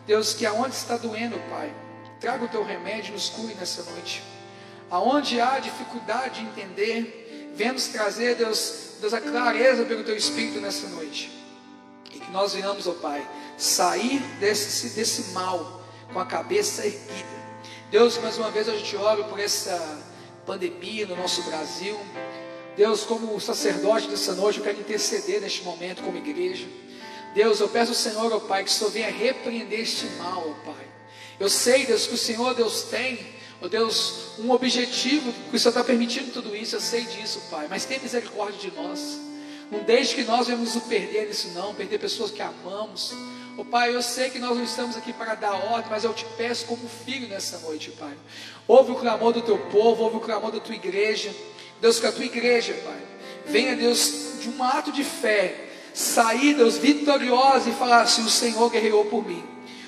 [0.06, 1.70] Deus, que aonde está doendo, Pai,
[2.18, 4.22] traga o teu remédio e nos cure nessa noite.
[4.90, 10.88] Aonde há dificuldade de entender, venha-nos trazer, Deus, Deus, a clareza pelo teu Espírito nessa
[10.88, 11.43] noite.
[12.14, 15.82] E que nós venhamos, ó oh Pai, sair desse, desse mal
[16.12, 17.34] com a cabeça erguida.
[17.90, 20.02] Deus, mais uma vez eu te oro por essa
[20.46, 21.98] pandemia no nosso Brasil.
[22.76, 26.66] Deus, como sacerdote dessa noite, eu quero interceder neste momento como igreja.
[27.34, 30.72] Deus, eu peço ao Senhor, ó Pai, que o Senhor venha repreender este mal, ó
[30.72, 30.86] Pai.
[31.38, 33.18] Eu sei, Deus, que o Senhor, Deus, tem,
[33.60, 37.66] ó Deus, um objetivo, que o Senhor está permitindo tudo isso, eu sei disso, Pai.
[37.68, 39.18] Mas tem misericórdia de nós.
[39.74, 43.12] Não deixe que nós venhamos nos perder nisso, não, perder pessoas que amamos.
[43.58, 46.24] Ó Pai, eu sei que nós não estamos aqui para dar ordem, mas eu te
[46.36, 48.14] peço como filho nessa noite, Pai.
[48.68, 51.34] Ouve o clamor do teu povo, ouve o clamor da tua igreja.
[51.80, 53.02] Deus, que a tua igreja, Pai,
[53.46, 58.70] venha, Deus, de um ato de fé sair, Deus, vitoriosa e falar assim: o Senhor
[58.70, 59.42] guerreou por mim,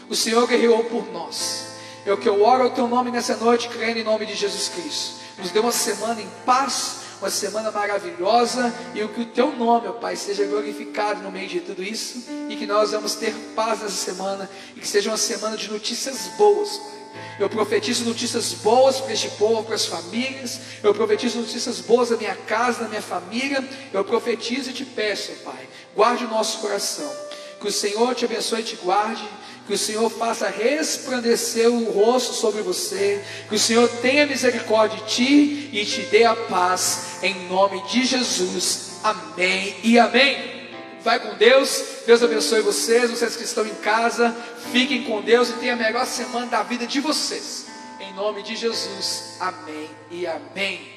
[0.08, 1.66] o Senhor guerreou por nós.
[2.04, 4.68] É o que eu oro ao teu nome nessa noite, crendo em nome de Jesus
[4.68, 5.16] Cristo.
[5.38, 9.92] Nos dê uma semana em paz, uma semana maravilhosa e que o teu nome, ó
[9.92, 13.94] Pai, seja glorificado no meio de tudo isso e que nós vamos ter paz nessa
[13.94, 16.96] semana e que seja uma semana de notícias boas, Pai.
[17.38, 20.58] Eu profetizo notícias boas para este povo, para as famílias.
[20.82, 23.66] Eu profetizo notícias boas da minha casa, da minha família.
[23.92, 27.10] Eu profetizo e te peço, Pai, guarde o nosso coração.
[27.60, 29.26] Que o Senhor te abençoe e te guarde.
[29.66, 33.22] Que o Senhor faça resplandecer o rosto sobre você.
[33.48, 37.18] Que o Senhor tenha misericórdia de ti e te dê a paz.
[37.22, 38.92] Em nome de Jesus.
[39.02, 40.70] Amém e amém.
[41.02, 41.84] Vai com Deus.
[42.06, 43.10] Deus abençoe vocês.
[43.10, 44.34] Vocês que estão em casa,
[44.72, 47.66] fiquem com Deus e tenham a melhor semana da vida de vocês.
[48.00, 49.36] Em nome de Jesus.
[49.40, 50.95] Amém e amém.